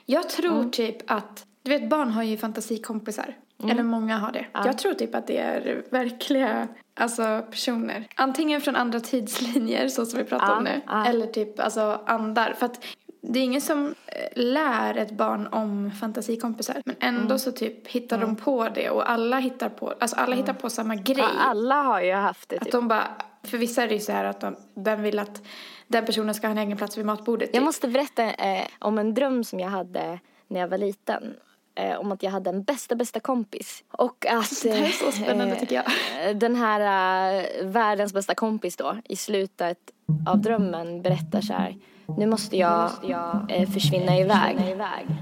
Jag 0.07 0.29
tror 0.29 0.57
Mm. 0.59 0.71
typ 0.71 1.11
att, 1.11 1.47
du 1.63 1.71
vet 1.71 1.89
barn 1.89 2.11
har 2.11 2.23
ju 2.23 2.37
fantasikompisar. 2.37 3.37
Mm. 3.61 3.71
Eller 3.71 3.83
många 3.83 4.19
har 4.19 4.33
det. 4.33 4.47
Jag 4.53 4.79
tror 4.79 4.95
typ 4.95 5.15
att 5.15 5.27
det 5.27 5.39
är 5.39 5.83
verkliga 5.91 6.69
alltså, 6.95 7.43
personer. 7.51 8.07
Antingen 8.15 8.61
från 8.61 8.77
andra 8.77 9.01
tidslinjer, 9.01 9.89
så 9.89 10.07
som 10.07 10.19
vi 10.19 10.25
pratar 10.25 10.47
Ja, 10.47 10.57
om 10.57 10.65
nu. 10.65 10.81
ja. 10.87 11.07
Eller 11.07 11.27
typ 11.27 11.61
alltså 11.61 12.01
andar. 12.07 12.53
För 12.53 12.67
att 12.67 12.85
det 13.21 13.39
är 13.39 13.43
ingen 13.45 13.61
som 13.61 13.95
eh, 14.07 14.43
lär 14.43 14.97
ett 14.97 15.11
barn 15.11 15.47
om 15.47 15.91
fantasikompisar. 16.01 16.83
Men 16.85 16.97
ändå 17.01 17.21
Mm. 17.25 17.39
så 17.39 17.53
typ 17.53 17.87
hittar 17.89 18.19
de 18.21 18.37
på 18.37 18.69
det 18.69 18.91
och 18.91 19.11
alla 19.11 19.39
hittar 19.39 19.69
på, 19.69 19.95
alltså 20.01 20.17
alla 20.17 20.37
hittar 20.37 20.53
på 20.53 20.71
samma 20.71 20.95
grej. 20.95 21.19
Ja, 21.19 21.29
alla 21.39 21.75
har 21.83 22.01
ju 22.01 22.13
haft 22.13 22.49
det 22.49 22.57
Att 22.57 22.63
typ. 22.63 22.73
de 22.73 22.89
bara, 22.89 23.09
för 23.45 23.59
vissa 23.59 23.83
är 23.83 23.89
det 23.89 23.95
ju 23.95 24.01
så 24.01 24.13
här 24.13 24.25
att 24.25 24.41
de, 24.41 24.57
den 24.75 25.03
vill 25.03 25.19
att 25.19 25.43
den 25.87 26.07
personen 26.07 26.35
ska 26.35 26.47
ha 26.47 26.53
en 26.53 26.59
egen 26.59 26.77
plats 26.77 26.99
vid 26.99 27.07
matbordet. 27.07 27.49
Jag 27.53 27.55
typ. 27.61 27.65
måste 27.65 27.89
berätta 27.89 28.25
eh, 28.25 28.67
om 28.79 28.99
en 28.99 29.15
dröm 29.15 29.45
som 29.45 29.61
jag 29.61 29.69
hade 29.69 30.19
när 30.49 30.61
jag 30.61 30.69
var 30.69 30.79
liten. 30.79 31.35
Eh, 31.79 31.97
om 32.01 32.13
att 32.13 32.23
jag 32.23 32.31
hade 32.31 32.51
en 32.51 32.63
bästa, 32.63 32.95
bästa 32.95 33.21
kompis. 33.21 33.85
Och 33.91 34.27
att... 34.27 34.63
Det 34.63 34.71
här 34.71 34.83
är 34.83 34.89
så 34.89 35.13
spännande, 35.13 35.55
eh, 35.55 35.61
tycker 35.61 35.75
jag. 35.75 35.85
eh, 36.31 36.37
Den 36.37 36.57
här 36.57 36.81
eh, 36.81 37.45
världens 37.67 38.13
bästa 38.13 38.35
kompis 38.35 38.77
då, 38.77 38.97
i 39.05 39.17
slutet 39.17 39.79
av 40.27 40.39
drömmen 40.39 41.03
berättar 41.03 41.41
så 41.41 41.53
här. 41.53 41.77
Nu 42.19 42.27
måste 42.27 42.57
jag, 42.57 42.91
eh, 43.49 43.71
försvinna 43.71 44.19
iväg. 44.19 44.77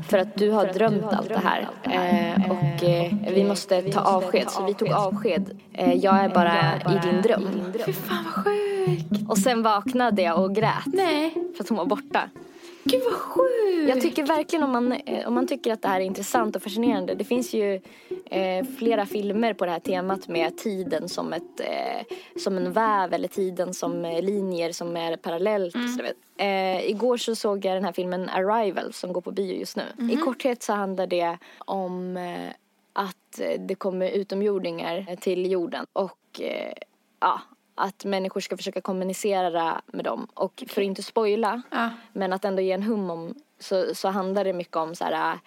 För 0.09 0.19
att 0.19 0.37
du 0.37 0.51
har 0.51 0.67
drömt 0.67 1.05
allt 1.05 1.29
det 1.29 1.39
här. 1.45 1.69
Eh, 1.83 2.51
och 2.51 2.85
eh, 2.85 3.13
vi 3.35 3.45
måste 3.45 3.83
ta 3.83 4.01
avsked. 4.01 4.51
Så 4.51 4.65
vi 4.65 4.75
tog 4.75 4.89
avsked. 4.89 5.61
Eh, 5.73 5.95
jag 5.95 6.25
är 6.25 6.29
bara 6.29 6.77
i 6.77 7.11
din 7.11 7.23
dröm. 7.23 7.73
Fy 7.87 7.93
fan 7.93 8.25
vad 8.25 8.45
sjukt! 8.45 9.29
Och 9.29 9.39
sen 9.39 9.63
vaknade 9.63 10.23
jag 10.23 10.45
och 10.45 10.55
grät. 10.55 10.87
Nej, 10.87 11.35
För 11.57 11.65
att 11.65 11.69
hon 11.69 11.79
var 11.79 11.87
borta. 11.87 12.31
Gud 12.91 13.03
vad 13.05 13.15
sjukt! 13.15 13.89
Jag 13.89 14.01
tycker 14.01 14.27
verkligen 14.27 14.63
om 14.63 14.73
man, 14.73 14.93
eh, 14.93 15.29
om 15.29 15.35
man 15.35 15.47
tycker 15.47 15.73
att 15.73 15.83
det 15.83 15.89
här 15.89 16.01
är 16.01 16.05
intressant 16.05 16.57
och 16.57 16.63
fascinerande. 16.63 17.15
Det 17.15 17.25
finns 17.25 17.55
ju 17.55 17.81
eh, 18.31 18.67
flera 18.79 19.07
filmer 19.07 19.55
på 19.55 19.65
det 19.65 19.71
här 19.71 19.81
temat 19.81 20.29
med 20.29 20.59
tiden 20.59 21.09
som, 21.09 21.33
ett, 21.33 21.61
eh, 21.61 22.17
som 22.37 22.57
en 22.57 22.73
väv 22.73 23.15
eller 23.15 23.29
tiden 23.29 23.75
som 23.75 24.05
eh, 24.05 24.23
linjer 24.23 24.73
som 24.73 24.97
är 24.97 25.17
parallellt. 25.17 25.77
Vet. 25.77 26.17
Eh, 26.39 26.91
igår 26.91 27.17
så 27.17 27.35
såg 27.35 27.65
jag 27.65 27.77
den 27.77 27.85
här 27.85 27.93
filmen 27.93 28.29
Arrival 28.29 28.93
som 28.93 29.13
går 29.13 29.21
på 29.21 29.31
bio 29.31 29.59
just 29.59 29.77
nu. 29.77 30.13
I 30.13 30.17
korthet 30.17 30.63
så 30.63 30.73
handlar 30.73 31.07
det 31.07 31.39
om 31.59 32.17
eh, 32.17 32.49
att 32.93 33.41
det 33.59 33.75
kommer 33.75 34.11
utomjordingar 34.11 35.17
till 35.21 35.51
jorden 35.51 35.87
och 35.93 36.41
ja, 37.21 37.41
att 37.77 38.05
människor 38.05 38.41
ska 38.41 38.57
försöka 38.57 38.81
kommunicera 38.81 39.81
med 39.87 40.05
dem. 40.05 40.27
Och 40.35 40.65
för 40.69 40.81
att 40.81 40.87
inte 40.87 41.03
spoila 41.03 41.63
Ja. 41.71 41.91
men 42.13 42.33
att 42.33 42.45
ändå 42.45 42.63
ge 42.63 42.73
en 42.73 42.83
hum 42.83 43.11
om 43.11 43.35
så, 43.59 43.95
så 43.95 44.09
handlar 44.09 44.45
det 44.45 44.53
mycket 44.53 44.77
om 44.77 44.95
så 44.95 45.05
här, 45.05 45.39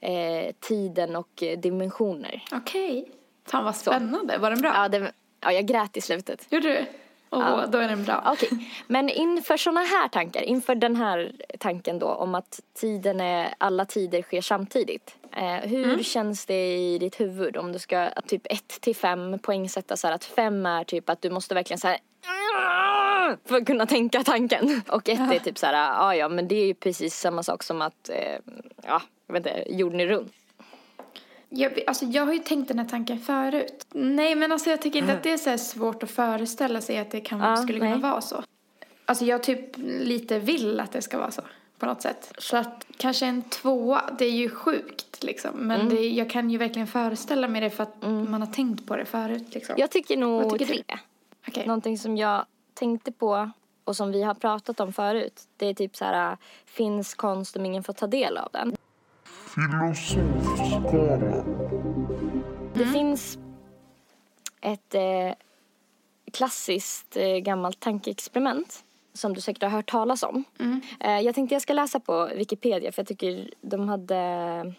eh, 0.00 0.52
tiden 0.60 1.16
och 1.16 1.42
dimensioner. 1.58 2.44
Okej. 2.52 3.10
Fan 3.46 3.64
vad 3.64 3.76
spännande. 3.76 4.38
Var 4.38 4.50
den 4.50 4.60
bra? 4.60 4.72
Ja, 4.74 4.88
det, 4.88 5.12
ja, 5.40 5.52
jag 5.52 5.66
grät 5.66 5.96
i 5.96 6.00
slutet. 6.00 6.46
Gjorde 6.50 6.68
du? 6.68 6.86
Åh, 7.34 7.40
Ja. 7.60 7.66
då 7.66 7.78
är 7.78 7.88
den 7.88 8.04
bra. 8.04 8.22
Okej, 8.32 8.48
men 8.86 9.08
inför 9.08 9.56
såna 9.56 9.80
här 9.80 10.08
tankar, 10.08 10.42
inför 10.42 10.74
den 10.74 10.96
här 10.96 11.32
tanken 11.58 11.98
då 11.98 12.06
om 12.06 12.34
att 12.34 12.60
tiden 12.80 13.20
är, 13.20 13.54
alla 13.58 13.84
tider 13.84 14.22
sker 14.22 14.40
samtidigt. 14.40 15.16
Eh, 15.36 15.68
hur 15.70 16.02
känns 16.02 16.46
det 16.46 16.76
i 16.76 16.98
ditt 16.98 17.20
huvud 17.20 17.56
om 17.56 17.72
du 17.72 17.78
ska 17.78 17.98
att 18.00 18.28
typ 18.28 18.46
1 18.50 18.68
till 18.80 18.96
5 18.96 19.38
poängsätta 19.38 19.96
så 19.96 20.06
här 20.06 20.14
att 20.14 20.24
5 20.24 20.66
är 20.66 20.84
typ 20.84 21.10
att 21.10 21.22
du 21.22 21.30
måste 21.30 21.54
verkligen 21.54 21.78
så 21.78 21.88
här 21.88 21.98
för 23.48 23.56
att 23.56 23.66
kunna 23.66 23.86
tänka 23.86 24.22
tanken. 24.22 24.82
Och 24.88 25.08
ett 25.08 25.32
är 25.32 25.38
typ 25.38 25.58
så 25.58 25.66
här, 25.66 25.72
ja 25.74 26.14
ja 26.14 26.28
men 26.28 26.48
det 26.48 26.54
är 26.54 26.66
ju 26.66 26.74
precis 26.74 27.14
samma 27.20 27.42
sak 27.42 27.62
som 27.62 27.82
att, 27.82 28.08
eh, 28.08 28.38
ja, 28.82 29.02
jag 29.26 29.32
vet 29.34 29.46
inte, 29.46 29.64
jorden 29.74 30.00
är 30.00 30.06
rund. 30.06 30.30
Jag, 31.48 31.80
alltså, 31.86 32.04
jag 32.04 32.26
har 32.26 32.32
ju 32.32 32.38
tänkt 32.38 32.68
den 32.68 32.78
här 32.78 32.86
tanken 32.86 33.18
förut. 33.18 33.86
Nej, 33.92 34.34
men 34.34 34.52
alltså 34.52 34.70
jag 34.70 34.82
tycker 34.82 34.98
inte 34.98 35.12
att 35.12 35.22
det 35.22 35.30
är 35.32 35.36
så 35.36 35.58
svårt 35.58 36.02
att 36.02 36.10
föreställa 36.10 36.80
sig 36.80 36.98
att 36.98 37.10
det 37.10 37.20
kan, 37.20 37.40
Ja, 37.40 37.56
skulle 37.56 37.78
kunna 37.78 37.90
nej. 37.90 38.00
vara 38.00 38.20
så. 38.20 38.42
Alltså 39.06 39.24
jag 39.24 39.42
typ 39.42 39.70
lite 39.86 40.38
vill 40.38 40.80
att 40.80 40.92
det 40.92 41.02
ska 41.02 41.18
vara 41.18 41.30
så. 41.30 41.42
På 41.78 41.86
något 41.86 42.02
sätt. 42.02 42.32
Så 42.38 42.56
att 42.56 42.86
kanske 42.96 43.26
en 43.26 43.42
tvåa, 43.42 44.10
det 44.18 44.24
är 44.24 44.30
ju 44.30 44.50
sjukt 44.50 45.22
liksom. 45.24 45.50
Men 45.54 45.80
Mm. 45.80 45.94
det, 45.94 46.08
jag 46.08 46.30
kan 46.30 46.50
ju 46.50 46.58
verkligen 46.58 46.86
föreställa 46.88 47.48
mig 47.48 47.60
det 47.60 47.70
för 47.70 47.82
att 47.82 48.02
man 48.02 48.34
har 48.42 48.52
tänkt 48.52 48.86
på 48.86 48.96
det 48.96 49.04
förut 49.04 49.54
liksom. 49.54 49.74
Jag 49.78 49.90
tycker 49.90 50.16
nog 50.16 50.52
tycker 50.58 50.66
du? 50.66 50.82
tre. 50.82 50.98
Okej. 51.48 51.66
Någonting 51.66 51.98
som 51.98 52.16
jag 52.16 52.44
tänkte 52.74 53.12
på 53.12 53.50
och 53.84 53.96
som 53.96 54.12
vi 54.12 54.22
har 54.22 54.34
pratat 54.34 54.80
om 54.80 54.92
förut. 54.92 55.40
Det 55.56 55.66
är 55.66 55.74
typ 55.74 55.96
så 55.96 56.04
här, 56.04 56.36
finns 56.66 57.14
konst 57.14 57.56
om 57.56 57.66
ingen 57.66 57.82
får 57.84 57.92
ta 57.92 58.06
del 58.06 58.36
av 58.36 58.48
den? 58.52 58.76
Filosofskalan. 59.54 61.44
Det 62.74 62.86
finns 62.86 63.38
ett 64.60 64.94
eh, 64.94 65.34
klassiskt 66.32 67.16
eh, 67.16 67.36
gammalt 67.36 67.80
tankeexperiment 67.80 68.84
som 69.12 69.34
du 69.34 69.40
säkert 69.40 69.62
har 69.62 69.70
hört 69.70 69.90
talas 69.90 70.22
om. 70.22 70.44
Eh, 71.00 71.20
jag 71.20 71.34
tänkte 71.34 71.54
jag 71.54 71.62
ska 71.62 71.72
läsa 71.72 72.00
på 72.00 72.30
Wikipedia 72.36 72.92
för 72.92 73.02
jag 73.02 73.08
tycker 73.08 73.50
de 73.60 73.88
hade 73.88 74.74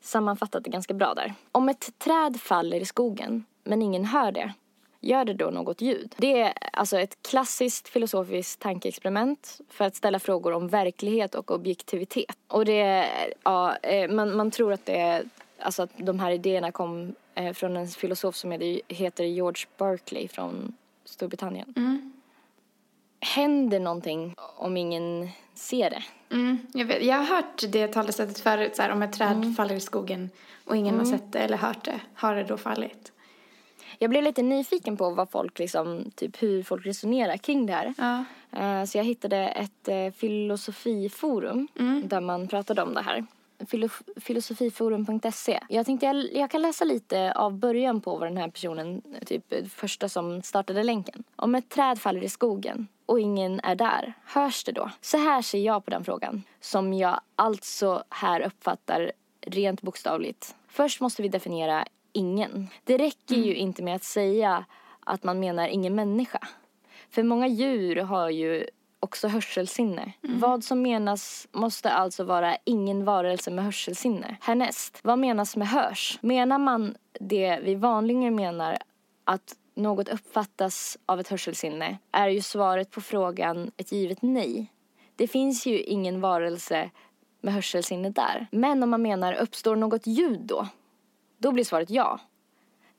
sammanfattat 0.00 0.64
det 0.64 0.70
ganska 0.70 0.94
bra 0.94 1.14
där. 1.14 1.34
Om 1.52 1.68
ett 1.68 1.98
träd 1.98 2.40
faller 2.40 2.80
i 2.80 2.84
skogen 2.84 3.44
men 3.64 3.82
ingen 3.82 4.04
hör 4.04 4.32
det, 4.32 4.52
gör 5.00 5.24
det 5.24 5.34
då 5.34 5.50
något 5.50 5.80
ljud? 5.80 6.14
Det 6.16 6.40
är 6.40 6.52
alltså 6.72 6.98
ett 6.98 7.16
klassiskt 7.22 7.88
filosofiskt 7.88 8.60
tankeexperiment 8.60 9.60
för 9.68 9.84
att 9.84 9.96
ställa 9.96 10.18
frågor 10.18 10.52
om 10.52 10.68
verklighet 10.68 11.34
och 11.34 11.50
objektivitet. 11.50 12.36
Och 12.48 12.64
det 12.64 12.80
är, 12.80 13.32
ja, 13.42 13.76
eh, 13.76 14.10
man, 14.10 14.36
man 14.36 14.50
tror 14.50 14.72
att 14.72 14.86
det 14.86 15.00
är 15.00 15.24
alltså 15.58 15.82
att 15.82 15.90
de 15.96 16.20
här 16.20 16.30
idéerna 16.30 16.72
kom 16.72 17.14
eh, 17.34 17.52
från 17.52 17.76
en 17.76 17.88
filosof 17.88 18.36
som 18.36 18.50
heter, 18.50 18.80
heter 18.88 19.24
George 19.24 19.66
Berkeley 19.78 20.28
från 20.28 20.76
Storbritannien. 21.04 21.74
Mm. 21.76 22.12
Händer 23.20 23.80
någonting 23.80 24.34
om 24.56 24.76
ingen 24.76 25.28
ser 25.54 25.90
det? 25.90 26.02
Mm, 26.30 26.58
jag, 26.72 26.84
vet, 26.84 27.04
jag 27.04 27.16
har 27.16 27.24
hört 27.24 27.62
det 27.68 27.88
talesättet 27.88 28.38
förut, 28.40 28.76
så 28.76 28.82
här, 28.82 28.90
om 28.90 29.02
ett 29.02 29.12
träd 29.12 29.36
Mm. 29.36 29.54
faller 29.54 29.74
i 29.74 29.80
skogen 29.80 30.30
och 30.64 30.76
ingen 30.76 30.98
har 30.98 31.04
sett 31.04 31.32
det 31.32 31.38
eller 31.38 31.56
hört 31.56 31.84
det, 31.84 32.00
har 32.14 32.34
det 32.34 32.44
då 32.44 32.56
fallit? 32.56 33.12
Jag 34.02 34.10
blev 34.10 34.22
lite 34.24 34.42
nyfiken 34.42 34.96
på 34.96 35.10
vad 35.10 35.30
folk 35.30 35.58
liksom, 35.58 36.10
typ 36.14 36.42
hur 36.42 36.62
folk 36.62 36.86
resonerar 36.86 37.36
kring 37.36 37.66
det 37.66 37.72
här. 37.72 37.94
Ja. 37.98 38.24
Eh, 38.60 38.84
Så 38.84 38.98
jag 38.98 39.04
hittade 39.04 39.36
ett 39.48 39.88
eh, 39.88 40.10
filosofiforum 40.10 41.68
där 42.04 42.20
man 42.20 42.48
pratade 42.48 42.82
om 42.82 42.94
det 42.94 43.02
här. 43.02 43.26
Filo- 43.66 44.20
filosofiforum.se. 44.20 45.60
Jag 45.68 45.86
tänkte 45.86 46.06
jag, 46.06 46.32
jag 46.34 46.50
kan 46.50 46.62
läsa 46.62 46.84
lite 46.84 47.32
av 47.32 47.52
början 47.58 48.00
på 48.00 48.16
vad 48.16 48.28
den 48.28 48.36
här 48.36 48.48
personen, 48.48 49.02
typ 49.26 49.70
första 49.72 50.08
som 50.08 50.42
startade 50.42 50.82
länken. 50.82 51.24
Om 51.36 51.54
ett 51.54 51.68
träd 51.68 51.98
faller 52.00 52.22
i 52.24 52.28
skogen 52.28 52.88
och 53.06 53.20
ingen 53.20 53.60
är 53.60 53.74
där, 53.74 54.12
hörs 54.24 54.64
det 54.64 54.72
då? 54.72 54.90
Så 55.00 55.16
här 55.18 55.42
ser 55.42 55.58
jag 55.58 55.84
på 55.84 55.90
den 55.90 56.04
frågan, 56.04 56.42
som 56.60 56.92
jag 56.94 57.20
alltså 57.36 58.04
här 58.08 58.40
uppfattar 58.40 59.12
rent 59.46 59.82
bokstavligt. 59.82 60.54
Först 60.68 61.00
måste 61.00 61.22
vi 61.22 61.28
definiera 61.28 61.84
ingen. 62.12 62.68
Det 62.84 62.98
räcker 62.98 63.36
ju 63.36 63.54
inte 63.54 63.82
med 63.82 63.96
att 63.96 64.04
säga 64.04 64.64
att 65.00 65.24
man 65.24 65.40
menar 65.40 65.68
ingen 65.68 65.94
människa. 65.94 66.38
För 67.10 67.22
många 67.22 67.46
djur 67.46 67.96
har 67.96 68.30
ju 68.30 68.66
också 69.00 69.28
hörselsinne. 69.28 70.12
Vad 70.20 70.64
som 70.64 70.82
menas 70.82 71.48
måste 71.52 71.90
alltså 71.90 72.24
vara 72.24 72.56
ingen 72.64 73.04
varelse 73.04 73.50
med 73.50 73.64
hörselsinne. 73.64 74.36
Härnäst, 74.40 75.00
vad 75.02 75.18
menas 75.18 75.56
med 75.56 75.68
hörs? 75.68 76.18
Menar 76.22 76.58
man 76.58 76.94
det 77.20 77.60
vi 77.62 77.74
vanligen 77.74 78.34
menar 78.34 78.78
att 79.24 79.54
något 79.74 80.08
uppfattas 80.08 80.98
av 81.06 81.20
ett 81.20 81.28
hörselsinne 81.28 81.98
är 82.12 82.28
ju 82.28 82.42
svaret 82.42 82.90
på 82.90 83.00
frågan 83.00 83.70
ett 83.76 83.92
givet 83.92 84.22
nej. 84.22 84.72
Det 85.16 85.26
finns 85.26 85.66
ju 85.66 85.80
ingen 85.80 86.20
varelse 86.20 86.90
med 87.40 87.54
hörselsinne 87.54 88.10
där. 88.10 88.46
Men 88.50 88.82
om 88.82 88.90
man 88.90 89.02
menar 89.02 89.34
uppstår 89.34 89.76
något 89.76 90.06
ljud 90.06 90.40
då? 90.40 90.68
Då 91.40 91.52
blir 91.52 91.64
svaret 91.64 91.90
ja. 91.90 92.20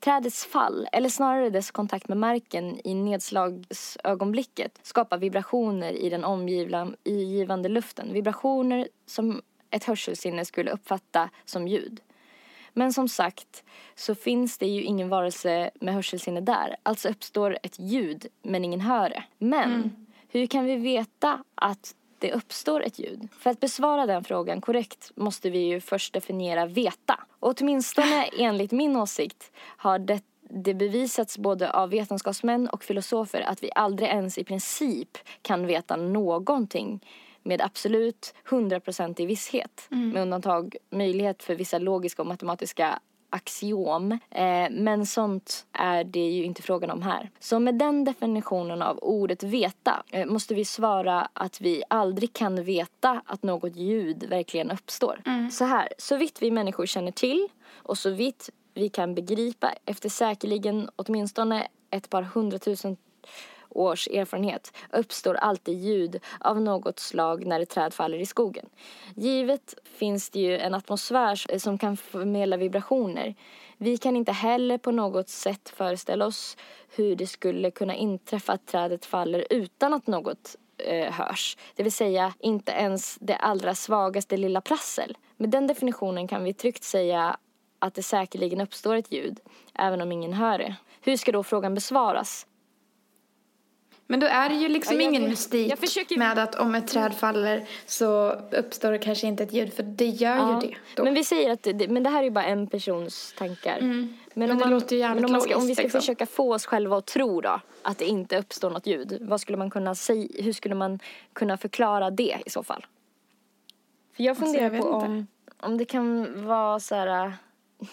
Trädets 0.00 0.44
fall, 0.46 0.88
eller 0.92 1.08
snarare 1.08 1.50
dess 1.50 1.70
kontakt 1.70 2.08
med 2.08 2.18
marken 2.18 2.80
i 2.84 2.94
nedslagsögonblicket, 2.94 4.80
skapar 4.82 5.18
vibrationer 5.18 5.92
i 5.92 6.10
den 6.10 6.24
omgivande 6.24 7.68
luften. 7.68 8.12
Vibrationer 8.12 8.88
som 9.06 9.42
ett 9.70 9.84
hörselsinne 9.84 10.44
skulle 10.44 10.70
uppfatta 10.70 11.30
som 11.44 11.68
ljud. 11.68 12.00
Men 12.72 12.92
som 12.92 13.08
sagt 13.08 13.64
så 13.94 14.14
finns 14.14 14.58
det 14.58 14.66
ju 14.66 14.82
ingen 14.82 15.08
varelse 15.08 15.70
med 15.80 15.94
hörselsinne 15.94 16.40
där. 16.40 16.76
Alltså 16.82 17.08
uppstår 17.08 17.58
ett 17.62 17.78
ljud 17.78 18.26
men 18.42 18.64
ingen 18.64 18.80
hör 18.80 19.10
det. 19.10 19.24
Men 19.38 20.06
hur 20.28 20.46
kan 20.46 20.64
vi 20.64 20.76
veta 20.76 21.44
att 21.54 21.94
det 22.22 22.32
uppstår 22.32 22.82
ett 22.84 22.98
ljud? 22.98 23.28
För 23.38 23.50
att 23.50 23.60
besvara 23.60 24.06
den 24.06 24.24
frågan 24.24 24.60
korrekt 24.60 25.10
måste 25.14 25.50
vi 25.50 25.58
ju 25.58 25.80
först 25.80 26.14
definiera 26.14 26.66
veta. 26.66 27.20
Och 27.40 27.54
åtminstone 27.60 28.24
enligt 28.38 28.72
min 28.72 28.96
åsikt 28.96 29.52
har 29.76 29.98
det 29.98 30.22
det 30.54 30.74
bevisats 30.74 31.38
både 31.38 31.70
av 31.70 31.90
vetenskapsmän 31.90 32.68
och 32.68 32.84
filosofer 32.84 33.40
att 33.40 33.62
vi 33.62 33.70
aldrig 33.74 34.08
ens 34.08 34.38
i 34.38 34.44
princip 34.44 35.18
kan 35.42 35.66
veta 35.66 35.96
någonting 35.96 37.00
med 37.42 37.60
absolut 37.60 38.34
hundraprocentig 38.44 39.26
visshet. 39.26 39.86
Med 40.12 40.22
undantag 40.22 40.76
möjlighet 40.90 41.42
för 41.42 41.54
vissa 41.54 41.78
logiska 41.78 42.22
och 42.22 42.28
matematiska 42.28 42.98
axiom. 43.32 44.12
Eh, 44.12 44.70
men 44.70 45.06
sånt 45.06 45.66
är 45.72 46.04
det 46.04 46.28
ju 46.28 46.44
inte 46.44 46.62
frågan 46.62 46.90
om 46.90 47.02
här. 47.02 47.30
Så 47.40 47.58
med 47.58 47.74
den 47.74 48.04
definitionen 48.04 48.82
av 48.82 48.98
ordet 49.02 49.42
veta 49.42 50.02
eh, 50.10 50.26
måste 50.26 50.54
vi 50.54 50.64
svara 50.64 51.28
att 51.32 51.60
vi 51.60 51.82
aldrig 51.88 52.32
kan 52.32 52.64
veta 52.64 53.22
att 53.26 53.42
något 53.42 53.76
ljud 53.76 54.24
verkligen 54.24 54.70
uppstår. 54.70 55.22
Så 55.50 55.64
här, 55.64 55.88
så 55.98 56.16
vitt 56.16 56.42
vi 56.42 56.50
människor 56.50 56.86
känner 56.86 57.12
till 57.12 57.48
och 57.74 57.98
så 57.98 58.10
vitt 58.10 58.50
vi 58.74 58.88
kan 58.88 59.14
begripa 59.14 59.72
efter 59.84 60.08
säkerligen 60.08 60.90
åtminstone 60.96 61.66
ett 61.90 62.10
par 62.10 62.22
hundratusen 62.22 62.96
års 63.74 64.08
erfarenhet 64.08 64.72
uppstår 64.90 65.34
alltid 65.34 65.78
ljud 65.78 66.20
av 66.40 66.60
något 66.60 66.98
slag 66.98 67.46
när 67.46 67.60
ett 67.60 67.70
träd 67.70 67.94
faller 67.94 68.18
i 68.18 68.26
skogen. 68.26 68.66
Givet 69.14 69.74
finns 69.84 70.30
det 70.30 70.40
ju 70.40 70.58
en 70.58 70.74
atmosfär 70.74 71.58
som 71.58 71.78
kan 71.78 71.96
förmedla 71.96 72.56
vibrationer. 72.56 73.34
Vi 73.76 73.96
kan 73.96 74.16
inte 74.16 74.32
heller 74.32 74.78
på 74.78 74.90
något 74.90 75.28
sätt 75.28 75.68
föreställa 75.68 76.26
oss 76.26 76.56
hur 76.96 77.16
det 77.16 77.26
skulle 77.26 77.70
kunna 77.70 77.94
inträffa 77.94 78.52
att 78.52 78.66
trädet 78.66 79.04
faller 79.04 79.46
utan 79.50 79.94
att 79.94 80.06
något 80.06 80.56
eh, 80.78 81.12
hörs. 81.12 81.56
Det 81.74 81.82
vill 81.82 81.92
säga 81.92 82.34
inte 82.38 82.72
ens 82.72 83.18
det 83.20 83.36
allra 83.36 83.74
svagaste 83.74 84.36
lilla 84.36 84.60
prassel. 84.60 85.16
Med 85.36 85.50
den 85.50 85.66
definitionen 85.66 86.28
kan 86.28 86.44
vi 86.44 86.54
tryggt 86.54 86.84
säga 86.84 87.36
att 87.78 87.94
det 87.94 88.02
säkerligen 88.02 88.60
uppstår 88.60 88.96
ett 88.96 89.12
ljud, 89.12 89.40
även 89.74 90.00
om 90.00 90.12
ingen 90.12 90.32
hör 90.32 90.58
det. 90.58 90.76
Hur 91.00 91.16
ska 91.16 91.32
då 91.32 91.42
frågan 91.42 91.74
besvaras? 91.74 92.46
Men 94.12 94.20
då 94.20 94.26
är 94.26 94.48
det 94.48 94.54
ju 94.54 94.68
liksom 94.68 95.00
Ja, 95.00 95.02
ingen 95.08 95.22
mystik 95.22 95.76
försöker- 95.80 96.18
med 96.18 96.38
att 96.38 96.54
om 96.54 96.74
ett 96.74 96.86
träd 96.88 97.14
faller 97.14 97.64
så 97.86 98.32
uppstår 98.50 98.92
det 98.92 98.98
kanske 98.98 99.26
inte 99.26 99.42
ett 99.42 99.52
ljud, 99.52 99.72
för 99.74 99.82
det 99.82 100.06
gör 100.06 100.36
Ja, 100.36 100.62
ju 100.62 100.68
det. 100.68 100.76
Då. 100.96 101.04
Men 101.04 101.14
vi 101.14 101.24
säger 101.24 101.50
att 101.50 101.62
det, 101.62 101.88
men 101.88 102.02
det 102.02 102.10
här 102.10 102.18
är 102.18 102.24
ju 102.24 102.30
bara 102.30 102.44
en 102.44 102.66
persons 102.66 103.34
tankar. 103.38 103.78
Mm. 103.78 104.18
Men, 104.34 104.48
Men 104.48 104.50
om, 104.50 104.70
man, 104.70 104.82
men 104.90 105.24
om, 105.24 105.32
man 105.32 105.40
ska, 105.40 105.56
om 105.56 105.66
vi 105.66 105.74
ska 105.74 105.82
liksom. 105.82 106.00
försöka 106.00 106.26
få 106.26 106.54
oss 106.54 106.66
själva 106.66 106.96
att 106.96 107.06
tro 107.06 107.40
då 107.40 107.60
att 107.82 107.98
det 107.98 108.04
inte 108.04 108.38
uppstår 108.38 108.70
något 108.70 108.86
ljud. 108.86 109.18
Vad 109.20 109.40
skulle 109.40 109.58
man 109.58 109.70
kunna 109.70 109.94
säga, 109.94 110.28
hur 110.42 110.52
skulle 110.52 110.74
man 110.74 110.98
kunna 111.32 111.56
förklara 111.56 112.10
det 112.10 112.38
i 112.46 112.50
så 112.50 112.62
fall? 112.62 112.86
För 114.16 114.22
jag 114.22 114.36
funderar 114.36 114.64
Alltså, 114.64 114.76
jag 114.76 115.00
på 115.00 115.06
om, 115.06 115.26
om 115.60 115.78
det 115.78 115.84
kan 115.84 116.46
vara 116.46 116.80
så 116.80 116.94
här... 116.94 117.32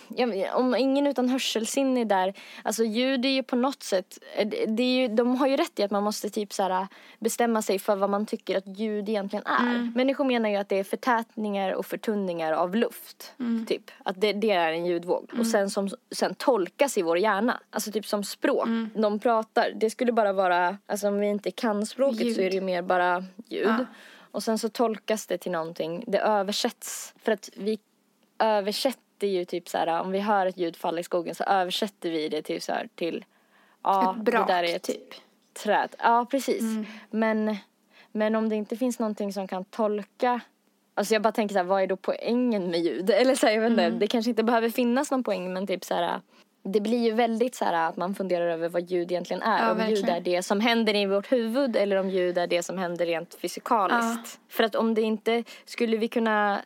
Ja, 0.08 0.54
om 0.56 0.76
ingen 0.76 1.08
utan 1.08 1.30
hörselsinne 1.30 2.02
är 2.02 2.06
där, 2.06 2.34
alltså 2.64 2.84
ljud 2.84 3.26
är 3.26 3.30
ju 3.30 3.44
på 3.44 3.56
något 3.56 3.84
sätt, 3.84 4.20
eh, 4.36 4.48
det 4.48 4.84
är 4.84 5.02
ju, 5.02 5.08
de 5.08 5.36
har 5.36 5.48
ju 5.48 5.56
rätt 5.56 5.80
i 5.80 5.84
att 5.84 5.92
man 5.92 6.04
måste 6.04 6.30
typ 6.30 6.54
så 6.54 6.64
här 6.64 6.88
bestämma 7.20 7.62
sig 7.62 7.80
för 7.80 7.96
vad 7.96 8.10
man 8.10 8.26
tycker 8.26 8.58
att 8.58 8.80
ljud 8.80 9.10
egentligen 9.10 9.46
är. 9.46 9.92
Människor 9.96 10.26
menar 10.26 10.50
ju 10.50 10.56
att 10.56 10.70
det 10.70 10.80
är 10.80 10.84
förtätningar 10.84 11.72
och 11.74 11.86
förtunningar 11.86 12.54
av 12.54 12.76
luft, 12.76 13.34
typ. 13.68 13.92
Att 14.04 14.22
det, 14.22 14.34
det 14.34 14.52
är 14.52 14.72
en 14.72 14.86
ljudvåg. 14.86 15.32
Och 15.40 15.48
sen 15.48 15.70
som 15.70 15.90
sen 16.12 16.36
tolkas 16.36 16.98
i 16.98 17.02
vår 17.02 17.18
hjärna, 17.18 17.60
alltså 17.70 17.92
typ 17.92 18.06
som 18.06 18.24
språk. 18.24 18.68
De 18.96 19.20
pratar, 19.20 19.72
det 19.76 19.90
skulle 19.90 20.12
bara 20.12 20.34
vara, 20.34 20.78
alltså 20.86 21.08
om 21.08 21.20
vi 21.20 21.28
inte 21.28 21.52
kan 21.52 21.86
språket 21.86 22.20
så 22.20 22.26
Ljud. 22.26 22.40
är 22.40 22.50
det 22.50 22.56
ju 22.56 22.62
mer 22.62 22.82
bara 22.82 23.24
ljud. 23.48 23.68
Ja. 23.68 23.86
Och 24.32 24.44
sen 24.44 24.58
så 24.60 24.70
tolkas 24.70 25.28
det 25.28 25.38
till 25.38 25.52
någonting, 25.52 26.04
det 26.08 26.20
översätts. 26.20 27.14
För 27.24 27.32
att 27.32 27.50
vi 27.56 27.80
översätter 28.40 29.09
ju 29.28 29.46
typ 29.46 29.70
så 29.70 29.78
här, 29.78 30.02
om 30.02 30.12
vi 30.12 30.20
hör 30.20 30.46
ett 30.46 30.58
ljud 30.58 30.76
falla 30.76 31.00
i 31.00 31.04
skogen 31.04 31.36
så 31.36 31.44
översätter 31.44 32.10
vi 32.10 32.30
det 32.30 32.42
till 32.42 32.62
så 32.62 32.72
här 32.72 32.90
till, 32.96 33.26
ja, 33.84 34.16
ett 34.16 34.24
brak, 34.24 34.48
det 34.48 34.54
där 34.54 34.64
är 34.64 34.76
ett 34.76 34.84
typ. 34.84 35.14
träd. 35.64 35.96
Ja, 36.00 36.26
precis. 36.32 36.64
Men, 37.10 37.58
men 38.12 38.36
om 38.36 38.50
det 38.50 38.56
inte 38.56 38.78
finns 38.78 39.00
någonting 39.00 39.34
som 39.34 39.48
kan 39.48 39.66
tolka 39.66 40.42
Alltså 40.94 41.14
jag 41.14 41.22
bara 41.22 41.32
tänker 41.32 41.54
så 41.54 41.60
här, 41.60 41.66
vad 41.66 41.82
är 41.82 41.88
då 41.88 41.96
poängen 41.96 42.72
med 42.72 42.80
ljud? 42.80 43.10
Eller 43.14 43.36
så 43.36 43.48
här, 43.48 43.54
jag 43.54 43.62
vet 43.62 43.70
inte, 43.70 43.90
det 43.90 44.08
kanske 44.08 44.30
inte 44.30 44.44
behöver 44.44 44.70
finnas 44.70 45.12
någon 45.12 45.24
poäng 45.24 45.54
men 45.54 45.68
typ 45.68 45.86
så 45.86 45.94
här 45.94 46.22
det 46.64 46.82
blir 46.82 46.98
ju 46.98 47.12
väldigt 47.12 47.56
så 47.56 47.66
här 47.66 47.90
att 47.90 47.98
man 47.98 48.16
funderar 48.16 48.48
över 48.50 48.70
vad 48.70 48.92
ljud 48.92 49.12
egentligen 49.12 49.42
är. 49.44 49.66
Ja, 49.66 49.72
om 49.72 49.90
ljud 49.90 50.10
är 50.10 50.22
det 50.22 50.44
som 50.44 50.60
händer 50.60 50.96
i 50.96 51.06
vårt 51.06 51.32
huvud 51.32 51.76
eller 51.76 51.96
om 51.96 52.10
ljud 52.10 52.38
är 52.38 52.48
det 52.48 52.64
som 52.64 52.78
händer 52.78 53.06
rent 53.06 53.36
fysikaliskt. 53.42 54.40
För 54.50 54.64
att 54.64 54.76
om 54.76 54.94
det 54.94 55.02
inte, 55.02 55.44
skulle 55.66 55.98
vi 55.98 56.08
kunna 56.08 56.62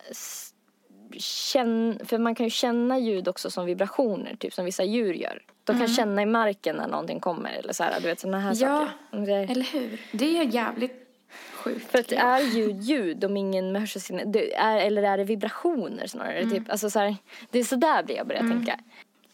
känna, 1.18 2.04
för 2.04 2.18
man 2.18 2.34
kan 2.34 2.46
ju 2.46 2.50
känna 2.50 2.98
ljud 2.98 3.28
också 3.28 3.50
som 3.50 3.66
vibrationer, 3.66 4.36
typ 4.36 4.54
som 4.54 4.64
vissa 4.64 4.84
djur 4.84 5.14
gör. 5.14 5.42
De 5.64 5.78
kan 5.78 5.88
känna 5.88 6.22
i 6.22 6.26
marken 6.26 6.76
när 6.76 6.88
någonting 6.88 7.20
kommer 7.20 7.50
eller 7.50 7.72
så 7.72 7.82
här, 7.84 8.00
du 8.00 8.06
vet 8.06 8.20
sådana 8.20 8.40
här 8.40 8.54
Mm. 8.54 8.72
Ja, 8.72 8.88
saker. 9.10 9.26
Det, 9.26 9.52
Eller 9.52 9.72
hur? 9.72 10.00
Det 10.12 10.38
är 10.38 10.42
jävligt 10.44 11.08
sjukt. 11.54 11.90
för 11.90 11.98
att 11.98 12.10
jag. 12.10 12.20
är 12.20 12.40
ljud 12.40 12.82
ljud 12.82 13.24
om 13.24 13.36
ingen 13.36 13.72
med 13.72 13.80
hörselsinne, 13.82 14.24
det 14.24 14.54
är, 14.54 14.76
eller 14.78 15.02
är 15.02 15.18
det 15.18 15.24
vibrationer 15.24 16.06
snarare? 16.06 16.38
Mm. 16.38 16.50
Typ, 16.50 16.70
alltså 16.70 16.90
så 16.90 16.98
här, 16.98 17.16
det 17.50 17.58
är 17.58 17.64
sådär 17.64 18.02
blir 18.02 18.16
jag 18.16 18.26
börjar 18.26 18.40
tänka. 18.40 18.78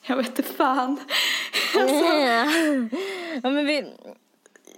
Jag 0.07 0.17
vet 0.17 0.27
inte 0.39 0.43
fan. 0.43 1.01
ja, 3.43 3.51
men 3.51 3.67
vi, 3.67 3.85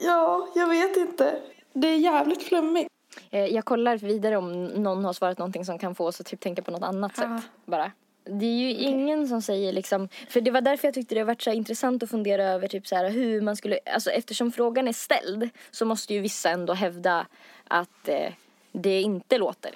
Ja, 0.01 0.49
jag 0.55 0.69
vet 0.69 0.97
inte. 0.97 1.37
Det 1.73 1.89
är 1.89 1.97
jävligt 1.97 2.43
flummigt. 2.43 2.92
Eh, 3.31 3.45
Jag 3.47 3.65
kollar 3.65 3.97
vidare 3.97 4.37
om 4.37 4.65
någon 4.65 5.05
har 5.05 5.13
svarat 5.13 5.39
någonting 5.39 5.65
som 5.65 5.79
kan 5.79 5.95
få 5.95 6.07
oss 6.07 6.21
att 6.21 6.27
typ 6.27 6.41
tänka 6.41 6.63
på 6.63 6.71
något 6.71 6.83
annat 6.83 7.13
Ja. 7.17 7.23
sätt. 7.41 7.51
Bara. 7.65 7.93
Det 8.25 8.47
är 8.47 8.59
ju 8.59 8.71
ingen 8.71 9.29
som 9.29 9.43
säger 9.43 9.73
liksom, 9.73 10.09
för 10.29 10.41
det 10.41 10.51
var 10.51 10.61
därför 10.61 10.89
jag 10.89 10.95
tyckte 10.95 11.15
det 11.15 11.25
varit 11.25 11.43
så 11.43 11.51
intressant 11.51 12.03
att 12.03 12.11
fundera 12.11 12.45
över 12.45 12.69
typ 12.69 12.87
så 12.87 12.97
här 12.97 13.11
hur 13.11 13.41
man 13.41 13.57
skulle, 13.57 13.79
alltså 13.95 14.11
eftersom 14.11 14.53
frågan 14.53 14.89
är 14.89 14.93
ställd 14.93 15.51
så 15.71 15.85
måste 15.85 16.15
ju 16.15 16.21
vissa 16.21 16.51
ändå 16.51 16.73
hävda 16.73 17.27
att 17.69 18.09
eh, 18.09 18.33
det 18.73 19.01
inte 19.03 19.39
låter. 19.39 19.71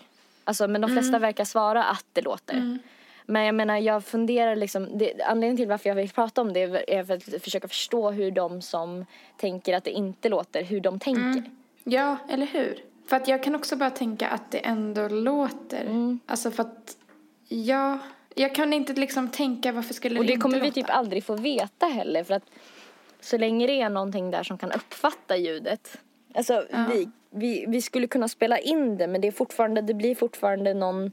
Alltså 0.45 0.69
men 0.69 0.81
de 0.81 0.91
flesta 0.91 1.19
verkar 1.19 1.45
svara 1.45 1.85
att 1.85 2.05
det 2.13 2.21
låter. 2.23 2.79
Men 3.27 3.45
jag 3.45 3.55
menar, 3.55 3.77
jag 3.77 4.05
funderar 4.05 4.57
liksom, 4.57 4.99
det, 4.99 5.23
anledningen 5.23 5.57
till 5.57 5.69
varför 5.69 5.89
jag 5.91 5.95
vill 5.97 6.11
prata 6.11 6.41
om 6.41 6.53
det 6.53 6.61
är 6.89 7.05
för 7.05 7.15
att 7.15 7.43
försöka 7.43 7.69
förstå 7.69 8.11
hur 8.11 8.31
de 8.31 8.63
som 8.63 9.07
tänker 9.37 9.75
att 9.77 9.85
det 9.85 9.91
inte 9.91 10.29
låter, 10.29 10.63
hur 10.65 10.81
de 10.81 10.99
tänker. 10.99 11.43
Ja, 11.85 12.17
eller 12.29 12.47
hur? 12.47 12.79
För 13.07 13.17
att 13.17 13.29
jag 13.29 13.43
kan 13.43 13.55
också 13.55 13.77
bara 13.77 13.91
tänka 13.91 14.29
att 14.29 14.51
det 14.51 14.59
ändå 14.59 15.09
låter. 15.09 15.85
Mm. 15.85 16.21
Alltså 16.27 16.51
för 16.51 16.63
att, 16.63 16.97
ja, 17.49 17.99
jag 18.35 18.55
kan 18.55 18.73
inte 18.73 18.93
liksom 18.93 19.29
tänka 19.29 19.73
varför 19.73 19.95
skulle 19.95 20.19
Och 20.19 20.25
det 20.25 20.29
det 20.29 20.33
inte 20.33 20.43
kommer 20.43 20.61
vi 20.61 20.67
låta? 20.67 20.75
typ 20.75 20.91
aldrig 20.91 21.25
få 21.25 21.35
veta 21.35 21.87
heller 21.87 22.25
för 22.25 22.35
att 22.35 22.51
så 23.21 23.39
länge 23.39 23.67
det 23.67 23.81
är 23.81 23.91
någonting 23.91 24.31
där 24.31 24.43
som 24.43 24.59
kan 24.59 24.73
uppfatta 24.73 25.37
ljudet. 25.37 25.99
Alltså 26.35 26.65
vi, 26.93 27.09
vi, 27.31 27.65
vi 27.69 27.83
skulle 27.83 28.07
kunna 28.07 28.29
spela 28.29 28.59
in 28.59 28.97
det 28.97 29.07
men 29.07 29.21
det 29.21 29.29
är 29.29 29.33
fortfarande, 29.33 29.81
det 29.81 29.95
blir 29.95 30.15
fortfarande 30.15 30.75
någon, 30.75 31.13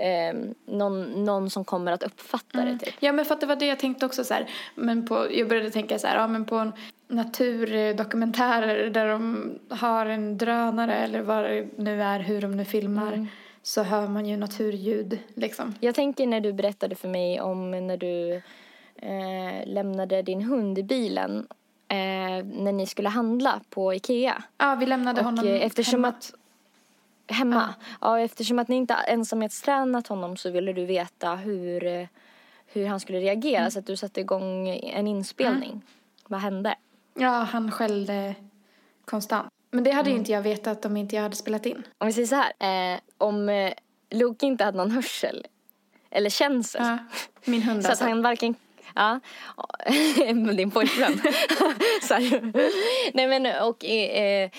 eh, 0.00 0.34
någon, 0.66 1.24
någon 1.24 1.50
som 1.50 1.64
kommer 1.64 1.92
att 1.92 2.02
uppfatta 2.02 2.64
det 2.64 2.78
typ. 2.78 2.94
Ja 3.00 3.12
men 3.12 3.24
för 3.24 3.34
att 3.34 3.40
det 3.40 3.46
var 3.46 3.56
det 3.56 3.66
jag 3.66 3.78
tänkte 3.78 4.06
också 4.06 4.24
så 4.24 4.34
här, 4.34 4.46
men 4.74 5.06
på, 5.06 5.26
jag 5.30 5.48
började 5.48 5.70
tänka 5.70 5.98
så 5.98 6.06
här, 6.06 6.16
ja 6.16 6.26
men 6.26 6.44
på 6.44 6.56
en 6.56 6.72
naturdokumentärer 7.08 8.90
där 8.90 9.08
de 9.08 9.50
har 9.68 10.06
en 10.06 10.38
drönare 10.38 10.94
eller 10.94 11.22
vad 11.22 11.44
det 11.44 11.66
nu 11.76 12.02
är, 12.02 12.20
hur 12.20 12.40
de 12.40 12.56
nu 12.56 12.64
filmar, 12.64 13.12
Mm. 13.12 13.26
så 13.62 13.82
hör 13.82 14.08
man 14.08 14.26
ju 14.26 14.36
naturljud 14.36 15.18
liksom. 15.34 15.74
Jag 15.80 15.94
tänker 15.94 16.26
när 16.26 16.40
du 16.40 16.52
berättade 16.52 16.94
för 16.94 17.08
mig 17.08 17.40
om 17.40 17.70
när 17.86 17.96
du 17.96 18.34
eh, 18.96 19.66
lämnade 19.66 20.22
din 20.22 20.42
hund 20.42 20.78
i 20.78 20.82
bilen 20.82 21.46
eh, 21.88 21.96
när 22.44 22.72
ni 22.72 22.86
skulle 22.86 23.08
handla 23.08 23.60
på 23.70 23.94
Ikea. 23.94 24.42
Ja, 24.58 24.74
vi 24.80 24.86
lämnade 24.86 25.20
Och 25.20 25.24
honom 25.24 25.46
eh, 25.48 25.62
eftersom 25.66 26.04
hemma. 26.04 26.08
att 26.08 26.32
Hemma? 27.28 27.74
Ja. 28.00 28.18
eftersom 28.20 28.58
att 28.58 28.68
ni 28.68 28.76
inte 28.76 28.94
ensamhetstränat 28.94 30.06
honom 30.06 30.36
så 30.36 30.50
ville 30.50 30.72
du 30.72 30.84
veta 30.84 31.34
hur, 31.34 31.84
eh, 31.86 32.06
hur 32.66 32.86
han 32.86 33.00
skulle 33.00 33.18
reagera 33.20 33.58
Mm. 33.60 33.70
så 33.70 33.78
att 33.78 33.86
du 33.86 33.96
satte 33.96 34.20
igång 34.20 34.68
en 34.68 35.06
inspelning. 35.06 35.82
Vad 36.28 36.40
hände? 36.40 36.74
Ja, 37.14 37.28
han 37.30 37.70
skällde 37.70 38.34
konstant. 39.04 39.48
Men 39.70 39.84
det 39.84 39.90
Mm. 39.90 39.96
hade 39.96 40.10
ju 40.10 40.16
inte 40.16 40.32
jag 40.32 40.42
vetat 40.42 40.84
om 40.84 40.96
inte 40.96 41.16
jag 41.16 41.22
hade 41.22 41.36
spelat 41.36 41.66
in. 41.66 41.82
Om 41.98 42.06
vi 42.06 42.12
säger 42.12 42.26
så 42.26 42.42
här, 42.58 42.92
eh, 42.94 43.00
om 43.18 43.48
eh, 43.48 43.72
Loke 44.10 44.46
inte 44.46 44.64
hade 44.64 44.76
någon 44.78 44.90
hörsel 44.90 45.46
eller 46.10 46.30
känsel 46.30 46.82
Ja, 46.84 46.98
min 47.44 47.62
hund 47.62 47.82
så 47.82 47.86
att 47.86 47.90
alltså. 47.90 48.04
han 48.04 48.22
varken 48.22 48.54
Ja, 48.94 49.20
din 50.56 50.70
pojkvän. 50.70 51.20
Nej 53.14 53.26
men 53.26 53.46
och 53.62 53.84
eh, 53.84 54.50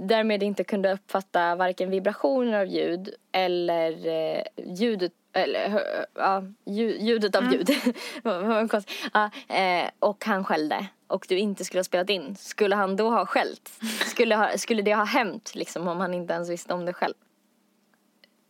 därmed 0.00 0.42
inte 0.42 0.64
kunde 0.64 0.92
uppfatta 0.92 1.54
varken 1.56 1.90
vibrationer 1.90 2.60
av 2.60 2.66
ljud 2.66 3.10
eller 3.32 4.06
eh, 4.06 4.42
ljudet 4.74 5.12
eller 5.32 5.82
ja, 6.14 6.42
lju- 6.66 6.98
ljudet 7.00 7.34
av 7.34 7.52
ljud. 7.52 7.68
Vad 8.22 8.70
konstigt. 8.70 8.96
ja, 9.12 9.30
eh, 9.48 9.90
och 9.98 10.24
han 10.24 10.44
skällde 10.44 10.86
och 11.06 11.26
du 11.28 11.38
inte 11.38 11.64
skulle 11.64 11.78
ha 11.78 11.84
spelat 11.84 12.10
in. 12.10 12.36
Skulle 12.36 12.76
han 12.76 12.96
då 12.96 13.10
ha 13.10 13.26
skällt? 13.26 13.70
Skulle, 14.06 14.36
ha, 14.36 14.58
skulle 14.58 14.82
det 14.82 14.94
ha 14.94 15.04
hänt 15.04 15.54
liksom 15.54 15.88
om 15.88 16.00
han 16.00 16.14
inte 16.14 16.34
ens 16.34 16.50
visste 16.50 16.74
om 16.74 16.84
det 16.84 16.92
själv? 16.92 17.14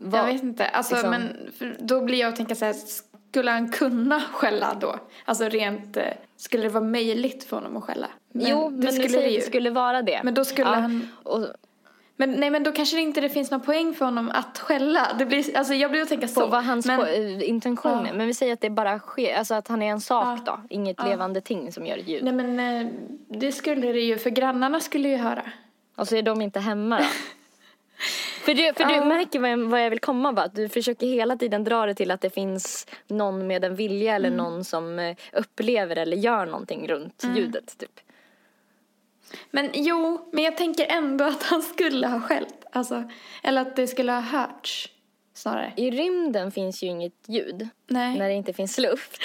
Vad- 0.00 0.20
Jag 0.20 0.26
vet 0.32 0.42
inte. 0.42 0.66
Alltså, 0.66 0.94
liksom- 0.94 1.10
men 1.10 1.50
då 1.78 2.00
blir 2.00 2.18
jag 2.18 2.28
att 2.28 2.36
tänka 2.36 2.54
så 2.54 2.64
här, 2.64 2.74
skulle 3.31 3.51
han 3.51 3.68
kunna 3.68 4.20
skälla 4.20 4.74
då? 4.81 4.97
Alltså 5.24 5.45
rent, 5.49 5.97
eh, 5.97 6.03
skulle 6.37 6.62
det 6.62 6.68
vara 6.68 6.85
möjligt 6.85 7.45
för 7.45 7.57
honom 7.57 7.76
att 7.76 7.85
skälla? 7.85 8.07
jo, 8.33 8.70
men 8.70 8.81
nu 8.81 9.09
säger 9.09 9.37
det 9.39 9.45
skulle 9.47 9.70
vara 9.70 10.03
det. 10.03 10.20
Men 10.24 10.35
då 10.35 10.45
skulle 10.45 10.68
Ja, 10.70 10.74
han- 10.74 11.09
Och, 11.22 11.47
Men 12.16 12.31
nej, 12.31 12.51
men 12.51 12.62
då 12.62 12.72
kanske 12.72 12.97
det 12.97 13.03
inte 13.03 13.20
det 13.20 13.29
finns 13.29 13.51
någon 13.51 13.61
poäng 13.61 13.95
för 13.95 14.05
honom 14.05 14.31
att 14.35 14.59
skälla. 14.59 15.09
Det 15.18 15.26
blir, 15.26 15.57
alltså 15.57 15.74
jag 15.74 15.91
blir 15.91 16.03
att 16.03 16.09
tänka 16.09 16.29
så. 16.29 16.41
på 16.41 16.47
vad 16.47 16.64
hans 16.64 16.87
men, 16.87 17.01
eh, 17.01 17.49
intention 17.49 17.93
är. 17.93 18.07
Ja. 18.07 18.12
Men 18.14 18.26
vi 18.26 18.35
säger 18.35 18.53
att 18.53 18.61
det 18.61 18.70
bara 18.70 18.99
sker, 18.99 19.35
alltså 19.37 19.55
att 19.55 19.68
han 19.68 19.83
är 19.83 19.87
en 19.91 20.01
sak 20.01 20.39
Ja. 20.47 20.53
då. 20.53 20.61
Inget 20.70 20.97
Ja. 20.99 21.05
levande 21.09 21.41
ting 21.41 21.72
som 21.72 21.87
gör 21.87 21.97
ljud. 21.97 22.24
Nej 22.24 22.33
men 22.33 22.61
eh, 22.61 22.93
det 23.29 23.53
skulle 23.53 23.93
det 23.93 24.01
ju, 24.01 24.18
för 24.18 24.31
grannarna 24.31 24.81
skulle 24.81 25.09
ju 25.09 25.16
höra. 25.16 25.43
Och 25.97 26.09
så 26.09 26.16
är 26.16 26.22
de 26.22 26.41
inte 26.43 26.61
hemma 26.61 26.99
då. 26.99 27.05
för 28.44 28.55
du, 28.55 28.72
för 28.74 28.84
du 28.84 29.05
märker 29.05 29.38
vad 29.40 29.51
jag, 29.51 29.59
vad 29.59 29.84
jag 29.84 29.90
vill 29.90 30.01
komma 30.01 30.32
va? 30.32 30.42
Att 30.42 30.55
Du 30.55 30.68
försöker 30.68 31.07
hela 31.07 31.36
tiden 31.36 31.64
dra 31.64 31.86
det 31.86 31.94
till 31.94 32.11
att 32.11 32.20
det 32.20 32.30
finns 32.30 32.86
någon 33.07 33.46
med 33.46 33.64
en 33.64 33.74
vilja 33.76 34.14
eller 34.14 34.28
Mm. 34.28 34.36
någon 34.38 34.64
som 34.64 34.99
eh, 34.99 35.16
upplever 35.32 35.96
eller 35.96 36.16
gör 36.16 36.46
någonting 36.46 36.88
runt 36.88 37.24
Mm. 37.24 37.36
ljudet 37.36 37.78
typ. 37.78 38.01
Men 39.51 39.70
jo, 39.74 40.28
men 40.32 40.44
jag 40.44 40.57
tänker 40.57 40.86
ändå 40.86 41.24
att 41.24 41.42
han 41.42 41.62
skulle 41.62 42.07
ha 42.07 42.20
skällt. 42.20 42.64
Alltså, 42.72 43.11
eller 43.42 43.62
att 43.62 43.76
det 43.76 43.86
skulle 43.86 44.12
ha 44.12 44.20
hörts 44.20 44.88
snarare. 45.34 45.72
I 45.76 45.90
rymden 45.90 46.53
finns 46.53 46.82
ju 46.82 46.86
inget 46.86 47.14
ljud. 47.28 47.68
Nej. 47.86 48.18
När 48.18 48.28
det 48.28 48.34
inte 48.34 48.53
finns 48.53 48.78
luft. 48.78 49.18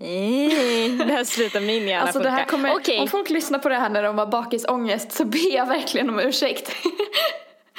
Mm, 0.00 0.98
det 1.08 1.12
här 1.12 1.24
slutar 1.24 1.60
min 1.60 1.88
hjärna 1.88 2.02
Alltså 2.02 2.18
det 2.18 2.24
funka. 2.24 2.36
här 2.38 2.44
kommer, 2.48 2.74
Okej. 2.76 2.98
om 3.00 3.08
folk 3.08 3.30
lyssnar 3.30 3.58
på 3.58 3.68
det 3.68 3.74
här 3.74 3.88
när 3.90 4.02
de 4.02 4.18
har 4.18 4.26
bakisångest 4.26 5.12
så 5.12 5.24
ber 5.24 5.54
jag 5.54 5.66
verkligen 5.66 6.10
om 6.10 6.18
ursäkt. 6.20 6.70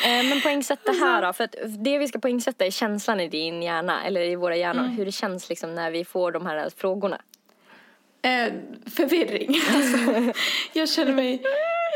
Eh, 0.06 0.30
men 0.30 0.42
poängsätta 0.42 0.90
Alltså- 0.90 1.06
här 1.06 1.22
då, 1.22 1.34
för 1.34 1.44
att 1.44 1.56
det 1.84 1.98
vi 1.98 2.08
ska 2.08 2.20
poängsätta 2.20 2.66
är 2.66 2.72
känslan 2.72 3.20
i 3.20 3.28
din 3.28 3.64
hjärna, 3.64 4.04
eller 4.06 4.22
i 4.22 4.36
våra 4.36 4.56
hjärnor. 4.56 4.82
Mm. 4.84 4.92
Hur 4.96 5.06
det 5.06 5.12
känns 5.12 5.50
liksom 5.50 5.76
när 5.76 5.92
vi 5.92 6.06
får 6.06 6.32
de 6.32 6.46
här 6.46 6.70
frågorna. 6.78 7.22
eh, 8.22 8.54
förvirring. 8.96 9.56
Alltså, 9.76 9.98
jag 10.74 10.90
känner 10.90 11.14
mig 11.14 11.42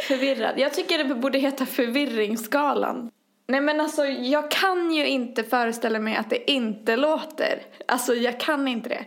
förvirrad. 0.07 0.53
Jag 0.59 0.73
tycker 0.73 0.97
det 1.03 1.15
borde 1.15 1.39
heta 1.39 1.65
förvirringsskalan. 1.65 3.11
Nej 3.47 3.61
men 3.61 3.81
alltså 3.81 4.05
jag 4.05 4.51
kan 4.51 4.91
ju 4.93 5.07
inte 5.07 5.43
föreställa 5.43 5.99
mig 5.99 6.15
att 6.15 6.29
det 6.29 6.51
inte 6.51 6.95
låter. 6.95 7.61
Alltså 7.87 8.13
jag 8.15 8.39
kan 8.39 8.67
inte 8.67 8.89
det. 8.89 9.05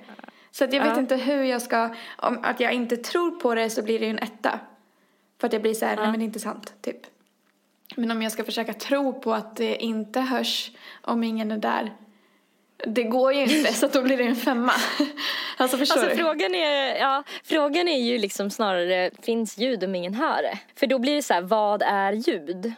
Så 0.52 0.64
att 0.64 0.72
jag 0.72 0.80
vet 0.82 0.92
Ja. 0.92 0.98
inte 1.00 1.16
hur 1.16 1.42
jag 1.44 1.62
ska, 1.62 1.94
om 2.18 2.38
att 2.42 2.60
jag 2.60 2.72
inte 2.72 2.96
tror 2.96 3.30
på 3.30 3.54
det 3.54 3.70
så 3.70 3.82
blir 3.82 3.98
det 3.98 4.04
ju 4.04 4.10
en 4.10 4.18
etta. 4.18 4.60
För 5.40 5.46
att 5.46 5.52
jag 5.52 5.62
blir 5.62 5.74
så 5.74 5.86
här, 5.86 5.96
nej 5.96 6.04
men 6.06 6.12
det 6.12 6.22
är 6.22 6.24
inte 6.24 6.40
sant, 6.40 6.74
typ. 6.80 6.96
Men 7.96 8.10
om 8.10 8.22
jag 8.22 8.32
ska 8.32 8.44
försöka 8.44 8.74
tro 8.74 9.20
på 9.20 9.34
att 9.34 9.56
det 9.56 9.76
inte 9.76 10.20
hörs 10.20 10.70
om 11.02 11.24
ingen 11.24 11.50
är 11.50 11.58
där. 11.58 11.92
Det 12.86 13.02
går 13.02 13.32
ju 13.32 13.40
inte, 13.42 13.72
så 13.74 13.88
då 13.88 14.02
blir 14.02 14.16
det 14.16 14.24
en 14.24 14.36
femma. 14.36 14.72
Alltså 15.56 15.78
förstår 15.78 16.00
Alltså 16.00 16.16
du? 16.16 16.22
frågan 16.22 16.54
är, 16.54 16.96
ja, 16.96 17.22
frågan 17.44 17.88
är 17.88 18.02
ju 18.02 18.18
liksom 18.18 18.50
snarare, 18.50 19.10
finns 19.22 19.58
ljud 19.58 19.84
om 19.84 19.94
ingen 19.94 20.14
hör 20.14 20.42
det? 20.42 20.58
För 20.76 20.86
då 20.86 20.98
blir 20.98 21.14
det 21.16 21.22
så 21.22 21.34
här, 21.34 21.40
vad 21.40 21.82
är 21.82 22.12
ljud? 22.12 22.72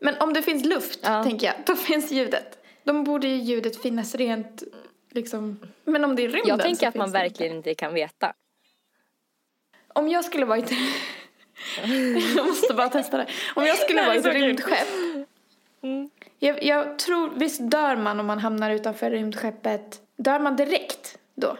Men 0.00 0.14
om 0.20 0.32
det 0.32 0.42
finns 0.42 0.64
luft, 0.64 1.00
Ja. 1.02 1.22
tänker 1.24 1.46
jag, 1.46 1.54
då 1.66 1.76
finns 1.76 2.12
ljudet. 2.12 2.58
Då 2.84 3.02
borde 3.02 3.28
ju 3.28 3.36
ljudet 3.36 3.82
finnas 3.82 4.14
rent, 4.14 4.62
liksom. 5.10 5.58
Men 5.84 6.04
om 6.04 6.16
det 6.16 6.22
är 6.22 6.28
rymden 6.28 6.48
Jag 6.48 6.60
tänker 6.60 6.88
att 6.88 6.94
man 6.94 7.10
verkligen 7.12 7.56
inte 7.56 7.74
kan 7.74 7.94
veta. 7.94 8.32
Om 9.92 10.08
jag 10.08 10.24
skulle 10.24 10.46
vara 10.46 10.58
i 10.58 10.62
ett... 10.62 10.70
jag 12.36 12.46
måste 12.46 12.74
bara 12.74 12.88
testa 12.88 13.16
det. 13.16 13.26
Om 13.54 13.64
jag 13.66 13.78
skulle 13.78 14.02
vara 14.06 14.14
i 14.14 14.18
ett 14.18 14.26
rymdskepp. 14.26 14.88
Jag, 16.38 16.62
jag 16.64 16.98
tror, 16.98 17.30
visst 17.36 17.60
dör 17.70 17.96
man 17.96 18.20
om 18.20 18.26
man 18.26 18.38
hamnar 18.38 18.70
utanför 18.70 19.10
rymdskeppet? 19.10 20.00
Dör 20.16 20.38
man 20.40 20.56
direkt 20.56 21.18
då? 21.34 21.56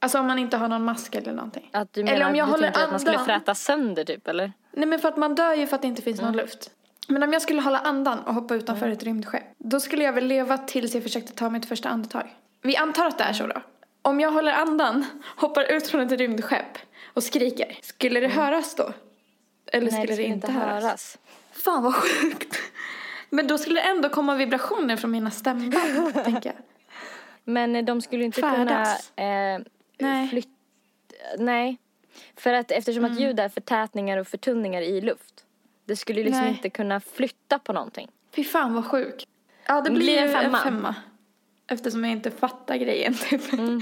Alltså 0.00 0.18
om 0.18 0.26
man 0.26 0.38
inte 0.38 0.56
har 0.56 0.68
någon 0.68 0.84
mask 0.84 1.14
eller 1.14 1.32
någonting. 1.32 1.68
Att 1.72 1.92
du 1.92 2.00
Eller 2.00 2.12
menar 2.12 2.30
om 2.30 2.36
jag 2.36 2.46
du 2.46 2.50
håller 2.50 2.62
tänkte 2.62 2.84
att 2.84 2.90
man 2.90 3.00
skulle 3.00 3.18
andan. 3.18 3.38
fräta 3.40 3.54
sönder 3.54 4.04
typ 4.04 4.28
eller? 4.28 4.52
Nej 4.72 4.86
men 4.88 4.98
för 4.98 5.08
att 5.08 5.16
man 5.16 5.34
dör 5.34 5.54
ju 5.54 5.66
för 5.66 5.76
att 5.76 5.82
det 5.82 5.88
inte 5.88 6.02
finns 6.02 6.20
Mm. 6.20 6.32
någon 6.32 6.40
luft. 6.42 6.70
Men 7.08 7.22
om 7.22 7.32
jag 7.32 7.42
skulle 7.42 7.60
hålla 7.62 7.78
andan 7.78 8.18
och 8.18 8.34
hoppa 8.34 8.54
utanför 8.54 8.88
ett 8.88 9.02
rymdskepp. 9.02 9.42
Då 9.58 9.80
skulle 9.80 10.04
jag 10.04 10.12
väl 10.12 10.24
leva 10.26 10.58
tills 10.58 10.94
jag 10.94 11.02
försökte 11.02 11.32
ta 11.32 11.50
mitt 11.50 11.66
första 11.66 11.88
andetag. 11.88 12.34
Vi 12.62 12.76
antar 12.76 13.06
att 13.06 13.18
det 13.18 13.24
är 13.24 13.32
så 13.32 13.46
då. 13.46 13.62
Om 14.02 14.20
jag 14.20 14.30
håller 14.30 14.52
andan, 14.52 15.04
hoppar 15.36 15.72
ut 15.72 15.88
från 15.88 16.00
ett 16.00 16.12
rymdskepp 16.12 16.78
och 17.14 17.22
skriker. 17.22 17.78
Skulle 17.82 18.20
det 18.20 18.28
höras 18.28 18.74
då? 18.74 18.92
Eller 19.72 19.88
Mm. 19.88 19.94
Nej, 19.94 20.06
skulle 20.06 20.06
det, 20.06 20.12
skulle 20.14 20.28
inte 20.34 20.52
höras? 20.52 20.82
höras. 20.84 21.18
Fan 21.52 21.82
vad 21.82 21.94
sjukt. 21.94 22.56
Men 23.30 23.46
då 23.46 23.58
skulle 23.58 23.80
det 23.80 23.86
ändå 23.88 24.08
komma 24.08 24.34
vibrationer 24.34 24.96
från 24.96 25.10
mina 25.10 25.30
stämband, 25.30 26.14
tänker 26.24 26.50
jag. 26.50 26.56
Men 27.44 27.76
eh, 27.76 27.84
de 27.84 28.02
skulle 28.02 28.24
inte 28.24 28.40
Färdas. 28.40 29.12
kunna 29.16 29.54
eh, 29.54 29.60
Nej. 29.98 30.28
flytta, 30.28 30.48
nej. 31.38 31.78
För 32.36 32.52
att 32.52 32.70
eftersom 32.70 33.04
Mm. 33.04 33.12
att 33.16 33.20
ljud 33.20 33.40
är 33.40 33.48
förtätningar 33.48 34.18
och 34.18 34.26
förtunningar 34.28 34.82
i 34.82 35.00
luft. 35.00 35.44
Det 35.84 35.96
skulle 35.96 36.22
liksom 36.22 36.40
Nej. 36.42 36.50
inte 36.50 36.70
kunna 36.70 37.00
flytta 37.00 37.58
på 37.58 37.72
någonting. 37.72 38.08
Fy 38.34 38.44
fan 38.44 38.74
vad 38.74 38.86
sjukt. 38.86 39.26
Ja, 39.66 39.74
det 39.74 39.82
Det 39.82 39.90
blir 39.90 40.00
blir 40.02 40.18
en 40.18 40.44
en 40.54 40.56
femma. 40.56 40.94
Eftersom 41.68 42.04
jag 42.04 42.12
inte 42.12 42.30
fattar 42.30 42.76
grejen, 42.76 43.14
typ. 43.30 43.52
Mm. 43.52 43.80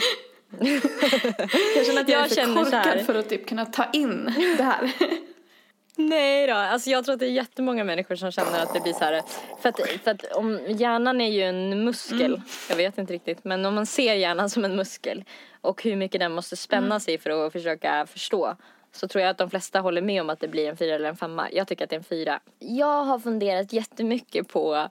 jag 1.76 1.86
känner 1.86 2.00
att 2.00 2.08
jag, 2.08 2.20
Jag 2.20 2.38
är 2.38 2.46
för 2.46 2.54
korkad 2.64 3.06
för 3.06 3.14
att 3.14 3.28
typ 3.28 3.46
kunna 3.48 3.66
ta 3.66 3.84
in 3.92 4.24
det 4.56 4.62
här. 4.62 4.92
Nej 5.98 6.46
då, 6.46 6.54
alltså 6.54 6.90
jag 6.90 7.04
tror 7.04 7.12
att 7.12 7.18
det 7.18 7.26
är 7.26 7.30
jättemånga 7.30 7.84
människor 7.84 8.16
som 8.16 8.30
känner 8.32 8.62
att 8.62 8.74
det 8.74 8.80
blir 8.80 8.92
så 8.92 9.04
här. 9.04 9.22
För 9.62 9.68
att, 9.68 9.80
för 10.04 10.10
att 10.10 10.24
om, 10.32 10.60
hjärnan 10.68 11.20
är 11.20 11.30
ju 11.30 11.42
en 11.42 11.84
muskel, 11.84 12.20
Mm. 12.34 12.42
jag 12.68 12.76
vet 12.76 12.98
inte 12.98 13.12
riktigt, 13.12 13.44
men 13.44 13.64
om 13.64 13.74
man 13.74 13.86
ser 13.86 14.14
hjärnan 14.14 14.50
som 14.50 14.64
en 14.64 14.76
muskel 14.76 15.24
och 15.60 15.82
hur 15.82 15.96
mycket 15.96 16.20
den 16.20 16.32
måste 16.32 16.56
spänna 16.56 16.86
Mm. 16.86 17.00
sig 17.00 17.18
för 17.18 17.46
att 17.46 17.52
försöka 17.52 18.06
förstå. 18.06 18.56
Så 18.92 19.08
tror 19.08 19.22
jag 19.22 19.30
att 19.30 19.38
de 19.38 19.50
flesta 19.50 19.80
håller 19.80 20.02
med 20.02 20.20
om 20.22 20.30
att 20.30 20.40
det 20.40 20.48
blir 20.48 20.68
en 20.68 20.76
fyra 20.76 20.94
eller 20.94 21.08
en 21.08 21.16
femma. 21.16 21.48
Jag 21.52 21.68
tycker 21.68 21.84
att 21.84 21.90
det 21.90 21.96
är 21.96 21.98
en 21.98 22.04
fyra. 22.04 22.40
Jag 22.58 23.04
har 23.04 23.18
funderat 23.18 23.72
jättemycket 23.72 24.48
på 24.48 24.88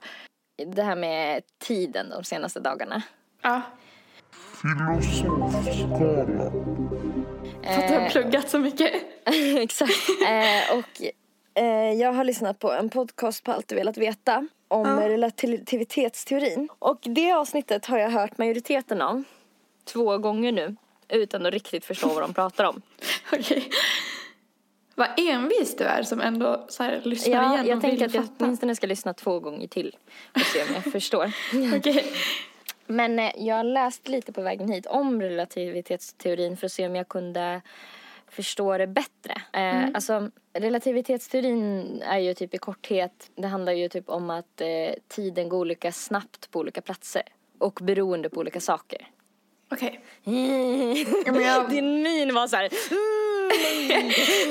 det 0.56 0.82
här 0.82 0.96
med 0.96 1.42
tiden 1.58 2.10
de 2.10 2.24
senaste 2.24 2.60
dagarna. 2.60 3.02
Ja. 3.42 3.62
Filosofskalan. 4.62 6.52
För 7.62 7.82
att 7.82 7.88
du 7.88 7.94
har 7.94 8.08
pluggat 8.08 8.50
så 8.50 8.58
mycket. 8.58 8.92
Exakt. 9.58 10.08
Eh, 10.28 10.78
och 10.78 11.02
eh, 11.62 11.92
jag 11.92 12.12
har 12.12 12.24
lyssnat 12.24 12.58
på 12.58 12.72
en 12.72 12.90
podcast 12.90 13.44
på 13.44 13.52
Allt 13.52 13.68
du 13.68 13.74
velat 13.74 13.96
veta 13.96 14.46
om 14.68 15.00
relativitetsteorin. 15.00 16.68
Och 16.78 16.98
det 17.02 17.32
avsnittet 17.32 17.86
har 17.86 17.98
jag 17.98 18.10
hört 18.10 18.38
majoriteten 18.38 19.02
av 19.02 19.22
två 19.84 20.18
gånger 20.18 20.52
nu 20.52 20.76
utan 21.08 21.46
att 21.46 21.52
riktigt 21.52 21.84
förstå 21.84 22.08
vad 22.08 22.22
de 22.22 22.34
pratar 22.34 22.64
om. 22.64 22.82
Okej. 23.32 23.70
Vad 24.98 25.08
envis 25.16 25.76
du 25.76 25.84
är 25.84 26.02
som 26.02 26.20
ändå 26.20 26.64
så 26.68 26.82
här, 26.82 27.00
lyssnar 27.04 27.34
Ja, 27.34 27.54
igen 27.54 27.66
jag 27.66 27.80
tänker 27.80 28.06
att 28.06 28.14
jag 28.14 28.28
åtminstone 28.38 28.76
ska 28.76 28.86
lyssna 28.86 29.14
två 29.14 29.40
gånger 29.40 29.66
till 29.68 29.96
och 30.34 30.40
se 30.40 30.62
om 30.62 30.68
jag 30.74 30.84
förstår. 30.92 31.32
Okej. 31.76 32.04
Men 32.86 33.18
eh, 33.18 33.32
jag 33.36 33.66
läste 33.66 34.10
lite 34.10 34.32
på 34.32 34.42
vägen 34.42 34.68
hit 34.72 34.86
om 34.86 35.22
relativitetsteorin 35.22 36.56
för 36.56 36.66
att 36.66 36.72
se 36.72 36.86
om 36.86 36.96
jag 36.96 37.08
kunde 37.08 37.60
förstå 38.28 38.78
det 38.78 38.86
bättre. 38.86 39.42
Eh, 39.52 39.84
Alltså 39.94 40.30
relativitetsteorin 40.52 42.02
är 42.02 42.18
ju 42.18 42.34
typ 42.34 42.54
i 42.54 42.58
korthet, 42.58 43.30
det 43.34 43.46
handlar 43.48 43.72
ju 43.72 43.88
typ 43.88 44.08
om 44.08 44.30
att 44.30 44.60
eh, 44.60 44.94
tiden 45.08 45.48
går 45.48 45.58
olika 45.58 45.92
snabbt 45.92 46.50
på 46.50 46.58
olika 46.58 46.80
platser 46.80 47.22
och 47.58 47.78
beroende 47.82 48.28
på 48.30 48.40
olika 48.40 48.60
saker. 48.60 49.08
Okej. 49.72 50.00
Din 51.68 52.02
min 52.02 52.34
var 52.34 52.46
så 52.46 52.56
här. 52.56 52.68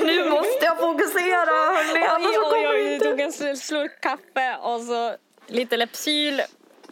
nu 0.06 0.30
måste 0.30 0.64
jag 0.64 0.78
fokusera 0.78 1.50
hörni. 1.50 2.26
Oj, 2.26 2.38
oj, 2.52 2.68
oj, 2.68 2.98
du 2.98 3.04
tog 3.04 3.20
en 3.20 3.30
sl- 3.30 3.54
slurk 3.56 4.00
kaffe 4.00 4.56
och 4.62 4.80
så 4.80 5.16
lite 5.46 5.76
Lepsyl. 5.76 6.40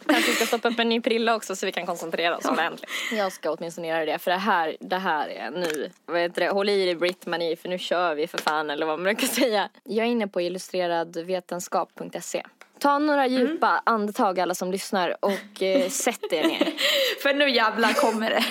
Kanske 0.07 0.31
ska 0.31 0.45
stoppa 0.45 0.69
upp 0.69 0.79
en 0.79 0.89
ny 0.89 1.01
prilla 1.01 1.35
också 1.35 1.55
så 1.55 1.65
vi 1.65 1.71
kan 1.71 1.85
koncentrera 1.85 2.37
oss 2.37 2.45
ordentligt. 2.45 2.89
Jag 3.11 3.31
ska 3.31 3.51
åtminstone 3.51 3.87
göra 3.87 4.05
det 4.05 4.19
för 4.19 4.31
det 4.31 4.37
här, 4.37 4.77
det 4.79 4.97
här 4.97 5.29
är 5.29 5.51
nu, 5.51 5.91
vad 6.05 6.21
heter 6.21 6.41
det, 6.41 6.49
håll 6.49 6.69
i 6.69 6.85
dig 6.85 6.95
Britt-Marie 6.95 7.55
för 7.55 7.69
nu 7.69 7.79
kör 7.79 8.15
vi 8.15 8.27
för 8.27 8.37
fan 8.37 8.69
eller 8.69 8.85
vad 8.85 8.99
man 8.99 9.03
brukar 9.03 9.27
säga. 9.27 9.69
Jag 9.83 10.05
är 10.05 10.09
inne 10.11 10.27
på 10.27 10.41
illustreradvetenskap.se. 10.41 12.43
Ta 12.79 12.99
några 12.99 13.27
djupa 13.27 13.81
andetag 13.85 14.39
alla 14.39 14.55
som 14.55 14.71
lyssnar 14.71 15.25
och 15.25 15.63
eh, 15.63 15.89
sätt 15.89 16.33
er 16.33 16.43
ner. 16.43 16.73
För 17.21 17.33
nu 17.33 17.49
jävlar 17.49 17.93
kommer 17.93 18.29
det. 18.29 18.43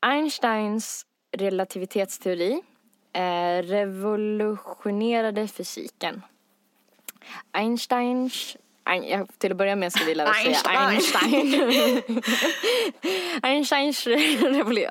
Einsteins 0.00 1.06
relativitetsteori 1.36 2.62
eh, 3.12 3.62
revolutionerade 3.62 5.48
fysiken. 5.48 6.22
Einsteins 7.52 8.56
till 9.38 9.50
att 9.52 9.56
börja 9.56 9.76
med 9.76 9.92
skulle 9.92 10.10
jag 10.10 10.32
vilja 10.42 10.56
säga 10.62 10.78
Einstein. 10.80 11.72
Einsteins 13.42 14.06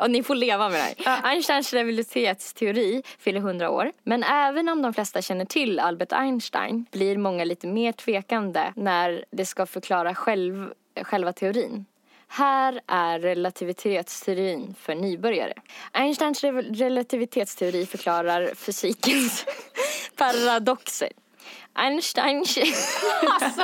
och 0.02 0.12
ni 0.12 0.24
får 0.24 0.36
leva 0.36 0.70
med 0.70 0.96
det 0.98 1.04
här. 1.10 1.22
Einsteins 1.24 1.74
relativitetsteori 1.74 3.04
fyller 3.20 3.40
100 3.40 3.70
år. 3.70 3.92
Men 4.04 4.24
även 4.24 4.70
om 4.70 4.82
de 4.82 4.94
flesta 4.94 5.22
känner 5.22 5.46
till 5.46 5.80
Albert 5.80 6.12
Einstein 6.12 6.86
blir 6.92 7.18
många 7.18 7.44
lite 7.44 7.68
mer 7.68 7.92
tvekande 7.92 8.74
när 8.76 9.26
det 9.32 9.46
ska 9.46 9.66
förklara 9.66 10.16
själv, 10.16 10.70
själva 11.04 11.34
teorin. 11.34 11.86
Här 12.28 12.82
är 12.88 13.20
relativitetsteorin 13.20 14.76
för 14.80 14.96
nybörjare. 14.96 15.54
Einsteins 15.92 16.44
re- 16.44 16.76
relativitetsteori 16.76 17.86
förklarar 17.86 18.54
fysikens 18.56 19.46
paradoxer. 20.16 21.10
Einstein... 21.76 22.38
alltså, 23.42 23.62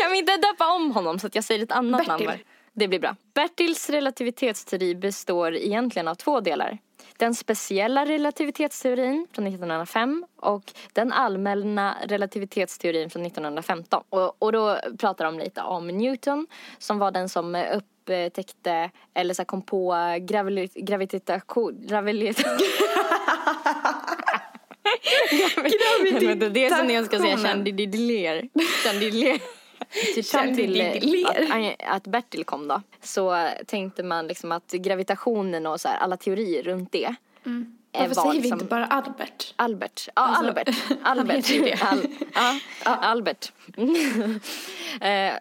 kan 0.00 0.12
vi 0.12 0.18
inte 0.18 0.36
döpa 0.36 0.72
om 0.72 0.92
honom 0.92 1.18
så 1.18 1.26
att 1.26 1.34
jag 1.34 1.44
säger 1.44 1.62
ett 1.62 1.72
annat 1.72 2.06
Bertil. 2.06 2.26
namn? 2.26 2.38
Det 2.72 2.88
blir 2.88 2.98
bra. 2.98 3.16
Bertils 3.34 3.90
relativitetsteori 3.90 4.94
består 4.94 5.54
egentligen 5.54 6.08
av 6.08 6.14
två 6.14 6.40
delar. 6.40 6.78
Den 7.16 7.34
speciella 7.34 8.06
relativitetsteorin 8.06 9.26
från 9.32 9.46
1905 9.46 10.24
och 10.36 10.72
den 10.92 11.12
allmänna 11.12 11.96
relativitetsteorin 12.04 13.10
från 13.10 13.26
1915. 13.26 14.02
Och, 14.08 14.42
och 14.42 14.52
då 14.52 14.78
pratar 14.98 15.24
de 15.24 15.38
lite 15.38 15.62
om 15.62 15.86
Newton 15.86 16.46
som 16.78 16.98
var 16.98 17.10
den 17.10 17.28
som 17.28 17.54
upptäckte 17.74 18.90
eller 19.14 19.34
så 19.34 19.44
kom 19.44 19.62
på 19.62 19.92
gravili- 20.20 20.84
gravitation... 20.84 21.88
Gravitation. 25.30 26.52
Det 26.52 26.64
är 26.66 26.76
som 26.76 26.86
när 26.86 26.94
jag 26.94 27.06
ska 27.06 27.18
säga 27.18 27.36
chandelier. 27.38 28.48
Chandelier. 28.84 29.40
Typ 30.14 30.26
fram 30.26 30.56
till 30.56 30.80
eh, 30.80 30.92
att, 31.26 31.96
att 31.96 32.06
Bertil 32.06 32.44
kom 32.44 32.68
då 32.68 32.82
så 33.02 33.48
tänkte 33.66 34.02
man 34.02 34.26
liksom 34.26 34.52
att 34.52 34.72
gravitationen 34.72 35.66
och 35.66 35.80
så 35.80 35.88
här, 35.88 35.96
alla 35.96 36.16
teorier 36.16 36.62
runt 36.62 36.92
det 36.92 37.04
eh, 37.04 37.14
Varför 37.92 38.14
var 38.14 38.22
säger 38.22 38.32
vi 38.32 38.38
liksom- 38.40 38.52
inte 38.60 38.64
bara 38.64 38.86
Albert? 38.86 39.54
Albert. 39.56 40.08
Ja, 40.16 40.22
Alltså, 40.22 40.44
Albert. 40.44 40.76
Albert. 41.02 41.82
Al, 41.82 42.08
ja, 42.34 42.58
Albert. 42.84 43.52
Eh, 45.00 45.32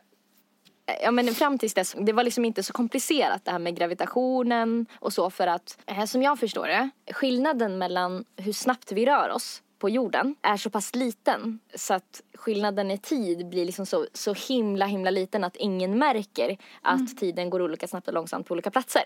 Ja 1.02 1.12
men 1.12 1.28
fram 1.28 1.58
tills 1.58 1.74
dess, 1.74 1.96
det 2.00 2.14
var 2.14 2.24
liksom 2.24 2.46
inte 2.46 2.64
så 2.64 2.74
komplicerat 2.74 3.46
det 3.46 3.52
här 3.52 3.60
med 3.60 3.78
gravitationen 3.78 4.86
och 5.00 5.14
så 5.14 5.30
för 5.30 5.48
att, 5.48 5.78
eh, 5.86 6.06
som 6.06 6.22
jag 6.22 6.40
förstår 6.40 6.68
det, 6.68 6.90
skillnaden 7.14 7.78
mellan 7.78 8.26
hur 8.38 8.54
snabbt 8.54 8.92
vi 8.92 9.06
rör 9.06 9.30
oss 9.30 9.62
på 9.80 9.90
jorden 9.90 10.36
är 10.42 10.58
så 10.58 10.70
pass 10.70 10.96
liten 10.96 11.60
så 11.76 11.94
att 11.94 12.22
skillnaden 12.38 12.92
i 12.92 12.98
tid 12.98 13.50
blir 13.50 13.66
liksom 13.66 13.86
så, 13.86 14.08
så 14.14 14.34
himla 14.34 14.86
himla 14.86 15.10
liten 15.10 15.44
att 15.44 15.56
ingen 15.56 16.00
märker 16.00 16.58
att 16.82 17.18
tiden 17.18 17.50
går 17.50 17.62
olika 17.62 17.88
snabbt 17.88 18.08
och 18.08 18.14
långsamt 18.14 18.48
på 18.48 18.52
olika 18.54 18.72
platser. 18.72 19.04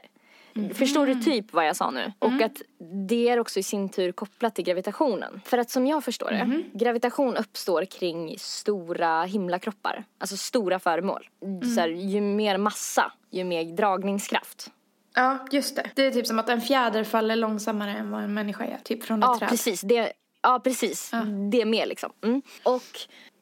Förstår 0.73 1.05
du 1.05 1.15
typ 1.15 1.53
vad 1.53 1.67
jag 1.67 1.75
sa 1.75 1.91
nu? 1.91 2.13
Och 2.19 2.41
att 2.41 2.61
det 3.07 3.29
är 3.29 3.39
också 3.39 3.59
i 3.59 3.63
sin 3.63 3.89
tur 3.89 4.11
kopplat 4.11 4.55
till 4.55 4.63
gravitationen. 4.65 5.41
För 5.45 5.57
att 5.57 5.69
som 5.69 5.87
jag 5.87 6.03
förstår 6.03 6.31
det, 6.31 6.63
gravitation 6.73 7.37
uppstår 7.37 7.85
kring 7.85 8.35
stora 8.39 9.23
himlakroppar. 9.23 10.03
Alltså 10.19 10.37
stora 10.37 10.79
föremål. 10.79 11.29
Så 11.75 11.81
här, 11.81 11.87
ju 11.87 12.21
mer 12.21 12.57
massa, 12.57 13.11
ju 13.31 13.43
mer 13.43 13.63
dragningskraft. 13.63 14.71
Ja, 15.15 15.37
just 15.51 15.75
det. 15.75 15.89
Det 15.95 16.05
är 16.05 16.11
typ 16.11 16.27
som 16.27 16.39
att 16.39 16.49
en 16.49 16.61
fjäder 16.61 17.03
faller 17.03 17.35
långsammare 17.35 17.91
än 17.91 18.11
vad 18.11 18.23
en 18.23 18.33
människa 18.33 18.65
gör. 18.65 18.77
Typ 18.83 19.03
från 19.03 19.19
ett 19.23 19.29
Ja, 19.29 19.39
träd. 19.39 19.49
precis. 19.49 19.81
Det, 19.81 20.13
ja, 20.41 20.61
precis. 20.63 21.11
Det 21.51 21.65
med 21.65 21.87
liksom. 21.87 22.11
Mm. 22.23 22.41
Och 22.63 22.83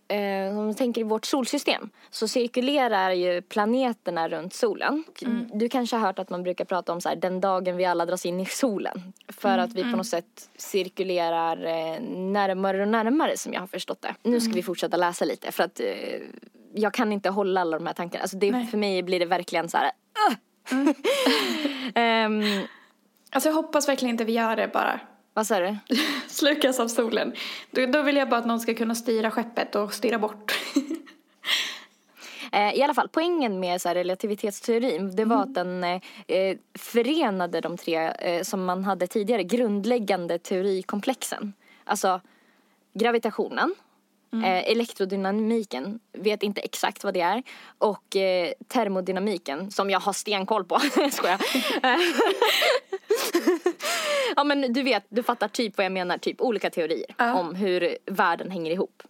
eh, 0.07 0.57
om 0.59 0.67
du 0.67 0.73
tänker 0.73 1.01
i 1.01 1.03
vårt 1.03 1.25
solsystem 1.25 1.89
så 2.09 2.27
cirkulerar 2.27 3.11
ju 3.11 3.41
planeterna 3.41 4.29
runt 4.29 4.53
solen. 4.53 5.03
Du 5.53 5.69
kanske 5.69 5.95
har 5.95 6.07
hört 6.07 6.19
att 6.19 6.29
man 6.29 6.43
brukar 6.43 6.65
prata 6.65 6.93
om 6.93 7.01
så 7.01 7.09
här, 7.09 7.15
den 7.15 7.41
dagen 7.41 7.77
vi 7.77 7.85
alla 7.85 8.05
dras 8.05 8.25
in 8.25 8.39
i 8.39 8.45
solen. 8.45 9.13
För 9.27 9.57
att 9.57 9.73
vi 9.73 9.81
på 9.81 9.97
något 9.97 10.07
sätt 10.07 10.49
cirkulerar 10.57 11.65
eh, 11.65 12.01
närmare 12.11 12.81
och 12.81 12.87
närmare 12.87 13.37
som 13.37 13.53
jag 13.53 13.59
har 13.59 13.67
förstått 13.67 14.01
det. 14.01 14.15
Nu 14.23 14.41
ska 14.41 14.53
vi 14.53 14.63
fortsätta 14.63 14.97
läsa 14.97 15.25
lite 15.25 15.51
för 15.51 15.63
att 15.63 15.79
eh, 15.79 16.21
jag 16.73 16.93
kan 16.93 17.11
inte 17.11 17.29
hålla 17.29 17.61
alla 17.61 17.77
de 17.77 17.85
här 17.87 17.93
tankarna. 17.93 18.21
Alltså 18.21 18.37
det, 18.37 18.67
för 18.71 18.77
mig 18.77 19.03
blir 19.03 19.19
det 19.19 19.25
verkligen 19.25 19.69
så 19.69 19.77
här. 19.77 19.91
"Ugh!" 20.71 20.95
Ehm, 21.95 22.43
Alltså 23.31 23.49
jag 23.49 23.53
hoppas 23.53 23.89
verkligen 23.89 24.13
inte 24.13 24.23
vi 24.25 24.33
gör 24.33 24.55
det 24.55 24.67
bara. 24.73 24.99
Vad 25.35 25.47
sa 25.47 25.59
du? 25.59 25.77
Slukas 26.27 26.79
av 26.79 26.87
solen. 26.87 27.33
Då, 27.71 27.85
då 27.85 28.01
vill 28.01 28.15
jag 28.15 28.29
bara 28.29 28.39
att 28.39 28.45
någon 28.45 28.59
ska 28.59 28.73
kunna 28.73 28.95
styra 28.95 29.31
skeppet 29.31 29.75
och 29.75 29.93
styra 29.93 30.19
bort. 30.19 30.53
Eh, 32.51 32.73
I 32.73 32.81
alla 32.81 32.93
fall, 32.93 33.09
poängen 33.11 33.59
med 33.59 33.81
så 33.81 33.87
här, 33.87 33.95
relativitetsteorin 33.95 35.15
det 35.15 35.25
var 35.25 35.41
att 35.43 35.53
den 35.53 35.83
eh, 35.83 36.57
förenade 36.73 37.61
de 37.61 37.77
tre 37.77 37.95
eh, 37.97 38.43
som 38.43 38.65
man 38.65 38.83
hade 38.83 39.07
tidigare 39.07 39.43
grundläggande 39.43 40.39
teorikomplexen. 40.39 41.53
Alltså 41.83 42.21
gravitationen, 42.93 43.75
eh, 44.33 44.71
elektrodynamiken, 44.71 45.99
vet 46.13 46.43
inte 46.43 46.61
exakt 46.61 47.03
vad 47.03 47.13
det 47.13 47.21
är, 47.21 47.43
och 47.77 48.15
eh, 48.15 48.53
termodynamiken 48.67 49.71
som 49.71 49.89
jag 49.89 49.99
har 49.99 50.13
stenkoll 50.13 50.65
på. 50.65 50.79
Skojar. 51.11 51.41
Ja 54.35 54.43
men 54.43 54.73
du 54.73 54.83
vet, 54.83 55.05
du 55.09 55.23
fattar 55.23 55.47
typ 55.47 55.77
vad 55.77 55.85
jag 55.85 55.91
menar, 55.91 56.17
typ 56.17 56.41
olika 56.41 56.69
teorier 56.69 57.05
om 57.39 57.55
hur 57.55 57.97
världen 58.05 58.51
hänger 58.51 58.71
ihop. 58.71 59.03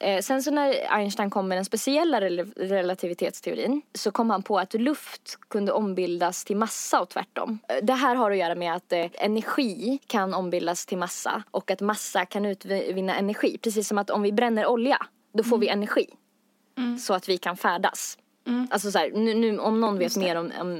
Eh, 0.00 0.20
sen 0.20 0.42
så 0.42 0.50
när 0.50 0.74
Einstein 0.90 1.30
kom 1.30 1.48
med 1.48 1.58
den 1.58 1.64
speciella 1.64 2.20
rel- 2.20 2.52
relativitetsteorin 2.56 3.82
så 3.94 4.10
kom 4.10 4.30
han 4.30 4.42
på 4.42 4.58
att 4.58 4.74
luft 4.74 5.38
kunde 5.48 5.72
ombildas 5.72 6.44
till 6.44 6.56
massa 6.56 7.00
och 7.00 7.08
tvärtom. 7.08 7.58
Eh, 7.68 7.76
Det 7.82 7.92
här 7.92 8.14
har 8.14 8.30
att 8.30 8.36
göra 8.38 8.54
med 8.54 8.74
att 8.74 8.92
eh, 8.92 9.06
energi 9.14 9.98
kan 10.06 10.34
ombildas 10.34 10.86
till 10.86 10.98
massa 10.98 11.42
och 11.50 11.70
att 11.70 11.80
massa 11.80 12.24
kan 12.26 12.44
utvinna 12.44 13.14
energi. 13.16 13.58
Precis 13.62 13.88
som 13.88 13.98
att 13.98 14.10
om 14.10 14.22
vi 14.22 14.32
bränner 14.32 14.66
olja, 14.66 15.06
då 15.34 15.44
får 15.44 15.58
vi 15.58 15.68
energi. 15.68 16.06
Så 17.00 17.14
att 17.14 17.28
vi 17.28 17.38
kan 17.38 17.56
färdas. 17.56 18.18
Alltså 18.70 18.90
så 18.90 18.98
här, 18.98 19.10
nu, 19.14 19.34
nu, 19.34 19.58
om 19.58 19.80
någon 19.80 19.98
vet 19.98 20.16
mer 20.16 20.36
om, 20.36 20.52
om, 20.60 20.74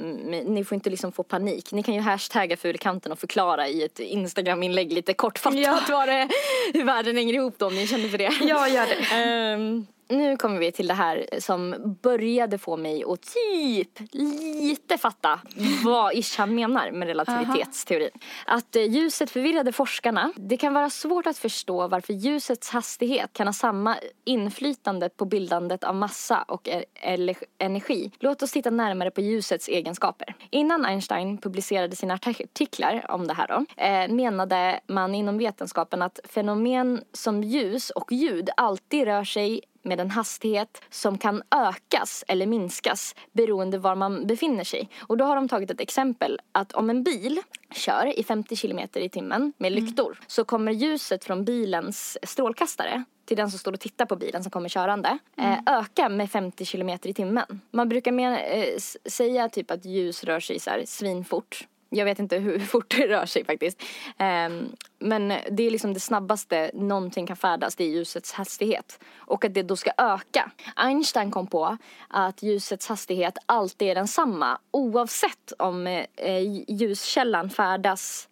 ni 0.55 0.65
får 0.65 0.75
inte 0.75 0.91
liksom 0.91 1.13
få 1.13 1.23
panik. 1.23 1.73
Ni 1.73 1.83
kan 1.83 1.95
ju 1.95 2.01
hashtagga 2.01 2.57
fulkanten 2.57 3.13
och 3.13 3.19
förklara 3.19 3.69
i 3.69 3.83
ett 3.83 3.99
Instagram-inlägg 3.99 4.93
lite 4.93 5.15
kortfattat 5.15 5.61
Ja. 5.61 5.81
vad 5.89 6.09
det, 6.09 6.29
hur 6.75 6.85
världen 6.85 7.17
hänger 7.17 7.35
ihop 7.35 7.55
då 7.59 7.67
om 7.67 7.75
ni 7.75 7.87
känner 7.87 8.09
för 8.09 8.19
det. 8.19 8.33
Jag 8.41 8.71
gör 8.71 8.87
det. 8.87 9.15
Ehm, 9.15 9.87
nu 10.09 10.37
kommer 10.37 10.59
vi 10.59 10.73
till 10.73 10.87
det 10.87 10.95
här 10.95 11.27
som 11.39 11.75
började 12.03 12.59
få 12.59 12.77
mig 12.77 13.05
att 13.05 13.23
typ 13.23 14.01
lite 14.13 14.99
fatta 14.99 15.41
vad 15.85 16.15
Ish 16.15 16.39
han 16.39 16.55
menar 16.55 16.91
med 16.91 17.09
relativitetsteorin. 17.09 18.11
Att 18.47 18.77
eh, 18.77 18.83
ljuset 18.83 19.31
förvirrade 19.31 19.73
forskarna. 19.73 20.33
Det 20.37 20.57
kan 20.57 20.75
vara 20.75 20.91
svårt 20.91 21.27
att 21.27 21.39
förstå 21.39 21.89
varför 21.89 22.13
ljusets 22.13 22.71
hastighet 22.71 23.33
kan 23.33 23.47
ha 23.47 23.53
samma 23.53 23.97
inflytande 24.25 25.09
på 25.09 25.25
bildandet 25.25 25.85
av 25.85 25.95
massa 25.95 26.43
och 26.43 26.69
e- 26.69 27.35
energi. 27.59 28.11
Låt 28.19 28.43
oss 28.43 28.53
titta 28.53 28.71
närmare 28.71 29.11
på 29.11 29.21
ljusets 29.21 29.69
egenskaper. 29.69 30.35
Innan 30.51 30.85
Einstein 30.85 31.39
publicerade 31.39 31.97
sina 31.97 32.15
artiklar 32.15 33.07
om 33.09 33.27
det 33.27 33.35
här 33.35 33.49
då, 33.49 33.83
eh, 33.85 34.09
menade 34.09 34.81
man 34.87 35.15
inom 35.15 35.39
vetenskapen 35.39 36.03
att 36.03 36.21
fenomen 36.25 37.05
som 37.13 37.43
ljus 37.43 37.91
och 37.91 38.13
ljud 38.13 38.51
alltid 38.57 39.05
rör 39.05 39.25
sig 39.25 39.61
med 39.89 40.01
en 40.01 40.11
hastighet 40.11 40.83
som 40.91 41.19
kan 41.19 41.43
ökas 41.51 42.25
eller 42.29 42.47
minskas 42.47 43.15
beroende 43.33 43.79
var 43.79 43.95
man 43.95 44.27
befinner 44.27 44.65
sig. 44.65 44.89
Och 45.01 45.17
då 45.17 45.25
har 45.25 45.37
de 45.37 45.49
tagit 45.49 45.71
ett 45.71 45.81
exempel 45.81 46.41
att 46.53 46.73
om 46.73 46.91
en 46.91 47.03
bil 47.03 47.41
kör 47.71 48.19
i 48.19 48.23
50 48.23 48.57
kilometer 48.57 49.01
i 49.01 49.09
timmen 49.09 49.53
med 49.59 49.73
lyktor 49.73 50.19
så 50.27 50.45
kommer 50.45 50.73
ljuset 50.73 51.25
från 51.25 51.45
bilens 51.45 52.19
strålkastare 52.23 53.05
till 53.25 53.37
den 53.37 53.51
som 53.51 53.59
står 53.59 53.73
och 53.73 53.81
tittar 53.81 54.07
på 54.07 54.17
bilen 54.17 54.43
som 54.43 54.51
kommer 54.51 54.69
körande 54.69 55.19
eh, 55.37 55.59
öka 55.67 56.09
med 56.09 56.31
50 56.31 56.65
kilometer 56.65 57.09
i 57.11 57.15
timmen. 57.15 57.61
Man 57.71 57.89
brukar 57.89 58.13
men, 58.13 58.35
eh, 58.35 58.79
säga 59.07 59.49
typ 59.49 59.71
att 59.71 59.85
ljus 59.85 60.25
rör 60.25 60.41
sig 60.41 60.61
så 60.61 60.71
här 60.71 60.83
svinfort. 60.87 61.67
Jag 61.91 62.05
vet 62.05 62.19
inte 62.19 62.37
hur 62.37 62.59
fort 62.73 62.95
det 62.97 63.09
rör 63.09 63.27
sig 63.27 63.45
faktiskt. 63.45 63.83
Ehm, 64.19 64.69
men 64.99 65.29
det 65.29 65.63
är 65.63 65.71
liksom 65.71 65.95
det 65.95 66.01
snabbaste 66.01 66.71
någonting 66.75 67.27
kan 67.27 67.37
färdas, 67.37 67.77
det 67.77 67.85
är 67.85 67.89
ljusets 67.89 68.33
hastighet. 68.33 69.01
Och 69.17 69.45
att 69.45 69.55
det 69.55 69.63
då 69.63 69.77
ska 69.77 69.91
öka. 69.99 70.51
Einstein 70.77 71.31
kom 71.31 71.47
på 71.47 71.77
att 72.09 72.43
ljusets 72.43 72.89
hastighet 72.89 73.39
alltid 73.47 73.89
är 73.89 73.95
densamma 73.95 74.59
oavsett 74.71 75.53
om 75.59 75.87
eh, 75.87 76.65
ljuskällan 76.69 77.51
färdas 77.51 78.29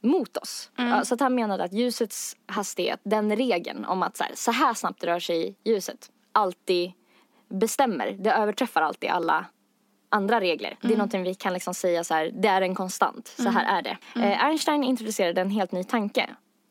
mot 0.00 0.36
oss. 0.36 0.70
Ja, 0.76 1.04
Så 1.04 1.14
att 1.14 1.20
han 1.20 1.34
menade 1.34 1.64
att 1.64 1.72
ljusets 1.72 2.36
hastighet, 2.46 3.00
den 3.02 3.36
regeln 3.36 3.84
om 3.84 4.02
att 4.02 4.16
så 4.16 4.24
här, 4.24 4.32
så 4.34 4.50
här 4.50 4.74
snabbt 4.74 5.04
rör 5.04 5.20
sig 5.20 5.56
ljuset, 5.64 6.10
alltid 6.32 6.92
bestämmer. 7.48 8.10
Det 8.18 8.32
överträffar 8.32 8.82
alltid 8.82 9.10
alla 9.10 9.46
andra 10.08 10.40
regler. 10.40 10.76
Det 10.80 10.88
är 10.92 10.96
någonting 10.96 11.22
vi 11.22 11.34
kan 11.34 11.52
liksom 11.52 11.74
säga 11.74 12.04
så 12.04 12.14
här, 12.14 12.30
det 12.34 12.48
är 12.48 12.62
en 12.62 12.74
konstant, 12.74 13.28
så 13.28 13.48
här 13.48 13.78
är 13.78 13.82
det. 13.82 13.96
Eh, 14.24 14.44
Einstein 14.44 14.84
introducerade 14.84 15.40
en 15.40 15.50
helt 15.50 15.72
ny 15.72 15.84
tanke. 15.84 16.30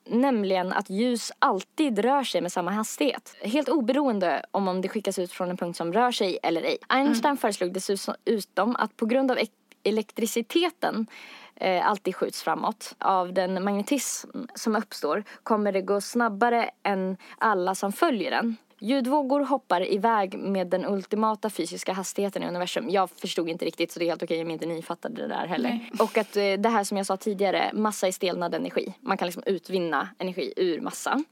Nämligen 0.10 0.74
att 0.74 0.90
ljus 0.90 1.32
alltid 1.40 2.00
rör 2.00 2.24
sig 2.24 2.42
med 2.42 2.52
samma 2.52 2.72
hastighet. 2.72 3.36
Helt 3.42 3.70
oberoende 3.70 4.46
om, 4.52 4.68
om 4.68 4.82
det 4.82 4.90
skickas 4.90 5.20
ut 5.20 5.32
från 5.32 5.50
en 5.50 5.58
punkt 5.58 5.78
som 5.78 5.94
rör 5.94 6.12
sig 6.12 6.40
eller 6.44 6.62
ej. 6.62 6.78
Einstein 6.88 7.38
föreslog 7.38 7.74
dessutom 7.74 8.76
att 8.76 8.98
på 8.98 9.06
grund 9.06 9.32
av 9.32 9.38
ek- 9.40 9.52
elektriciteten 9.84 11.08
eh, 11.56 11.88
alltid 11.90 12.16
skjuts 12.16 12.44
framåt 12.44 12.96
av 13.00 13.34
den 13.34 13.64
magnetism 13.64 14.30
som 14.56 14.76
uppstår 14.76 15.24
kommer 15.44 15.72
det 15.72 15.82
gå 15.82 16.02
snabbare 16.02 16.70
än 16.84 17.18
alla 17.38 17.76
som 17.76 17.92
följer 17.92 18.32
den. 18.32 18.56
Ljudvågor 18.80 19.40
hoppar 19.40 19.92
iväg 19.92 20.38
med 20.40 20.68
den 20.68 20.86
ultimata 20.86 21.50
fysiska 21.50 21.94
hastigheten 21.94 22.44
i 22.44 22.48
universum. 22.48 22.90
Jag 22.90 23.10
förstod 23.10 23.50
inte 23.50 23.66
riktigt 23.66 23.92
så 23.92 24.00
det 24.00 24.06
är 24.06 24.10
helt 24.10 24.24
okej 24.24 24.42
om 24.42 24.52
inte 24.52 24.66
ni 24.66 24.82
fattade 24.82 25.22
det 25.22 25.28
där 25.28 25.48
heller. 25.48 25.70
Nej. 25.70 25.92
Och 26.00 26.18
att 26.18 26.38
eh, 26.38 26.54
det 26.54 26.70
här 26.70 26.84
som 26.84 26.98
jag 26.98 27.06
sa 27.06 27.18
tidigare, 27.18 27.72
massa 27.74 28.08
är 28.08 28.12
stelnad 28.12 28.56
energi. 28.56 28.94
Man 29.02 29.18
kan 29.18 29.26
liksom 29.26 29.44
utvinna 29.46 30.10
energi 30.18 30.54
ur 30.58 30.82
massa. 30.82 31.24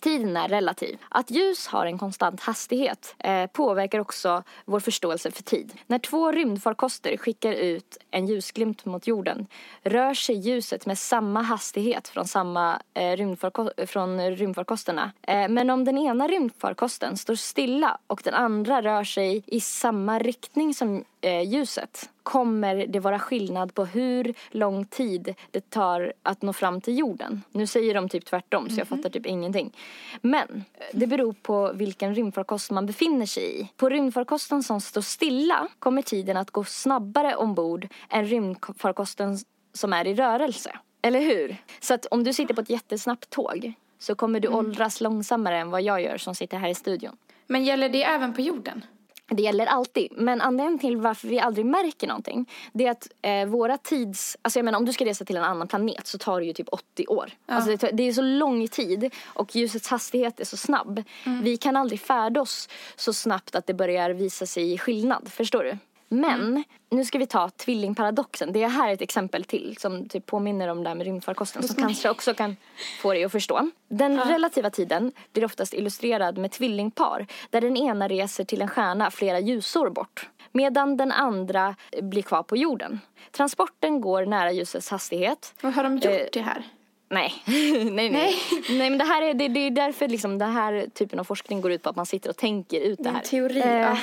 Tiden 0.00 0.36
är 0.36 0.48
relativ. 0.48 0.98
Att 1.08 1.30
ljus 1.30 1.66
har 1.66 1.86
en 1.86 1.98
konstant 1.98 2.40
hastighet 2.40 3.14
eh, 3.18 3.46
påverkar 3.46 3.98
också 3.98 4.42
vår 4.64 4.80
förståelse 4.80 5.30
för 5.30 5.42
tid. 5.42 5.72
När 5.86 5.98
två 5.98 6.32
rymdfarkoster 6.32 7.16
skickar 7.16 7.52
ut 7.52 7.98
en 8.10 8.26
ljusglimt 8.26 8.84
mot 8.84 9.06
jorden 9.06 9.46
rör 9.82 10.14
sig 10.14 10.36
ljuset 10.36 10.86
med 10.86 10.98
samma 10.98 11.42
hastighet 11.42 12.08
från, 12.08 12.24
samma, 12.24 12.82
eh, 12.94 13.00
rymdfarko- 13.00 13.86
från 13.86 14.30
rymdfarkosterna. 14.30 15.12
Eh, 15.22 15.48
men 15.48 15.70
om 15.70 15.84
den 15.84 15.98
ena 15.98 16.28
rymdfarkosten 16.28 17.16
står 17.16 17.34
stilla 17.34 17.98
och 18.06 18.20
den 18.24 18.34
andra 18.34 18.82
rör 18.82 19.04
sig 19.04 19.42
i 19.46 19.60
samma 19.60 20.18
riktning 20.18 20.74
som 20.74 21.04
ljuset 21.30 22.10
kommer 22.22 22.86
det 22.86 23.00
vara 23.00 23.18
skillnad 23.18 23.74
på 23.74 23.84
hur 23.84 24.34
lång 24.50 24.84
tid 24.84 25.34
det 25.50 25.70
tar 25.70 26.12
att 26.22 26.42
nå 26.42 26.52
fram 26.52 26.80
till 26.80 26.98
jorden. 26.98 27.42
Nu 27.52 27.66
säger 27.66 27.94
de 27.94 28.08
typ 28.08 28.24
tvärtom 28.24 28.70
så 28.70 28.80
jag 28.80 28.88
fattar 28.88 29.10
typ 29.10 29.26
ingenting. 29.26 29.76
Men 30.20 30.64
eh, 30.74 30.84
det 30.92 31.06
beror 31.06 31.32
på 31.32 31.72
vilken 31.72 32.14
rymdfarkost 32.14 32.70
man 32.70 32.86
befinner 32.86 33.26
sig 33.26 33.60
i. 33.60 33.68
På 33.76 33.88
rymdfarkosten 33.88 34.62
som 34.62 34.80
står 34.80 35.00
stilla 35.00 35.68
kommer 35.78 36.02
tiden 36.02 36.36
att 36.36 36.50
gå 36.50 36.64
snabbare 36.64 37.36
ombord 37.36 37.88
än 38.10 38.26
rymdfarkosten 38.26 39.38
som 39.72 39.92
är 39.92 40.06
i 40.06 40.14
rörelse. 40.14 40.70
Eller 41.02 41.20
hur? 41.20 41.56
Så 41.80 41.94
att 41.94 42.06
om 42.06 42.24
du 42.24 42.32
sitter 42.32 42.54
på 42.54 42.60
ett 42.60 42.70
jättesnabbt 42.70 43.30
tåg 43.30 43.72
så 43.98 44.14
kommer 44.14 44.40
du 44.40 44.48
åldras 44.48 45.00
långsammare 45.00 45.58
än 45.58 45.70
vad 45.70 45.82
jag 45.82 46.02
gör 46.02 46.18
som 46.18 46.34
sitter 46.34 46.58
här 46.58 46.68
i 46.68 46.74
studion. 46.74 47.16
Men 47.46 47.64
gäller 47.64 47.88
det 47.88 48.04
även 48.04 48.34
på 48.34 48.40
jorden? 48.40 48.84
Det 49.28 49.42
gäller 49.42 49.66
alltid. 49.66 50.12
Men 50.12 50.40
anledningen 50.40 50.78
till 50.78 50.96
varför 50.96 51.28
vi 51.28 51.40
aldrig 51.40 51.66
märker 51.66 52.06
någonting 52.06 52.50
det 52.72 52.86
är 52.86 52.90
att 52.90 53.08
eh, 53.22 53.44
våra 53.46 53.78
tids... 53.78 54.36
Alltså 54.42 54.58
jag 54.58 54.64
menar 54.64 54.78
om 54.78 54.84
du 54.84 54.92
ska 54.92 55.04
resa 55.04 55.24
till 55.24 55.36
en 55.36 55.44
annan 55.44 55.68
planet 55.68 56.06
så 56.06 56.18
tar 56.18 56.40
det 56.40 56.46
ju 56.46 56.52
typ 56.52 56.68
80 56.72 57.06
år. 57.06 57.30
Alltså 57.46 57.70
det, 57.70 57.78
tar- 57.78 57.92
det 57.92 58.02
är 58.02 58.12
så 58.12 58.22
lång 58.22 58.68
tid 58.68 59.14
och 59.24 59.56
ljusets 59.56 59.88
hastighet 59.88 60.40
är 60.40 60.44
så 60.44 60.56
snabb. 60.56 61.02
Vi 61.42 61.56
kan 61.56 61.76
aldrig 61.76 62.00
färda 62.00 62.40
oss 62.40 62.68
så 62.96 63.12
snabbt 63.12 63.54
att 63.54 63.66
det 63.66 63.74
börjar 63.74 64.10
visa 64.10 64.46
sig 64.46 64.72
i 64.72 64.78
skillnad. 64.78 65.32
Förstår 65.32 65.64
du? 65.64 65.78
Men 66.08 66.64
nu 66.90 67.04
ska 67.04 67.18
vi 67.18 67.26
ta 67.26 67.48
tvillingparadoxen. 67.50 68.52
Det 68.52 68.62
är 68.62 68.68
här 68.68 68.92
ett 68.92 69.02
exempel 69.02 69.44
till 69.44 69.76
som 69.78 70.08
typ 70.08 70.26
påminner 70.26 70.68
om 70.68 70.82
det 70.82 70.88
här 70.88 70.96
med 70.96 71.06
rymdfarkosten 71.06 71.62
som 71.62 71.82
kanske 71.82 72.10
också 72.10 72.34
kan 72.34 72.56
få 73.02 73.12
dig 73.12 73.24
att 73.24 73.32
förstå. 73.32 73.70
Den 73.88 74.20
relativa 74.20 74.70
tiden 74.70 75.12
blir 75.32 75.44
oftast 75.44 75.74
illustrerad 75.74 76.38
med 76.38 76.52
tvillingpar 76.52 77.26
där 77.50 77.60
den 77.60 77.76
ena 77.76 78.08
reser 78.08 78.44
till 78.44 78.62
en 78.62 78.68
stjärna 78.68 79.10
flera 79.10 79.40
ljusår 79.40 79.90
bort 79.90 80.28
medan 80.52 80.96
den 80.96 81.12
andra 81.12 81.76
blir 82.02 82.22
kvar 82.22 82.42
på 82.42 82.56
jorden. 82.56 83.00
Transporten 83.30 84.00
går 84.00 84.26
nära 84.26 84.52
ljusets 84.52 84.90
hastighet 84.90 85.54
Och 85.62 85.72
har 85.72 85.82
de 85.82 85.96
gjort 85.96 86.04
Eh, 86.04 86.26
det 86.32 86.40
här? 86.40 86.62
Nej. 87.08 87.32
nej, 87.90 88.10
nej. 88.10 88.34
nej. 88.68 88.90
men 88.90 88.98
det 88.98 89.04
här 89.04 89.22
är, 89.22 89.34
det, 89.34 89.48
det 89.48 89.60
är 89.60 89.70
därför 89.70 90.08
liksom 90.08 90.38
den 90.38 90.50
här 90.52 90.86
typen 90.94 91.18
av 91.20 91.24
forskning 91.24 91.60
går 91.60 91.72
ut 91.72 91.82
på 91.82 91.88
att 91.90 91.96
man 91.96 92.06
sitter 92.06 92.30
och 92.30 92.36
tänker 92.36 92.80
ut 92.80 92.98
det 93.02 93.10
här. 93.10 93.20
teori, 93.20 93.60
Eh, 93.60 93.70
ja. 93.80 93.96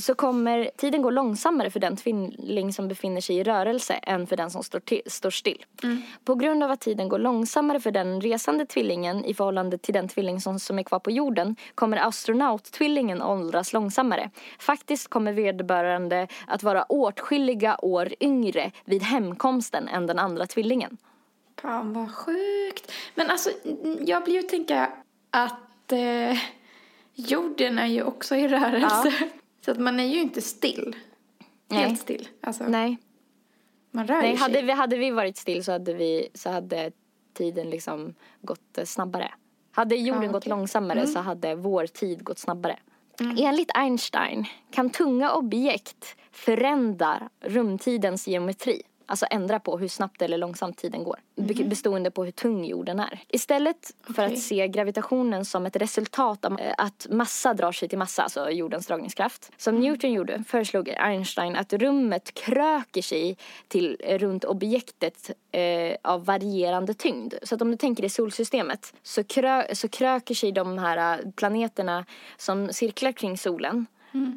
Så 0.00 0.14
kommer 0.14 0.70
tiden 0.76 1.02
gå 1.02 1.10
långsammare 1.10 1.70
för 1.70 1.80
den 1.80 1.96
tvilling 1.96 2.72
som 2.72 2.88
befinner 2.88 3.20
sig 3.20 3.36
i 3.36 3.44
rörelse 3.44 3.92
än 3.92 4.26
för 4.26 4.36
den 4.36 4.50
som 4.50 4.62
står, 4.62 4.80
ti- 4.80 5.02
står 5.06 5.30
still. 5.30 5.64
Mm. 5.82 6.02
På 6.24 6.34
grund 6.34 6.62
av 6.64 6.70
att 6.70 6.80
tiden 6.80 7.08
går 7.08 7.18
långsammare 7.18 7.80
för 7.80 7.90
den 7.90 8.20
resande 8.20 8.66
tvillingen 8.66 9.24
i 9.24 9.34
förhållande 9.34 9.78
till 9.78 9.94
den 9.94 10.08
tvilling 10.08 10.40
som, 10.40 10.58
som 10.60 10.78
är 10.78 10.82
kvar 10.82 10.98
på 10.98 11.10
jorden 11.10 11.56
kommer 11.74 11.96
astronauttvillingen 11.96 13.22
åldras 13.22 13.72
långsammare. 13.72 14.30
Faktiskt 14.58 15.08
kommer 15.08 15.32
vederbörande 15.32 16.28
att 16.46 16.62
vara 16.62 16.82
åtskilliga 16.82 17.76
år 17.82 18.14
yngre 18.20 18.70
vid 18.84 19.02
hemkomsten 19.02 19.88
än 19.88 20.06
den 20.06 20.18
andra 20.18 20.46
tvillingen. 20.46 20.96
Fan 21.64 21.92
vad 21.92 22.14
sjukt. 22.14 22.92
Men 23.14 23.30
alltså 23.30 23.50
jag 24.00 24.24
blir 24.24 24.34
ju 24.34 24.42
tänka 24.42 24.92
att 25.30 25.92
eh, 25.92 26.38
jorden 27.14 27.78
är 27.78 27.86
ju 27.86 28.02
också 28.02 28.36
i 28.36 28.48
rörelse. 28.48 29.12
Så 29.64 29.70
att 29.70 29.78
man 29.78 30.00
är 30.00 30.04
ju 30.04 30.20
inte 30.20 30.42
still. 30.42 30.96
Nej. 31.68 31.80
Helt 31.80 32.00
still. 32.00 32.28
Alltså 32.40 32.64
Nej, 32.68 32.98
man 33.90 34.06
rör 34.06 34.20
Nej 34.22 34.30
ju 34.30 34.36
hade, 34.36 34.54
sig. 34.54 34.62
vi, 34.62 34.72
hade 34.72 34.96
vi 34.96 35.10
varit 35.10 35.36
still 35.36 35.64
så 35.64 35.72
hade, 35.72 35.94
vi, 35.94 36.28
så 36.34 36.50
hade 36.50 36.92
tiden 37.32 37.70
liksom 37.70 38.14
gått 38.42 38.78
eh, 38.78 38.84
snabbare. 38.84 39.30
Hade 39.72 39.96
jorden 39.96 40.22
Ja, 40.22 40.28
gått 40.32 40.42
okej. 40.42 40.50
Mm. 40.50 40.58
långsammare 40.58 41.06
så 41.06 41.18
hade 41.18 41.54
vår 41.54 41.86
tid 41.86 42.24
gått 42.24 42.38
snabbare. 42.38 42.78
Enligt 43.38 43.70
Einstein 43.74 44.44
kan 44.70 44.90
tunga 44.90 45.32
objekt 45.32 46.16
förändra 46.32 47.28
rumtidens 47.40 48.26
geometri. 48.28 48.82
Alltså 49.06 49.26
ändra 49.30 49.60
på 49.60 49.78
hur 49.78 49.88
snabbt 49.88 50.22
eller 50.22 50.38
långsamt 50.38 50.76
tiden 50.78 51.04
går. 51.04 51.16
Be- 51.36 51.64
Bestående 51.64 52.10
på 52.10 52.24
hur 52.24 52.30
tung 52.30 52.64
jorden 52.64 53.00
är. 53.00 53.20
Istället 53.28 53.90
för 54.02 54.12
Mhm. 54.12 54.24
Okej. 54.24 54.34
att 54.34 54.38
se 54.42 54.68
gravitationen 54.68 55.44
som 55.44 55.66
ett 55.66 55.76
resultat 55.76 56.44
av 56.44 56.60
eh, 56.60 56.74
att 56.78 57.06
massa 57.10 57.54
drar 57.54 57.72
sig 57.72 57.88
till 57.88 57.98
massa, 57.98 58.22
alltså 58.22 58.50
jordens 58.50 58.86
dragningskraft. 58.86 59.52
Som 59.56 59.74
Mm. 59.76 59.82
Newton 59.88 60.12
gjorde 60.12 60.44
föreslog 60.48 60.88
Einstein 60.88 61.56
att 61.56 61.72
rummet 61.72 62.34
kröker 62.34 63.02
sig 63.02 63.36
till 63.68 63.96
eh, 64.04 64.18
runt 64.18 64.44
objektet 64.44 65.30
eh, 65.52 65.96
av 66.02 66.24
varierande 66.24 66.94
tyngd. 66.94 67.34
Så 67.42 67.54
att 67.54 67.62
om 67.62 67.70
du 67.70 67.76
tänker 67.76 68.02
dig 68.02 68.10
solsystemet 68.10 68.94
så, 69.02 69.24
krö, 69.24 69.74
så 69.74 69.88
kröker 69.88 70.34
sig 70.34 70.52
de 70.52 70.78
här 70.78 71.18
eh, 71.18 71.30
planeterna 71.30 72.04
som 72.36 72.72
cirklar 72.72 73.12
kring 73.12 73.38
solen. 73.38 73.86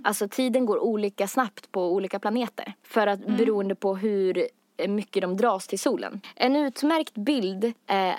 Alltså 0.03 0.27
tiden 0.27 0.65
går 0.65 0.79
olika 0.79 1.27
snabbt 1.27 1.71
på 1.71 1.93
olika 1.93 2.19
planeter. 2.19 2.73
För 2.83 3.07
att 3.07 3.19
beroende 3.27 3.75
på 3.75 3.95
hur 3.95 4.47
mycket 4.87 5.21
de 5.21 5.37
dras 5.37 5.67
till 5.67 5.79
solen. 5.79 6.21
En 6.35 6.55
utmärkt 6.55 7.13
bild 7.13 7.63
eh, 7.63 7.73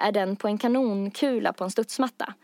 är 0.07 0.13
den 0.13 0.37
på 0.37 0.49
en 0.49 0.59
kanonkula 0.59 1.53
på 1.53 1.65
en 1.65 1.71
studsmatta. 1.71 2.35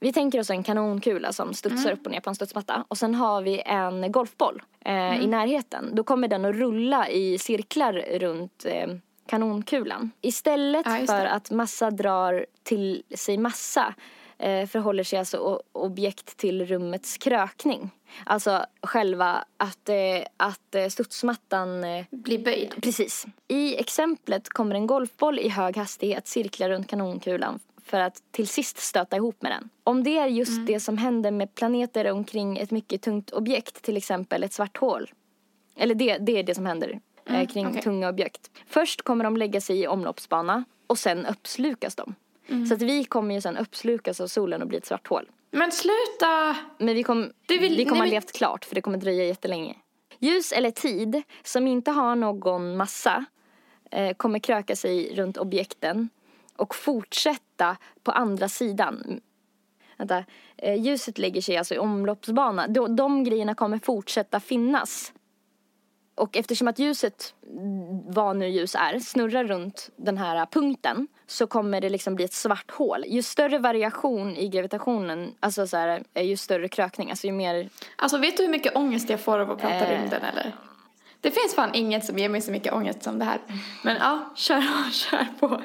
Vi 0.00 0.12
tänker 0.12 0.40
oss 0.40 0.50
en 0.50 0.62
kanonkula 0.62 1.32
som 1.32 1.54
studsar 1.54 1.92
upp 1.92 2.06
och 2.06 2.12
ner 2.12 2.20
på 2.20 2.30
en 2.30 2.34
studsmatta. 2.34 2.84
Och 2.88 2.98
sen 2.98 3.14
har 3.14 3.42
vi 3.42 3.62
en 3.66 4.12
golfboll 4.12 4.62
eh, 4.84 5.22
i 5.22 5.26
närheten. 5.26 5.90
Då 5.94 6.04
kommer 6.04 6.28
den 6.28 6.44
att 6.44 6.54
rulla 6.54 7.08
i 7.08 7.38
cirklar 7.38 7.92
runt 8.18 8.64
eh, 8.64 8.88
kanonkulan. 9.26 10.10
Istället 10.20 10.86
Ja, 10.86 11.06
för 11.06 11.24
att 11.24 11.50
massa 11.50 11.90
drar 11.90 12.46
till 12.62 13.02
sig 13.14 13.38
massa 13.38 13.80
eh, 13.86 13.94
förhåller 14.66 15.04
sig 15.04 15.18
alltså 15.18 15.62
objekt 15.72 16.36
till 16.36 16.66
rummets 16.66 17.18
krökning. 17.18 17.90
Alltså 18.26 18.66
själva 18.82 19.44
att, 19.56 19.88
eh, 19.88 19.96
att 20.36 20.74
eh, 20.74 20.88
studsmattan 20.88 21.84
eh, 21.84 22.04
Blir 22.10 22.44
böjd. 22.44 22.74
Precis. 22.82 23.26
I 23.48 23.76
exemplet 23.76 24.48
kommer 24.48 24.74
en 24.74 24.86
golfboll 24.86 25.38
i 25.38 25.48
hög 25.48 25.76
hastighet 25.76 26.28
cirkla 26.28 26.68
runt 26.68 26.88
kanonkulan 26.88 27.60
för 27.84 28.00
att 28.00 28.22
till 28.30 28.48
sist 28.48 28.78
stöta 28.78 29.16
ihop 29.16 29.42
med 29.42 29.52
den. 29.52 29.68
Om 29.84 30.04
det 30.04 30.18
är 30.18 30.26
just 30.26 30.66
det 30.66 30.80
som 30.80 30.98
händer 30.98 31.30
med 31.30 31.54
planeter 31.54 32.10
omkring 32.10 32.58
ett 32.58 32.70
mycket 32.70 33.02
tungt 33.02 33.30
objekt, 33.30 33.82
till 33.82 33.96
exempel 33.96 34.44
ett 34.44 34.52
svart 34.52 34.76
hål. 34.76 35.10
Eller 35.76 35.94
det, 35.94 36.18
det 36.18 36.38
är 36.38 36.42
det 36.42 36.54
som 36.54 36.66
händer 36.66 37.00
eh, 37.26 37.46
kring 37.46 37.66
okej. 37.66 37.82
tunga 37.82 38.08
objekt. 38.08 38.50
Först 38.66 39.02
kommer 39.02 39.24
de 39.24 39.36
lägga 39.36 39.60
sig 39.60 39.80
i 39.80 39.86
omloppsbana 39.86 40.64
och 40.86 40.98
sen 40.98 41.26
uppslukas 41.26 41.94
de. 41.94 42.14
Så 42.68 42.74
att 42.74 42.82
vi 42.82 43.04
kommer 43.04 43.34
ju 43.34 43.40
sen 43.40 43.56
uppslukas 43.56 44.20
av 44.20 44.26
solen 44.26 44.62
och 44.62 44.68
bli 44.68 44.78
ett 44.78 44.86
svart 44.86 45.06
hål. 45.08 45.30
Men 45.50 45.72
sluta! 45.72 46.56
Men 46.78 46.94
vi, 46.94 47.02
kom, 47.02 47.32
vill- 47.48 47.76
vi 47.76 47.84
kommer 47.84 47.84
nej, 47.84 47.88
ha 47.88 47.96
men- 47.98 48.10
levt 48.10 48.32
klart 48.32 48.64
för 48.64 48.74
det 48.74 48.80
kommer 48.80 48.98
dröja 48.98 49.24
jättelänge. 49.24 49.76
Ljus 50.18 50.52
eller 50.52 50.70
tid 50.70 51.22
som 51.42 51.66
inte 51.66 51.90
har 51.90 52.16
någon 52.16 52.76
massa 52.76 53.24
eh, 53.90 54.16
kommer 54.16 54.38
kröka 54.38 54.76
sig 54.76 55.14
runt 55.14 55.36
objekten 55.36 56.08
och 56.56 56.74
fortsätta 56.74 57.76
på 58.02 58.10
andra 58.12 58.48
sidan. 58.48 59.02
Mm. 59.06 59.20
Vänta, 59.96 60.24
eh, 60.56 60.82
ljuset 60.82 61.18
lägger 61.18 61.40
sig 61.40 61.56
alltså 61.56 61.74
i 61.74 61.78
omloppsbana. 61.78 62.66
De, 62.68 62.96
de 62.96 63.24
grejerna 63.24 63.54
kommer 63.54 63.78
fortsätta 63.78 64.40
finnas. 64.40 65.12
Och 66.14 66.36
eftersom 66.36 66.68
att 66.68 66.78
ljuset, 66.78 67.34
vad 68.06 68.36
nu 68.36 68.48
ljus 68.48 68.74
är, 68.74 68.98
snurrar 68.98 69.44
runt 69.44 69.90
den 69.96 70.18
här 70.18 70.46
punkten 70.46 71.08
så 71.26 71.46
kommer 71.46 71.80
det 71.80 71.88
liksom 71.88 72.14
bli 72.14 72.24
ett 72.24 72.32
svart 72.32 72.70
hål. 72.70 73.04
Ju 73.06 73.22
större 73.22 73.58
variation 73.58 74.36
i 74.36 74.48
gravitationen, 74.48 75.34
alltså 75.40 75.66
så 75.66 75.76
här, 75.76 76.02
eh, 76.14 76.22
ju 76.22 76.36
större 76.36 76.68
krökning, 76.68 77.10
alltså 77.10 77.26
ju 77.26 77.32
mer 77.32 77.68
Alltså 77.96 78.18
vet 78.18 78.36
du 78.36 78.42
hur 78.42 78.50
mycket 78.50 78.76
ångest 78.76 79.10
jag 79.10 79.20
får 79.20 79.38
av 79.38 79.50
att 79.50 79.60
prata 79.60 79.74
Eh. 79.74 80.00
rymden 80.00 80.22
eller? 80.22 80.52
Det 81.20 81.30
finns 81.30 81.54
fan 81.54 81.70
inget 81.74 82.04
som 82.04 82.18
ger 82.18 82.28
mig 82.28 82.40
så 82.40 82.50
mycket 82.52 82.72
ångest 82.72 83.02
som 83.02 83.18
det 83.18 83.24
här. 83.24 83.38
Men 83.82 83.96
ja, 83.96 84.32
kör, 84.36 84.90
kör 84.92 85.26
på. 85.40 85.62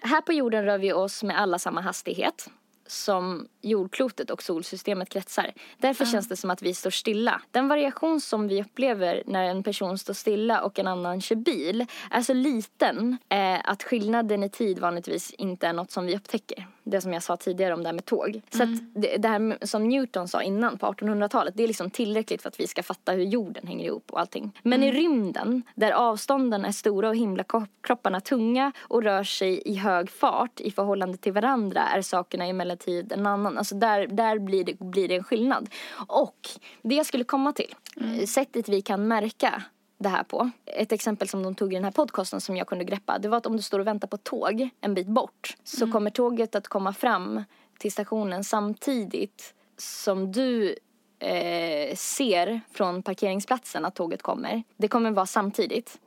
Här 0.00 0.20
på 0.20 0.32
jorden 0.32 0.64
rör 0.64 0.78
vi 0.78 0.92
oss 0.92 1.22
med 1.22 1.40
alla 1.40 1.58
samma 1.58 1.80
hastighet 1.80 2.48
som 2.92 3.48
jordklotet 3.60 4.30
och 4.30 4.42
solsystemet 4.42 5.08
kretsar. 5.08 5.52
Därför 5.78 6.04
känns 6.04 6.28
det 6.28 6.36
som 6.36 6.50
att 6.50 6.62
vi 6.62 6.74
står 6.74 6.90
stilla. 6.90 7.40
Den 7.50 7.68
variation 7.68 8.20
som 8.20 8.48
vi 8.48 8.62
upplever 8.62 9.22
när 9.26 9.44
en 9.44 9.62
person 9.62 9.98
står 9.98 10.14
stilla 10.14 10.62
och 10.62 10.78
en 10.78 10.86
annan 10.86 11.20
kör 11.20 11.36
bil 11.36 11.86
är 12.10 12.22
så 12.22 12.34
liten 12.34 13.16
eh, 13.28 13.60
att 13.64 13.82
skillnaden 13.82 14.42
i 14.42 14.48
tid 14.48 14.78
vanligtvis 14.78 15.30
inte 15.30 15.66
är 15.66 15.72
något 15.72 15.90
som 15.90 16.06
vi 16.06 16.16
upptäcker. 16.16 16.66
Det 16.84 17.00
som 17.00 17.12
jag 17.12 17.22
sa 17.22 17.36
tidigare 17.36 17.74
om 17.74 17.82
det 17.82 17.88
här 17.88 17.94
med 17.94 18.04
tåg. 18.04 18.40
Så 18.50 18.62
att 18.62 18.68
det, 18.94 19.16
det 19.16 19.28
här 19.28 19.66
som 19.66 19.88
Newton 19.88 20.28
sa 20.28 20.42
innan 20.42 20.78
på 20.78 20.86
1800-talet, 20.86 21.54
det 21.56 21.62
är 21.62 21.68
liksom 21.68 21.90
tillräckligt 21.90 22.42
för 22.42 22.48
att 22.48 22.60
vi 22.60 22.66
ska 22.66 22.82
fatta 22.82 23.12
hur 23.12 23.24
jorden 23.24 23.66
hänger 23.66 23.86
ihop 23.86 24.10
och 24.10 24.20
allting. 24.20 24.58
Men 24.62 24.82
i 24.82 24.92
rymden, 24.92 25.62
där 25.74 25.92
avstånden 25.92 26.64
är 26.64 26.72
stora 26.72 27.08
och 27.08 27.16
himlakropparna 27.16 28.20
tunga 28.20 28.72
och 28.80 29.02
rör 29.02 29.24
sig 29.24 29.62
i 29.64 29.74
hög 29.74 30.10
fart 30.10 30.60
i 30.60 30.70
förhållande 30.70 31.18
till 31.18 31.32
varandra 31.32 31.80
är 31.80 32.02
sakerna 32.02 32.44
emellertid 32.46 32.81
en 32.88 33.26
annan. 33.26 33.58
Alltså 33.58 33.74
där, 33.74 34.06
där 34.06 34.38
blir, 34.38 34.64
det, 34.64 34.78
blir 34.78 35.08
det 35.08 35.16
en 35.16 35.24
skillnad. 35.24 35.68
Och 36.06 36.48
det 36.82 36.94
jag 36.94 37.06
skulle 37.06 37.24
komma 37.24 37.52
till, 37.52 37.74
eh, 37.96 38.26
sättet 38.26 38.68
vi 38.68 38.82
kan 38.82 39.08
märka 39.08 39.62
det 39.98 40.08
här 40.08 40.22
på. 40.22 40.50
Ett 40.66 40.92
exempel 40.92 41.28
som 41.28 41.42
de 41.42 41.54
tog 41.54 41.72
i 41.72 41.76
den 41.76 41.84
här 41.84 41.90
podcasten 41.90 42.40
som 42.40 42.56
jag 42.56 42.66
kunde 42.66 42.84
greppa. 42.84 43.18
Det 43.18 43.28
var 43.28 43.38
att 43.38 43.46
om 43.46 43.56
du 43.56 43.62
står 43.62 43.78
och 43.78 43.86
väntar 43.86 44.08
på 44.08 44.16
tåg 44.16 44.68
en 44.80 44.94
bit 44.94 45.06
bort 45.06 45.56
så 45.64 45.92
kommer 45.92 46.10
tåget 46.10 46.54
att 46.54 46.68
komma 46.68 46.92
fram 46.92 47.44
till 47.78 47.92
stationen 47.92 48.44
samtidigt 48.44 49.54
som 49.76 50.32
du 50.32 50.76
eh, 51.18 51.96
ser 51.96 52.60
från 52.72 53.02
parkeringsplatsen 53.02 53.84
att 53.84 53.94
tåget 53.94 54.22
kommer. 54.22 54.62
Det 54.76 54.88
kommer 54.88 55.10
vara 55.10 55.26
samtidigt. 55.26 55.98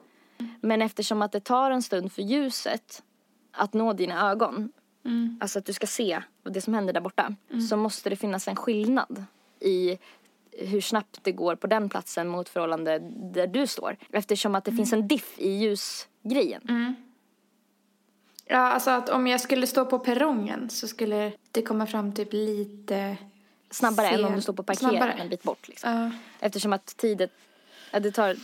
Men 0.61 0.81
eftersom 0.81 1.21
att 1.21 1.31
det 1.31 1.39
tar 1.39 1.71
en 1.71 1.81
stund 1.81 2.11
för 2.11 2.21
ljuset 2.21 3.03
att 3.51 3.73
nå 3.73 3.93
dina 3.93 4.31
ögon, 4.31 4.71
alltså 5.39 5.59
att 5.59 5.65
du 5.65 5.73
ska 5.73 5.87
se 5.87 6.21
det 6.43 6.61
som 6.61 6.73
händer 6.73 6.93
där 6.93 7.01
borta, 7.01 7.35
så 7.69 7.77
måste 7.77 8.09
det 8.09 8.15
finnas 8.15 8.47
en 8.47 8.55
skillnad 8.55 9.25
i 9.59 9.97
hur 10.51 10.81
snabbt 10.81 11.19
det 11.23 11.31
går 11.31 11.55
på 11.55 11.67
den 11.67 11.89
platsen 11.89 12.27
mot 12.27 12.49
förhållande 12.49 12.99
där 13.33 13.47
du 13.47 13.67
står. 13.67 13.97
Eftersom 14.11 14.55
att 14.55 14.65
det 14.65 14.71
finns 14.71 14.93
en 14.93 15.07
diff 15.07 15.39
i 15.39 15.49
ljusgrejen. 15.49 16.95
Ja, 18.45 18.57
alltså 18.57 18.91
att 18.91 19.09
om 19.09 19.27
jag 19.27 19.41
skulle 19.41 19.67
stå 19.67 19.85
på 19.85 19.99
perrongen 19.99 20.69
så 20.69 20.87
skulle 20.87 21.31
det 21.51 21.61
komma 21.61 21.87
fram 21.87 22.13
typ 22.13 22.33
lite... 22.33 23.17
Snabbare 23.69 24.07
än 24.07 24.15
Sen- 24.15 24.25
om 24.25 24.35
du 24.35 24.41
står 24.41 24.53
på 24.53 24.63
parkeringen 24.63 25.19
en 25.19 25.29
bit 25.29 25.43
bort. 25.43 25.67
Liksom. 25.67 25.91
Ja, 25.91 26.11
Eftersom 26.39 26.73
att 26.73 26.97
tiden, 26.97 27.29
ja, 27.91 27.99
det 27.99 28.11
tar 28.11 28.35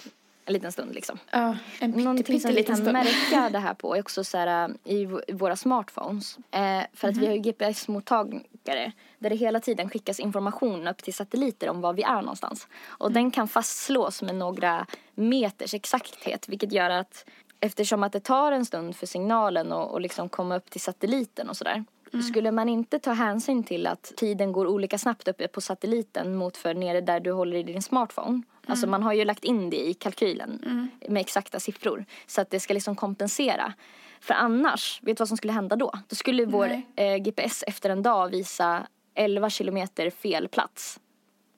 en 0.46 0.54
liten 0.54 0.72
stund 0.72 0.96
liksom. 0.96 1.20
ja 1.32 1.58
en 1.80 1.92
Någonting 1.92 2.40
som 2.40 2.54
vi 2.54 2.64
kan 2.64 2.78
stund. 2.78 2.94
märka 2.94 3.50
det 3.52 3.60
här 3.60 3.74
på 3.74 3.96
är 3.96 4.00
också 4.00 4.24
så 4.24 4.38
här, 4.38 4.70
äh, 4.86 4.96
i 4.96 5.06
våra 5.34 5.56
smartphones. 5.56 6.38
Eh, 6.52 6.82
för 6.94 7.08
att 7.08 7.18
vi 7.18 7.26
har 7.26 7.34
ju 7.34 7.40
GPS-mottagare 7.40 8.92
där 9.20 9.30
det 9.30 9.36
hela 9.36 9.60
tiden 9.60 9.90
skickas 9.90 10.20
information 10.20 10.88
upp 10.88 11.04
till 11.04 11.14
satelliter 11.14 11.70
om 11.70 11.82
var 11.82 11.94
vi 11.94 12.04
är 12.04 12.22
någonstans. 12.22 12.68
Och 12.86 13.12
den 13.12 13.32
kan 13.32 13.48
fastslås 13.48 14.22
med 14.22 14.36
några 14.36 14.86
meters 15.16 15.74
exakthet 15.74 16.50
vilket 16.50 16.72
gör 16.72 16.90
att 16.90 17.26
eftersom 17.60 18.04
att 18.04 18.12
det 18.12 18.20
tar 18.20 18.52
en 18.52 18.66
stund 18.66 18.96
för 18.96 19.08
signalen 19.08 19.72
att 19.72 19.90
och 19.92 20.02
liksom 20.02 20.30
komma 20.30 20.56
upp 20.56 20.70
till 20.70 20.82
satelliten 20.82 21.50
och 21.50 21.58
sådär. 21.58 21.84
Skulle 22.30 22.52
man 22.52 22.70
inte 22.70 23.00
ta 23.00 23.12
hänsyn 23.12 23.64
till 23.64 23.88
att 23.88 24.14
tiden 24.16 24.52
går 24.52 24.68
olika 24.68 24.98
snabbt 24.98 25.28
uppe 25.28 25.48
på 25.48 25.62
satelliten 25.62 26.36
mot 26.36 26.58
för 26.58 26.74
nere 26.74 27.02
där 27.02 27.20
du 27.20 27.32
håller 27.32 27.58
i 27.58 27.64
din 27.64 27.82
smartphone. 27.82 28.42
Alltså 28.68 28.88
man 28.88 29.04
har 29.04 29.14
ju 29.14 29.26
lagt 29.26 29.44
in 29.44 29.70
det 29.70 29.88
i 29.88 29.94
kalkylen 29.94 30.90
med 31.10 31.22
exakta 31.22 31.60
siffror. 31.60 32.06
Så 32.28 32.42
att 32.42 32.50
det 32.50 32.60
ska 32.60 32.74
liksom 32.74 32.96
kompensera. 32.96 33.74
För 34.20 34.34
annars, 34.34 35.00
vet 35.04 35.18
du 35.18 35.22
vad 35.22 35.28
som 35.28 35.38
skulle 35.38 35.54
hända 35.54 35.76
då? 35.76 35.92
Då 36.08 36.16
skulle 36.16 36.46
vår 36.46 36.82
eh, 36.96 37.18
GPS 37.18 37.64
efter 37.68 37.90
en 37.90 38.04
dag 38.04 38.30
visa 38.30 38.88
11 39.16 39.50
kilometer 39.50 40.10
fel 40.10 40.48
plats. 40.48 41.00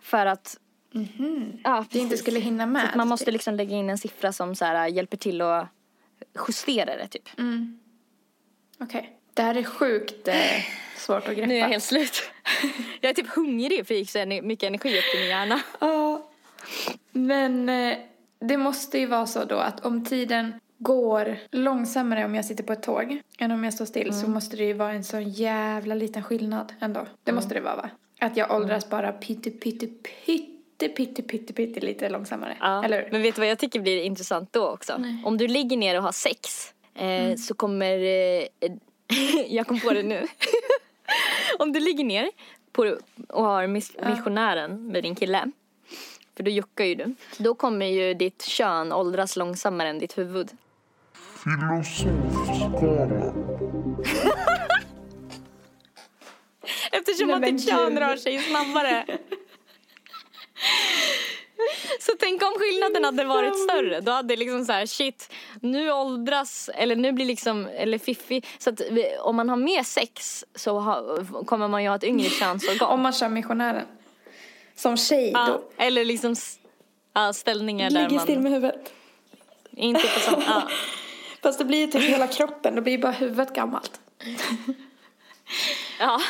För 0.01 0.25
att 0.25 0.57
Ja, 1.63 1.85
Vi 1.91 1.99
inte 1.99 2.17
skulle 2.17 2.39
hinna 2.39 2.63
Så 2.63 2.67
med. 2.69 2.89
att 2.89 2.95
man 2.95 3.07
måste 3.07 3.31
liksom 3.31 3.55
lägga 3.55 3.75
in 3.75 3.89
en 3.89 3.97
siffra 3.97 4.31
som 4.33 4.55
så 4.55 4.65
här, 4.65 4.87
hjälper 4.87 5.17
till 5.17 5.41
att 5.41 5.67
justera 6.47 6.95
det 6.97 7.07
typ. 7.07 7.29
Okej. 8.79 9.19
Det 9.33 9.41
här 9.41 9.55
är 9.55 9.63
sjukt 9.63 10.27
eh, 10.27 10.35
svårt 10.97 11.27
att 11.27 11.35
greppa. 11.35 11.47
Nu 11.47 11.55
är 11.55 11.59
jag 11.59 11.67
helt 11.67 11.83
slut. 11.83 12.31
jag 13.01 13.09
är 13.09 13.13
typ 13.13 13.29
hungrig 13.29 13.87
för 13.87 13.93
det 13.93 13.99
gick 13.99 14.09
så 14.09 14.25
mycket 14.25 14.67
energi 14.67 14.99
upp 14.99 15.15
i 15.15 15.19
min 15.19 15.29
hjärna. 15.29 15.61
Ja. 15.79 16.02
Men 17.11 17.69
eh, 17.69 17.97
det 18.39 18.57
måste 18.57 18.97
ju 18.99 19.05
vara 19.05 19.25
så 19.25 19.43
då 19.45 19.55
att 19.57 19.85
om 19.85 20.05
tiden 20.05 20.53
går 20.77 21.37
långsammare 21.51 22.25
om 22.25 22.35
jag 22.35 22.45
sitter 22.45 22.63
på 22.63 22.73
ett 22.73 22.83
tåg 22.83 23.21
än 23.39 23.51
om 23.51 23.63
jag 23.63 23.73
står 23.73 23.85
still 23.85 24.13
så 24.13 24.29
måste 24.29 24.57
det 24.57 24.63
ju 24.63 24.73
vara 24.73 24.91
en 24.91 25.03
sån 25.03 25.29
jävla 25.29 25.95
liten 25.95 26.23
skillnad 26.23 26.73
ändå. 26.79 27.07
Det 27.23 27.31
måste 27.31 27.53
det 27.53 27.61
vara 27.61 27.75
va? 27.75 27.89
Att 28.19 28.37
jag 28.37 28.51
åldras 28.51 28.89
bara 28.89 29.11
pytte, 29.11 29.51
pytte, 29.51 29.87
pytte, 30.25 30.87
pytte, 30.89 31.21
pytte, 31.21 31.53
pytte 31.53 31.79
lite 31.79 32.09
långsammare. 32.09 32.57
Ja. 32.59 32.83
Eller 32.85 33.03
hur? 33.03 33.11
Men 33.11 33.21
vet 33.21 33.35
du 33.35 33.41
vad 33.41 33.49
jag 33.49 33.59
tycker 33.59 33.79
blir 33.79 34.01
intressant 34.03 34.53
då 34.53 34.69
också? 34.69 35.03
Om 35.25 35.37
du 35.37 35.47
ligger 35.47 35.77
ner 35.77 35.97
och 35.97 36.03
har 36.03 36.11
sex 36.11 36.73
eh, 36.95 37.35
så 37.35 37.53
kommer... 37.53 37.97
Eh, 37.99 38.43
jag 39.47 39.67
kom 39.67 39.79
på 39.79 39.93
det 39.93 40.03
nu. 40.03 40.27
Om 41.59 41.71
du 41.71 41.79
ligger 41.79 42.03
ner 42.03 42.29
på, 42.71 42.97
och 43.29 43.43
har 43.43 43.63
mis- 43.67 44.09
missionären 44.09 44.87
med 44.87 45.03
din 45.03 45.15
kille 45.15 45.51
för 46.35 46.43
då 46.43 46.51
juckar 46.51 46.85
ju 46.85 46.95
du. 46.95 47.15
Då 47.37 47.55
kommer 47.55 47.85
ju 47.85 48.13
ditt 48.13 48.43
kön 48.43 48.91
åldras 48.91 49.35
långsammare 49.35 49.89
än 49.89 49.99
ditt 49.99 50.17
huvud. 50.17 50.51
Filosofskalan. 51.43 53.55
Eftersom 56.91 57.27
Nej, 57.27 57.35
att 57.35 57.41
ditt 57.43 57.69
kön 57.69 57.99
rör 57.99 58.15
sig 58.15 58.39
snabbare. 58.39 59.05
Så 61.99 62.11
tänk 62.19 62.43
om 62.43 62.53
skillnaden 62.59 63.03
hade 63.03 63.23
varit 63.23 63.63
större. 63.63 63.99
Då 63.99 64.11
hade 64.11 64.35
liksom 64.35 64.65
så 64.65 64.71
här, 64.71 64.85
shit, 64.85 65.33
nu 65.61 65.91
åldras, 65.91 66.69
eller 66.75 66.95
nu 66.95 67.11
blir 67.11 67.25
liksom, 67.25 67.67
eller 67.77 67.97
fiffi. 67.97 68.41
Så 68.57 68.69
att 68.69 68.81
vi- 68.91 69.17
om 69.21 69.35
man 69.35 69.49
har 69.49 69.57
mer 69.57 69.83
sex 69.83 70.45
så 70.55 70.79
ha, 70.79 71.17
kommer 71.45 71.67
man 71.67 71.83
ju 71.83 71.89
ha 71.89 71.95
ett 71.95 72.03
yngre 72.03 72.29
könsorgan. 72.29 72.89
Om 72.89 73.01
man 73.01 73.13
kör 73.13 73.29
missionären. 73.29 73.85
Som 74.75 74.97
tjej 74.97 75.31
Ja, 75.33 75.45
då. 75.47 75.83
eller 75.83 76.05
liksom 76.05 76.35
ja, 77.13 77.33
ställningar 77.33 77.89
där 77.89 78.09
Ligger 78.09 78.19
still 78.23 78.35
man 78.35 78.43
med 78.43 78.51
huvudet. 78.51 78.93
inte 79.71 80.01
på 80.01 80.19
samma, 80.19 80.43
ja. 80.47 80.67
Fast 81.41 81.59
det 81.59 81.65
blir 81.65 81.85
ju 81.85 81.87
typ 81.87 82.01
hela 82.01 82.27
kroppen, 82.27 82.75
då 82.75 82.81
blir 82.81 82.93
ju 82.93 82.99
bara 82.99 83.11
huvudet 83.11 83.53
gammalt. 83.55 84.01
ja. 85.99 86.21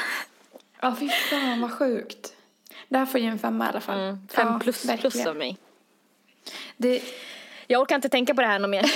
Ja, 0.81 0.95
fy 0.99 1.09
fan 1.09 1.61
vad 1.61 1.71
sjukt. 1.71 2.33
Det 2.89 2.97
här 2.97 3.05
får 3.05 3.19
ju 3.19 3.27
en 3.27 3.39
femma 3.39 3.65
i 3.65 3.69
alla 3.69 3.81
fall. 3.81 3.99
Mm, 3.99 4.27
fem 4.31 4.47
Ja, 4.47 4.59
plus, 4.59 4.87
plus 4.99 5.25
av 5.25 5.35
mig. 5.35 5.57
Det, 6.77 7.01
Jag 7.67 7.81
orkar 7.81 7.95
inte 7.95 8.09
tänka 8.09 8.35
på 8.35 8.41
det 8.41 8.47
här 8.47 8.59
något 8.59 8.69
mer. 8.69 8.91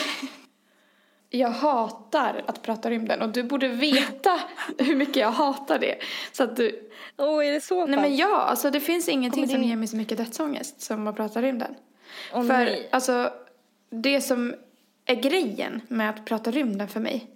jag 1.30 1.50
hatar 1.50 2.44
att 2.48 2.62
prata 2.62 2.90
rymden 2.90 3.22
och 3.22 3.30
du 3.30 3.44
borde 3.44 3.68
veta 3.68 4.40
hur 4.78 4.96
mycket 4.96 5.16
jag 5.16 5.32
hatar 5.32 5.80
det. 5.80 5.96
Så 6.32 6.44
att 6.44 6.56
du... 6.56 6.87
Åh, 7.18 7.48
är 7.48 7.52
det 7.52 7.62
så 7.62 7.86
Nej 7.86 8.00
men 8.00 8.16
ja, 8.16 8.42
alltså 8.42 8.70
det 8.72 8.80
finns 8.80 9.10
ingenting 9.10 9.48
som 9.48 9.62
det- 9.62 9.68
ger 9.68 9.76
mig 9.76 9.88
så 9.88 9.98
mycket 9.98 10.18
dödsångest 10.18 10.82
som 10.82 11.08
att 11.08 11.16
prata 11.16 11.42
rymden. 11.42 11.76
Åh, 12.34 12.42
för 12.42 12.54
nej. 12.54 12.90
alltså, 12.92 13.34
det 13.90 14.22
som 14.22 14.56
är 15.06 15.16
grejen 15.16 15.82
med 15.88 16.10
att 16.10 16.26
prata 16.26 16.52
rymden 16.52 16.88
för 16.88 17.00
mig, 17.00 17.28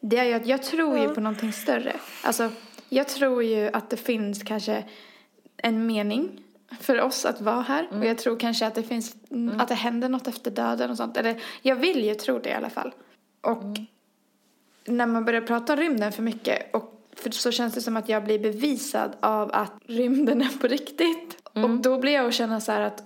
det 0.00 0.18
är 0.18 0.24
ju 0.24 0.32
att 0.32 0.46
jag 0.46 0.62
tror 0.62 0.98
ju 0.98 1.08
på 1.08 1.20
någonting 1.20 1.52
större. 1.52 1.96
Alltså, 2.24 2.50
jag 2.88 3.08
tror 3.08 3.42
ju 3.42 3.70
att 3.72 3.90
det 3.90 3.96
finns 3.96 4.42
kanske 4.42 4.84
en 5.56 5.86
mening 5.86 6.40
för 6.80 7.00
oss 7.00 7.24
att 7.24 7.40
vara 7.40 7.60
här. 7.60 7.88
Och 7.90 8.06
jag 8.06 8.18
tror 8.18 8.38
kanske 8.38 8.66
att 8.66 8.74
det 8.74 8.82
finns, 8.82 9.16
att 9.58 9.68
det 9.68 9.74
händer 9.74 10.08
något 10.08 10.28
efter 10.28 10.50
döden 10.50 10.90
och 10.90 10.96
sånt. 10.96 11.16
Eller 11.16 11.42
jag 11.62 11.76
vill 11.76 12.04
ju 12.04 12.14
tro 12.14 12.38
det 12.38 12.48
i 12.48 12.52
alla 12.52 12.70
fall. 12.70 12.94
Och 13.40 13.62
när 14.84 15.06
man 15.06 15.24
börjar 15.24 15.40
prata 15.40 15.72
om 15.72 15.78
rymden 15.78 16.12
för 16.12 16.22
mycket 16.22 16.74
och 16.74 17.01
för 17.22 17.30
så 17.30 17.50
känns 17.50 17.74
det 17.74 17.80
som 17.80 17.96
att 17.96 18.08
jag 18.08 18.24
blir 18.24 18.38
bevisad 18.38 19.16
av 19.20 19.50
att 19.52 19.72
rymden 19.86 20.42
är 20.42 20.58
på 20.60 20.66
riktigt. 20.66 21.36
Och 21.52 21.70
då 21.70 21.98
blir 21.98 22.12
jag 22.12 22.26
och 22.26 22.32
känner 22.32 22.60
så 22.60 22.72
här 22.72 22.80
att 22.80 23.04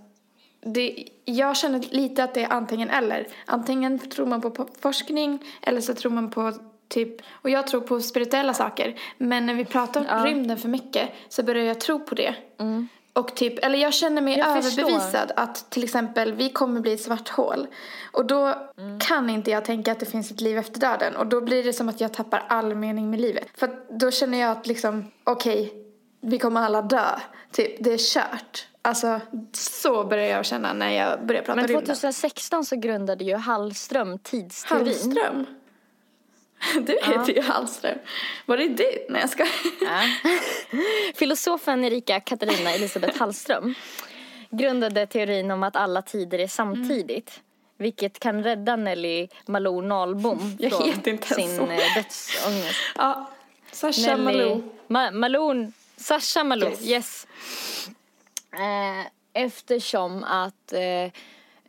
det, 0.61 1.09
jag 1.25 1.57
känner 1.57 1.85
lite 1.91 2.25
att 2.25 2.35
det 2.35 2.43
är 2.43 2.53
antingen 2.53 2.91
eller. 2.91 3.27
Antingen 3.47 3.99
tror 3.99 4.27
man 4.27 4.41
på 4.41 4.69
forskning 4.81 5.39
eller 5.63 5.81
så 5.81 5.95
tror 5.95 6.13
man 6.13 6.31
på 6.31 6.53
typ, 6.89 7.23
och 7.31 7.51
jag 7.51 7.67
tror 7.67 7.81
på 7.81 8.01
spirituella 8.01 8.55
saker. 8.55 8.99
Men 9.19 9.47
när 9.47 9.55
vi 9.55 9.65
pratar 9.65 10.19
om 10.19 10.25
rymden 10.25 10.59
för 10.59 10.69
mycket 10.69 11.09
så 11.29 11.43
börjar 11.43 11.65
jag 11.65 11.81
tro 11.81 11.99
på 11.99 12.15
det. 12.15 12.35
Och 13.17 13.35
typ, 13.35 13.65
eller 13.65 13.79
jag 13.79 13.95
känner 13.95 14.23
mig 14.23 14.39
Jag 14.39 14.65
förstår. 14.65 14.83
överbevisad 14.83 15.33
att 15.37 15.71
till 15.71 15.85
exempel 15.85 16.33
vi 16.33 16.51
kommer 16.51 16.81
bli 16.81 16.93
ett 16.93 17.03
svart 17.03 17.29
hål. 17.29 17.67
Och 18.13 18.27
då 18.27 18.55
kan 19.09 19.31
inte 19.31 19.51
jag 19.51 19.65
tänka 19.65 19.93
att 19.93 20.01
det 20.01 20.07
finns 20.07 20.31
ett 20.31 20.41
liv 20.41 20.59
efter 20.59 20.81
döden. 20.81 21.17
Och 21.17 21.27
då 21.27 21.41
blir 21.41 21.65
det 21.65 21.73
som 21.73 21.89
att 21.89 22.01
jag 22.01 22.13
tappar 22.13 22.45
all 22.49 22.75
mening 22.75 23.11
med 23.11 23.21
livet. 23.21 23.49
För 23.55 23.71
då 23.91 24.11
känner 24.11 24.39
jag 24.39 24.51
att 24.51 24.67
liksom, 24.67 25.05
okej, 25.25 25.73
vi 26.21 26.39
kommer 26.39 26.61
alla 26.61 26.83
dö. 26.83 27.21
Typ, 27.53 27.85
det 27.85 27.93
är 27.93 27.99
kört. 27.99 28.67
Alltså, 28.83 29.21
så 29.53 30.05
börjar 30.05 30.27
jag 30.27 30.45
känna 30.45 30.73
när 30.73 30.91
jag 30.91 31.27
börjar 31.27 31.43
prata 31.43 31.57
Men 31.57 31.67
rymden. 31.67 31.87
2016 31.87 32.65
så 32.65 32.77
grundade 32.77 33.25
ju 33.25 33.35
Hallström 33.35 34.19
tidsteorin. 34.19 34.87
Hallström? 34.87 35.47
Du 36.81 36.93
heter 37.03 37.33
ju 37.35 37.43
Hallström. 37.43 37.99
Var 38.47 38.57
det 38.57 38.69
du? 38.69 39.07
Nej, 39.09 39.21
jag 39.21 39.31
ska. 39.31 39.47
Ja. 39.81 40.03
Filosofen 41.15 41.85
Erika 41.85 42.21
Katarina 42.21 42.71
Elisabeth 42.71 43.19
Hallström 43.19 43.75
grundade 44.51 45.07
teorin 45.07 45.51
om 45.51 45.63
att 45.63 45.77
alla 45.77 46.03
tider 46.03 46.39
är 46.39 46.49
samtidigt. 46.49 47.41
Vilket 47.79 48.19
kan 48.19 48.43
rädda 48.43 48.77
Nelly 48.77 49.29
Malou 49.47 49.81
Nahlbom 49.83 50.57
Jag 50.59 50.73
från 50.73 50.93
sin 51.37 51.57
så. 51.57 51.63
eh, 51.63 51.69
dödsångest. 51.95 52.79
Ja, 52.97 53.31
Sasha 53.73 54.17
Malou. 54.17 54.63
Ma- 54.89 55.11
Malou. 55.13 55.73
Sasha 55.97 56.45
Malou, 56.45 56.69
yes. 56.69 56.83
Yes. 56.83 57.27
Eh, 58.53 59.07
eftersom 59.45 60.25
att 60.25 60.73
eh, 60.73 61.13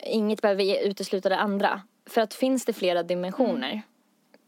inget 0.04 0.42
behöver 0.42 0.88
utesluta 0.88 1.30
det 1.30 1.38
andra. 1.38 1.82
För 2.10 2.22
att 2.22 2.34
finns 2.34 2.66
det 2.66 2.74
flera 2.74 3.04
dimensioner 3.04 3.82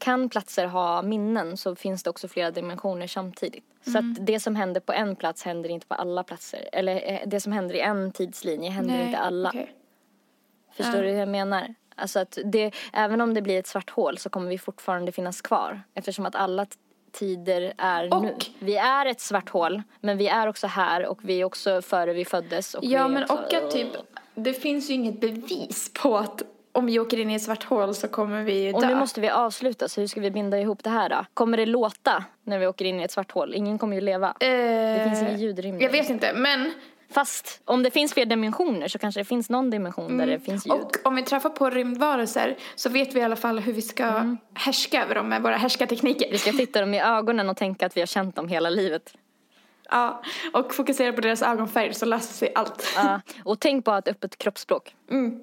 kan 0.00 0.28
platser 0.28 0.66
ha 0.66 1.02
minnen 1.02 1.56
så 1.56 1.74
finns 1.76 2.02
det 2.02 2.10
också 2.10 2.28
flera 2.28 2.50
dimensioner 2.50 3.06
samtidigt. 3.06 3.64
Så 3.84 3.98
Mm. 3.98 4.12
att 4.12 4.26
det 4.26 4.40
som 4.40 4.56
händer 4.56 4.80
på 4.80 4.92
en 4.92 5.16
plats 5.16 5.42
händer 5.42 5.68
inte 5.68 5.86
på 5.86 5.94
alla 5.94 6.22
platser. 6.24 6.68
Eller 6.72 7.12
eh, 7.12 7.20
det 7.26 7.40
som 7.40 7.52
händer 7.52 7.74
i 7.74 7.80
en 7.80 8.12
tidslinje 8.12 8.70
händer 8.70 9.06
inte 9.06 9.18
alla. 9.18 9.48
okej. 9.48 9.74
Förstår 10.72 11.02
du 11.02 11.08
hur 11.10 11.18
jag 11.18 11.28
menar? 11.28 11.74
Alltså 11.94 12.18
att 12.20 12.38
det, 12.44 12.72
även 12.92 13.20
om 13.20 13.34
det 13.34 13.42
blir 13.42 13.58
ett 13.58 13.66
svart 13.66 13.90
hål 13.90 14.18
så 14.18 14.30
kommer 14.30 14.48
vi 14.48 14.58
fortfarande 14.58 15.12
finnas 15.12 15.40
kvar. 15.40 15.82
Eftersom 15.94 16.26
att 16.26 16.34
alla 16.34 16.66
tider 17.12 17.72
är 17.78 18.14
Och- 18.14 18.22
nu. 18.22 18.34
Vi 18.58 18.76
är 18.76 19.06
ett 19.06 19.20
svart 19.20 19.48
hål, 19.48 19.82
men 20.00 20.18
vi 20.18 20.28
är 20.28 20.46
också 20.46 20.66
här 20.66 21.06
och 21.06 21.18
vi 21.22 21.40
är 21.40 21.44
också 21.44 21.82
före 21.82 22.12
vi 22.12 22.24
föddes. 22.24 22.74
Och 22.74 22.84
Ja, 22.84 23.08
men 23.08 23.22
också, 23.22 23.34
och 23.34 23.54
att 23.54 23.70
typ, 23.70 23.88
det 24.34 24.52
finns 24.52 24.90
ju 24.90 24.94
inget 24.94 25.20
bevis 25.20 25.90
på 26.02 26.16
att 26.18 26.42
om 26.72 26.86
vi 26.86 26.98
åker 26.98 27.18
in 27.20 27.30
i 27.30 27.34
ett 27.34 27.42
svart 27.42 27.64
hål 27.64 27.94
så 27.94 28.08
kommer 28.08 28.42
vi 28.42 28.64
ju 28.64 28.72
dö. 28.72 28.76
Och 28.78 28.86
nu 28.86 28.94
måste 28.94 29.20
vi 29.20 29.28
avsluta, 29.28 29.88
så 29.88 30.00
hur 30.00 30.08
ska 30.08 30.20
vi 30.20 30.30
binda 30.30 30.58
ihop 30.58 30.84
det 30.84 30.90
här 30.90 31.08
då? 31.08 31.24
Kommer 31.34 31.56
det 31.56 31.66
låta 31.66 32.24
när 32.44 32.58
vi 32.58 32.66
åker 32.66 32.84
in 32.84 33.00
i 33.00 33.02
ett 33.02 33.10
svart 33.10 33.32
hål? 33.32 33.54
Ingen 33.54 33.78
kommer 33.78 33.94
ju 33.94 34.00
leva. 34.00 34.34
Det 34.38 35.04
finns 35.08 35.22
inget 35.22 35.40
ljud 35.40 35.58
i 35.58 35.62
rymden. 35.62 35.80
Jag 35.82 35.90
vet 35.90 36.10
inte, 36.10 36.32
men 36.34 36.72
Fast 37.12 37.60
om 37.64 37.82
det 37.82 37.90
finns 37.90 38.14
fler 38.14 38.26
dimensioner 38.26 38.88
så 38.88 38.98
kanske 38.98 39.20
det 39.20 39.24
finns 39.24 39.50
någon 39.50 39.70
dimension 39.70 40.18
där 40.18 40.26
det 40.26 40.40
finns 40.40 40.66
ljud. 40.66 40.74
och 40.74 40.96
om 41.04 41.14
vi 41.16 41.22
träffar 41.22 41.50
på 41.50 41.70
rymdvarelser 41.70 42.56
så 42.74 42.88
vet 42.88 43.14
vi 43.14 43.20
i 43.20 43.22
alla 43.22 43.36
fall 43.36 43.58
hur 43.58 43.72
vi 43.72 43.82
ska 43.82 44.04
Mm. 44.04 44.38
härska 44.54 45.02
över 45.04 45.14
dem 45.14 45.28
med 45.28 45.42
våra 45.42 45.56
härskartekniker. 45.56 46.30
Vi 46.30 46.38
ska 46.38 46.52
titta 46.52 46.80
dem 46.80 46.94
i 46.94 47.00
ögonen 47.00 47.48
och 47.50 47.56
tänka 47.56 47.86
att 47.86 47.96
vi 47.96 48.00
har 48.00 48.06
känt 48.06 48.36
dem 48.36 48.48
hela 48.48 48.70
livet. 48.70 49.14
Ja, 49.92 50.22
och 50.52 50.74
fokusera 50.74 51.12
på 51.12 51.20
deras 51.20 51.42
ögonfärg 51.42 51.94
så 51.94 52.06
löser 52.06 52.34
sig 52.34 52.52
allt. 52.54 52.92
Ja, 52.96 53.20
och 53.44 53.60
tänk 53.60 53.84
på 53.84 53.90
att 53.90 54.08
öppet 54.08 54.38
kroppsspråk. 54.38 54.94
Mm. 55.10 55.40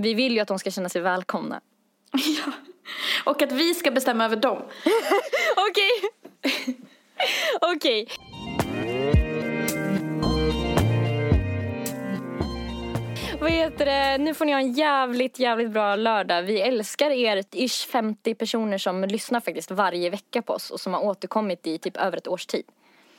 Vi 0.00 0.14
vill 0.14 0.32
ju 0.32 0.40
att 0.40 0.48
de 0.48 0.58
ska 0.58 0.70
känna 0.70 0.88
sig 0.88 1.02
välkomna. 1.02 1.60
ja. 2.12 2.52
Och 3.24 3.42
att 3.42 3.52
vi 3.52 3.74
ska 3.74 3.90
bestämma 3.90 4.24
över 4.24 4.36
dem. 4.36 4.62
Okej. 5.56 5.90
Okej. 7.76 8.08
Vad 13.40 13.50
heter 13.50 13.86
det? 13.86 14.24
Nu 14.24 14.34
får 14.34 14.44
ni 14.44 14.52
ha 14.52 14.60
en 14.60 14.72
jävligt, 14.72 15.38
jävligt 15.38 15.70
bra 15.70 15.96
lördag. 15.96 16.42
Vi 16.42 16.60
älskar 16.60 17.10
er 17.10 17.44
ish 17.52 17.88
50 17.88 18.34
personer 18.34 18.78
som 18.78 19.04
lyssnar 19.04 19.40
faktiskt 19.40 19.70
varje 19.70 20.10
vecka 20.10 20.42
på 20.42 20.52
oss 20.52 20.70
och 20.70 20.80
som 20.80 20.94
har 20.94 21.04
återkommit 21.04 21.66
i 21.66 21.78
typ 21.78 21.96
över 21.96 22.16
ett 22.16 22.28
års 22.28 22.46
tid. 22.46 22.64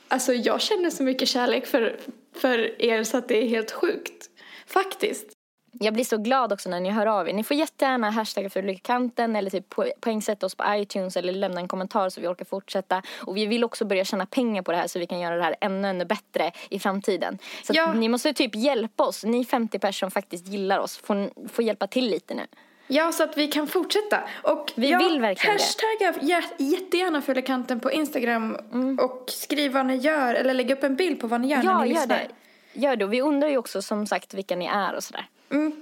Alltså 0.08 0.32
jag 0.32 0.60
känner 0.60 0.90
så 0.90 1.02
mycket 1.02 1.28
kärlek 1.28 1.66
för, 1.66 2.00
för 2.36 2.82
er 2.82 3.04
så 3.04 3.16
att 3.16 3.28
det 3.28 3.42
är 3.42 3.48
helt 3.48 3.70
sjukt. 3.70 4.30
Faktiskt. 4.66 5.41
Jag 5.80 5.94
blir 5.94 6.04
så 6.04 6.16
glad 6.18 6.52
också 6.52 6.68
när 6.68 6.80
ni 6.80 6.90
hör 6.90 7.06
av 7.06 7.28
er. 7.28 7.32
Ni 7.32 7.44
får 7.44 7.56
jättegärna 7.56 8.10
hashtagga 8.10 8.50
för 8.50 8.62
Lyckanten 8.62 9.36
eller 9.36 9.50
typ 9.50 9.74
po- 9.74 9.90
poängsätta 10.00 10.46
oss 10.46 10.54
på 10.54 10.64
iTunes 10.68 11.16
eller 11.16 11.32
lämna 11.32 11.60
en 11.60 11.68
kommentar 11.68 12.08
så 12.08 12.20
vi 12.20 12.26
orkar 12.28 12.44
fortsätta. 12.44 13.02
Och 13.20 13.36
vi 13.36 13.46
vill 13.46 13.64
också 13.64 13.84
börja 13.84 14.04
tjäna 14.04 14.26
pengar 14.26 14.62
på 14.62 14.72
det 14.72 14.78
här 14.78 14.86
så 14.86 14.98
vi 14.98 15.06
kan 15.06 15.20
göra 15.20 15.36
det 15.36 15.42
här 15.42 15.56
ännu, 15.60 15.88
ännu 15.88 16.04
bättre 16.04 16.52
i 16.70 16.78
framtiden. 16.78 17.38
Så 17.64 17.72
Ja. 17.76 17.92
ni 17.92 18.08
måste 18.08 18.32
typ 18.32 18.54
hjälpa 18.54 19.04
oss. 19.04 19.24
Ni 19.24 19.44
50 19.44 19.78
personer 19.78 19.92
som 19.98 20.10
faktiskt 20.10 20.46
gillar 20.48 20.78
oss 20.78 20.96
får, 20.96 21.48
får 21.48 21.64
hjälpa 21.64 21.86
till 21.86 22.06
lite 22.10 22.34
nu. 22.34 22.46
Ja, 22.86 23.12
så 23.12 23.22
att 23.22 23.36
vi 23.36 23.46
kan 23.48 23.66
fortsätta. 23.66 24.20
Och 24.42 24.72
Vi 24.76 24.90
ja, 24.90 24.98
vill 24.98 25.20
verkligen 25.20 25.52
hashtagga 25.58 26.12
jä- 26.36 26.54
jättegärna 26.58 27.22
Fylla 27.22 27.42
kanten 27.42 27.80
på 27.80 27.92
Instagram 27.92 28.56
och 29.00 29.24
skriv 29.30 29.72
vad 29.72 29.86
ni 29.86 29.96
gör 29.96 30.34
eller 30.34 30.54
lägg 30.54 30.70
upp 30.70 30.82
en 30.84 30.96
bild 30.96 31.20
på 31.20 31.26
vad 31.26 31.40
ni 31.40 31.48
gör 31.48 31.56
när 31.56 31.64
Ja, 31.64 31.78
ni 31.82 31.88
gör 31.88 31.94
lyssnar. 31.94 32.16
det. 32.16 32.28
Gör 32.80 32.96
det. 32.96 33.04
Och 33.04 33.12
vi 33.12 33.20
undrar 33.20 33.48
ju 33.48 33.58
också 33.58 33.82
som 33.82 34.06
sagt 34.06 34.34
vilka 34.34 34.56
ni 34.56 34.66
är 34.66 34.94
och 34.94 35.04
sådär. 35.04 35.26
Mm. 35.52 35.72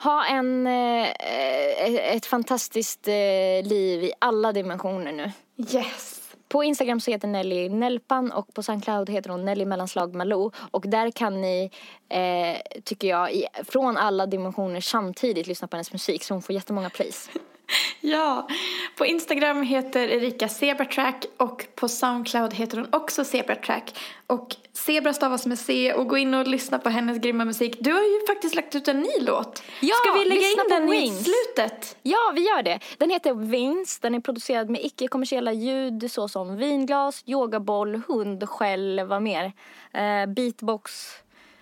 Ha 0.00 0.26
en, 0.26 0.66
eh, 0.66 2.14
ett 2.14 2.26
fantastiskt 2.26 3.08
eh, 3.08 3.68
liv 3.68 4.04
i 4.04 4.12
alla 4.18 4.52
dimensioner 4.52 5.12
nu. 5.12 5.32
Yes. 5.56 6.28
På 6.48 6.64
Instagram 6.64 7.00
så 7.00 7.10
heter 7.10 7.28
Nelly 7.28 7.68
Nelpan 7.68 8.32
och 8.32 8.54
på 8.54 8.62
Soundcloud 8.62 9.10
heter 9.10 9.30
hon 9.30 9.44
Nelly 9.44 9.64
mellanslag 9.64 10.14
Malou. 10.14 10.50
Och 10.70 10.84
där 10.88 11.10
kan 11.10 11.40
ni, 11.40 11.70
eh, 12.08 12.80
tycker 12.84 13.08
jag, 13.08 13.32
i, 13.32 13.46
från 13.64 13.96
alla 13.96 14.26
dimensioner 14.26 14.80
samtidigt 14.80 15.46
lyssna 15.46 15.68
på 15.68 15.76
hennes 15.76 15.92
musik 15.92 16.24
så 16.24 16.34
hon 16.34 16.42
får 16.42 16.54
jättemånga 16.54 16.90
plays. 16.90 17.30
Ja, 18.00 18.48
på 18.96 19.06
Instagram 19.06 19.62
heter 19.62 20.08
Erika 20.08 20.48
Zebratrack 20.48 21.26
och 21.36 21.66
på 21.74 21.88
Soundcloud 21.88 22.54
heter 22.54 22.76
hon 22.76 22.88
också 22.92 23.24
Zebratrack. 23.24 23.98
Och 24.26 24.56
Zebra 24.72 25.12
stavas 25.12 25.46
med 25.46 25.58
C 25.58 25.92
och 25.92 26.08
gå 26.08 26.18
in 26.18 26.34
och 26.34 26.46
lyssna 26.46 26.78
på 26.78 26.88
hennes 26.88 27.18
grymma 27.18 27.44
musik. 27.44 27.76
Du 27.80 27.92
har 27.92 28.00
ju 28.00 28.26
faktiskt 28.26 28.54
lagt 28.54 28.74
ut 28.74 28.88
en 28.88 29.00
ny 29.00 29.10
låt. 29.20 29.62
Ja, 29.80 29.94
Ska 29.94 30.12
vi 30.12 30.24
lägga 30.28 30.40
in 30.50 30.56
den 30.70 30.88
i 30.88 30.90
Wings. 30.90 31.24
slutet? 31.24 31.96
Ja, 32.02 32.32
vi 32.34 32.40
gör 32.40 32.62
det. 32.62 32.78
Den 32.98 33.10
heter 33.10 33.34
Vins. 33.34 33.98
Den 33.98 34.14
är 34.14 34.20
producerad 34.20 34.70
med 34.70 34.84
icke-kommersiella 34.84 35.52
ljud 35.52 36.10
såsom 36.10 36.56
vinglas, 36.56 37.22
yogaboll, 37.26 38.02
hund, 38.08 38.48
skäll, 38.48 39.00
vad 39.06 39.22
mer? 39.22 39.52
Eh, 39.92 40.26
beatbox. 40.26 41.10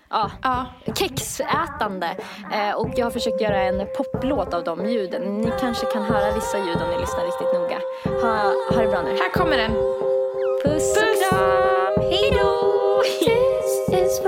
Ja, 0.09 0.31
Ja. 0.43 0.65
kexätande. 0.95 2.09
Eh, 2.53 2.75
och 2.75 2.89
jag 2.95 3.05
har 3.05 3.11
försökt 3.11 3.41
göra 3.41 3.57
en 3.61 3.87
poplåt 3.97 4.53
av 4.53 4.63
de 4.63 4.85
ljuden. 4.85 5.21
Ni 5.41 5.51
kanske 5.59 5.85
kan 5.85 6.03
höra 6.03 6.31
vissa 6.35 6.57
ljud 6.57 6.77
om 6.81 6.89
ni 6.89 6.99
lyssnar 6.99 7.25
riktigt 7.25 7.53
noga. 7.53 7.79
Ha, 8.21 8.53
ha 8.75 8.81
det 8.81 8.87
bra 8.87 9.01
nu. 9.01 9.09
Här 9.09 9.29
kommer 9.33 9.57
den. 9.57 9.71
Puss 10.63 10.97
och 10.97 11.29
kram, 11.29 12.01
hejdå! 12.11 12.73
This 13.89 14.21